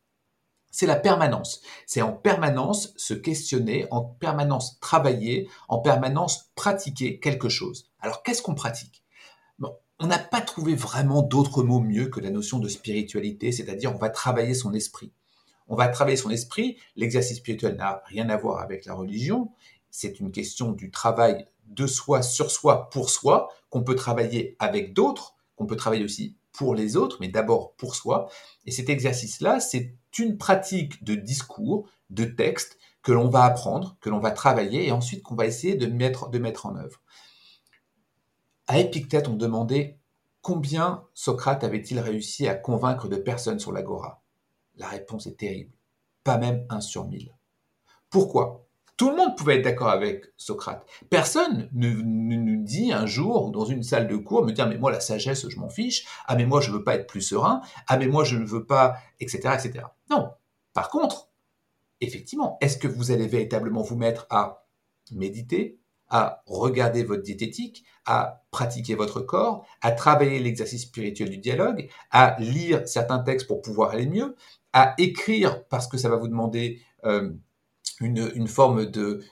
c'est 0.71 0.87
la 0.87 0.95
permanence. 0.95 1.61
C'est 1.85 2.01
en 2.01 2.13
permanence 2.13 2.95
se 2.97 3.13
questionner, 3.13 3.85
en 3.91 4.01
permanence 4.01 4.79
travailler, 4.79 5.47
en 5.67 5.77
permanence 5.77 6.49
pratiquer 6.55 7.19
quelque 7.19 7.47
chose. 7.47 7.91
Alors, 7.99 8.23
qu'est-ce 8.23 8.41
qu'on 8.41 8.55
pratique? 8.55 9.03
On 9.99 10.07
n'a 10.07 10.17
pas 10.17 10.41
trouvé 10.41 10.73
vraiment 10.73 11.21
d'autres 11.21 11.61
mots 11.61 11.81
mieux 11.81 12.07
que 12.07 12.21
la 12.21 12.31
notion 12.31 12.57
de 12.57 12.67
spiritualité, 12.67 13.51
c'est-à-dire 13.51 13.93
on 13.93 13.99
va 13.99 14.09
travailler 14.09 14.55
son 14.55 14.73
esprit 14.73 15.13
on 15.69 15.75
va 15.75 15.87
travailler 15.87 16.17
son 16.17 16.31
esprit. 16.31 16.77
L'exercice 16.95 17.37
spirituel 17.37 17.75
n'a 17.75 18.01
rien 18.05 18.27
à 18.29 18.37
voir 18.37 18.59
avec 18.59 18.85
la 18.85 18.93
religion. 18.93 19.51
C'est 19.91 20.19
une 20.19 20.31
question 20.31 20.71
du 20.71 20.91
travail 20.91 21.47
de 21.67 21.87
soi, 21.87 22.21
sur 22.21 22.51
soi, 22.51 22.89
pour 22.89 23.09
soi, 23.09 23.49
qu'on 23.69 23.83
peut 23.83 23.95
travailler 23.95 24.55
avec 24.59 24.93
d'autres, 24.93 25.35
qu'on 25.55 25.67
peut 25.67 25.75
travailler 25.75 26.03
aussi 26.03 26.35
pour 26.51 26.75
les 26.75 26.97
autres, 26.97 27.17
mais 27.21 27.29
d'abord 27.29 27.73
pour 27.75 27.95
soi. 27.95 28.29
Et 28.65 28.71
cet 28.71 28.89
exercice-là, 28.89 29.59
c'est 29.59 29.95
une 30.17 30.37
pratique 30.37 31.03
de 31.03 31.15
discours, 31.15 31.87
de 32.09 32.25
texte 32.25 32.77
que 33.03 33.11
l'on 33.11 33.29
va 33.29 33.43
apprendre, 33.43 33.97
que 34.01 34.09
l'on 34.09 34.19
va 34.19 34.31
travailler 34.31 34.87
et 34.87 34.91
ensuite 34.91 35.23
qu'on 35.23 35.35
va 35.35 35.45
essayer 35.45 35.75
de 35.75 35.85
mettre, 35.85 36.29
de 36.29 36.39
mettre 36.39 36.65
en 36.65 36.75
œuvre. 36.75 37.01
À 38.67 38.79
Épictète, 38.79 39.27
on 39.27 39.35
demandait 39.35 39.99
combien 40.41 41.05
Socrate 41.13 41.63
avait-il 41.63 41.99
réussi 41.99 42.47
à 42.47 42.55
convaincre 42.55 43.07
de 43.07 43.15
personnes 43.15 43.59
sur 43.59 43.71
l'agora? 43.71 44.18
La 44.79 44.87
réponse 44.87 45.27
est 45.27 45.37
terrible. 45.37 45.73
Pas 46.23 46.37
même 46.37 46.65
un 46.69 46.81
sur 46.81 47.07
mille. 47.07 47.35
Pourquoi? 48.09 48.65
Tout 48.97 49.11
le 49.11 49.15
monde 49.15 49.37
pouvait 49.37 49.57
être 49.57 49.63
d'accord 49.63 49.89
avec 49.89 50.25
Socrate. 50.35 50.85
Personne 51.09 51.69
ne 51.71 51.89
nous 51.89 52.63
dit 52.63 52.91
un 52.91 53.05
jour, 53.05 53.45
ou 53.45 53.51
dans 53.51 53.63
une 53.63 53.83
salle 53.83 54.09
de 54.09 54.17
cours, 54.17 54.45
me 54.45 54.51
dire 54.51 54.67
Mais 54.67 54.77
moi, 54.77 54.91
la 54.91 54.99
sagesse, 54.99 55.47
je 55.47 55.57
m'en 55.57 55.69
fiche. 55.69 56.05
Ah, 56.27 56.35
mais 56.35 56.45
moi, 56.45 56.59
je 56.59 56.71
ne 56.71 56.77
veux 56.77 56.83
pas 56.83 56.95
être 56.95 57.07
plus 57.07 57.21
serein. 57.21 57.61
Ah, 57.87 57.97
mais 57.97 58.07
moi, 58.07 58.25
je 58.25 58.35
ne 58.35 58.45
veux 58.45 58.65
pas, 58.65 58.97
etc., 59.21 59.55
etc. 59.57 59.85
Non. 60.09 60.31
Par 60.73 60.89
contre, 60.89 61.29
effectivement, 62.01 62.57
est-ce 62.59 62.77
que 62.77 62.89
vous 62.89 63.11
allez 63.11 63.27
véritablement 63.27 63.83
vous 63.83 63.95
mettre 63.95 64.27
à 64.29 64.65
méditer, 65.11 65.79
à 66.09 66.43
regarder 66.45 67.03
votre 67.03 67.23
diététique, 67.23 67.85
à 68.05 68.43
pratiquer 68.51 68.95
votre 68.95 69.21
corps, 69.21 69.65
à 69.81 69.91
travailler 69.91 70.39
l'exercice 70.39 70.81
spirituel 70.81 71.29
du 71.29 71.37
dialogue, 71.37 71.89
à 72.11 72.35
lire 72.39 72.87
certains 72.87 73.19
textes 73.19 73.47
pour 73.47 73.61
pouvoir 73.61 73.91
aller 73.91 74.07
mieux, 74.07 74.35
à 74.73 74.93
écrire 74.97 75.65
parce 75.67 75.87
que 75.87 75.97
ça 75.97 76.09
va 76.09 76.17
vous 76.17 76.27
demander 76.27 76.81
euh, 77.05 77.31
une, 78.01 78.47
forme 78.47 78.85
de, 78.85 79.23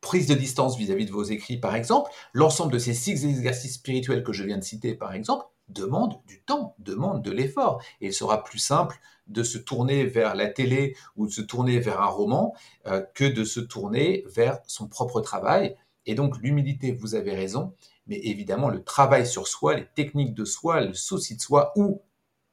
prise 0.00 0.26
de 0.26 0.34
distance 0.34 0.76
vis-à-vis 0.76 1.06
de 1.06 1.12
vos 1.12 1.24
écrits, 1.24 1.58
par 1.58 1.74
exemple. 1.74 2.10
L'ensemble 2.32 2.72
de 2.72 2.78
ces 2.78 2.94
six 2.94 3.24
exercices 3.24 3.74
spirituels 3.74 4.22
que 4.22 4.32
je 4.32 4.44
viens 4.44 4.58
de 4.58 4.64
citer, 4.64 4.94
par 4.94 5.12
exemple, 5.12 5.44
demande 5.68 6.20
du 6.26 6.42
temps, 6.42 6.74
demande 6.78 7.22
de 7.22 7.30
l'effort. 7.30 7.82
Et 8.00 8.08
il 8.08 8.12
sera 8.12 8.42
plus 8.42 8.58
simple 8.58 8.98
de 9.26 9.42
se 9.42 9.58
tourner 9.58 10.04
vers 10.04 10.34
la 10.34 10.48
télé 10.48 10.96
ou 11.16 11.26
de 11.26 11.32
se 11.32 11.40
tourner 11.40 11.78
vers 11.78 12.00
un 12.00 12.06
roman 12.06 12.54
euh, 12.86 13.02
que 13.14 13.24
de 13.24 13.44
se 13.44 13.60
tourner 13.60 14.24
vers 14.26 14.58
son 14.66 14.88
propre 14.88 15.20
travail. 15.20 15.76
Et 16.06 16.14
donc 16.14 16.38
l'humilité, 16.38 16.92
vous 16.92 17.14
avez 17.14 17.34
raison, 17.34 17.74
mais 18.06 18.18
évidemment 18.18 18.68
le 18.68 18.82
travail 18.82 19.26
sur 19.26 19.46
soi, 19.46 19.76
les 19.76 19.86
techniques 19.94 20.34
de 20.34 20.44
soi, 20.44 20.80
le 20.80 20.94
souci 20.94 21.36
de 21.36 21.40
soi 21.40 21.72
ou 21.76 22.02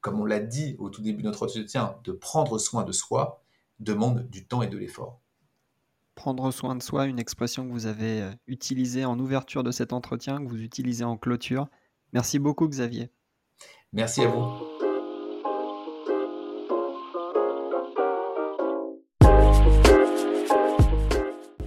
comme 0.00 0.20
on 0.20 0.24
l'a 0.24 0.40
dit 0.40 0.76
au 0.78 0.90
tout 0.90 1.02
début 1.02 1.22
de 1.22 1.28
notre 1.28 1.44
entretien, 1.44 1.96
de 2.04 2.12
prendre 2.12 2.58
soin 2.58 2.84
de 2.84 2.92
soi 2.92 3.42
demande 3.80 4.28
du 4.28 4.46
temps 4.46 4.62
et 4.62 4.68
de 4.68 4.78
l'effort. 4.78 5.20
Prendre 6.14 6.50
soin 6.50 6.74
de 6.74 6.82
soi, 6.82 7.06
une 7.06 7.18
expression 7.18 7.66
que 7.66 7.72
vous 7.72 7.86
avez 7.86 8.22
euh, 8.22 8.30
utilisée 8.48 9.04
en 9.04 9.18
ouverture 9.20 9.62
de 9.62 9.70
cet 9.70 9.92
entretien, 9.92 10.42
que 10.42 10.48
vous 10.48 10.62
utilisez 10.62 11.04
en 11.04 11.16
clôture. 11.16 11.68
Merci 12.12 12.38
beaucoup 12.38 12.66
Xavier. 12.66 13.10
Merci 13.92 14.22
à 14.22 14.28
vous. 14.28 14.78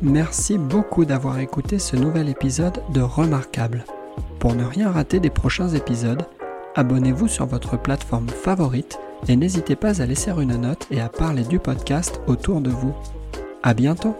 Merci 0.01 0.57
beaucoup 0.57 1.05
d'avoir 1.05 1.39
écouté 1.39 1.77
ce 1.77 1.95
nouvel 1.95 2.27
épisode 2.27 2.83
de 2.89 3.01
Remarquable. 3.01 3.85
Pour 4.39 4.55
ne 4.55 4.63
rien 4.63 4.91
rater 4.91 5.19
des 5.19 5.29
prochains 5.29 5.69
épisodes, 5.69 6.25
abonnez-vous 6.75 7.27
sur 7.27 7.45
votre 7.45 7.77
plateforme 7.77 8.29
favorite 8.29 8.99
et 9.27 9.35
n'hésitez 9.35 9.75
pas 9.75 10.01
à 10.01 10.05
laisser 10.05 10.31
une 10.31 10.57
note 10.57 10.87
et 10.91 11.01
à 11.01 11.09
parler 11.09 11.43
du 11.43 11.59
podcast 11.59 12.21
autour 12.27 12.61
de 12.61 12.69
vous. 12.69 12.93
À 13.63 13.73
bientôt 13.73 14.15